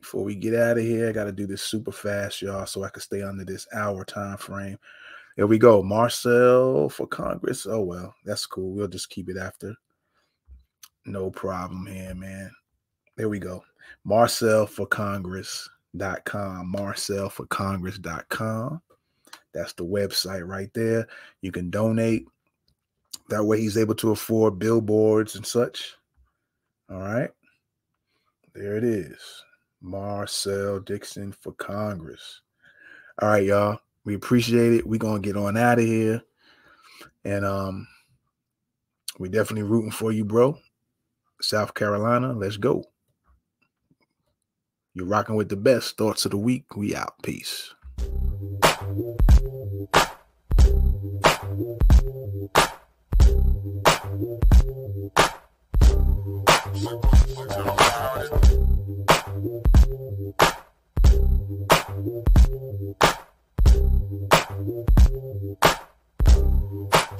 Before 0.00 0.24
we 0.24 0.34
get 0.34 0.54
out 0.54 0.78
of 0.78 0.82
here, 0.82 1.10
I 1.10 1.12
got 1.12 1.24
to 1.24 1.32
do 1.32 1.46
this 1.46 1.60
super 1.60 1.92
fast, 1.92 2.40
y'all, 2.40 2.64
so 2.64 2.84
I 2.84 2.88
can 2.88 3.02
stay 3.02 3.20
under 3.20 3.44
this 3.44 3.66
hour 3.74 4.02
time 4.06 4.38
frame. 4.38 4.78
There 5.36 5.46
we 5.46 5.58
go. 5.58 5.82
Marcel 5.82 6.88
for 6.88 7.06
Congress. 7.06 7.66
Oh 7.66 7.82
well, 7.82 8.14
that's 8.24 8.46
cool. 8.46 8.72
We'll 8.72 8.88
just 8.88 9.10
keep 9.10 9.28
it 9.28 9.36
after. 9.36 9.74
No 11.04 11.30
problem 11.30 11.84
here, 11.84 12.14
man. 12.14 12.50
There 13.18 13.28
we 13.28 13.40
go. 13.40 13.62
Marcel 14.04 14.66
for 14.66 14.86
Congress.com. 14.86 15.79
Marcel 15.94 17.28
for 17.28 17.46
Congress.com. 17.46 18.80
That's 19.52 19.72
the 19.72 19.84
website 19.84 20.46
right 20.46 20.70
there. 20.74 21.08
You 21.42 21.52
can 21.52 21.70
donate. 21.70 22.26
That 23.28 23.44
way 23.44 23.60
he's 23.60 23.78
able 23.78 23.94
to 23.96 24.10
afford 24.10 24.58
billboards 24.58 25.36
and 25.36 25.46
such. 25.46 25.96
All 26.90 26.98
right. 26.98 27.30
There 28.54 28.76
it 28.76 28.84
is. 28.84 29.44
Marcel 29.80 30.80
Dixon 30.80 31.32
for 31.32 31.52
Congress. 31.52 32.42
All 33.20 33.28
right, 33.28 33.44
y'all. 33.44 33.80
We 34.04 34.14
appreciate 34.14 34.72
it. 34.72 34.86
We're 34.86 34.98
gonna 34.98 35.20
get 35.20 35.36
on 35.36 35.56
out 35.56 35.78
of 35.78 35.84
here. 35.84 36.22
And 37.24 37.44
um, 37.44 37.86
we're 39.18 39.30
definitely 39.30 39.68
rooting 39.68 39.90
for 39.90 40.10
you, 40.10 40.24
bro. 40.24 40.58
South 41.40 41.74
Carolina, 41.74 42.32
let's 42.32 42.56
go. 42.56 42.84
You're 44.94 45.06
rocking 45.06 45.36
with 45.36 45.48
the 45.48 45.56
best. 45.56 45.96
Thoughts 45.96 46.24
of 46.24 46.32
the 46.32 46.36
week. 46.36 46.76
We 46.76 46.94
out. 46.94 47.22
Peace. 47.22 47.74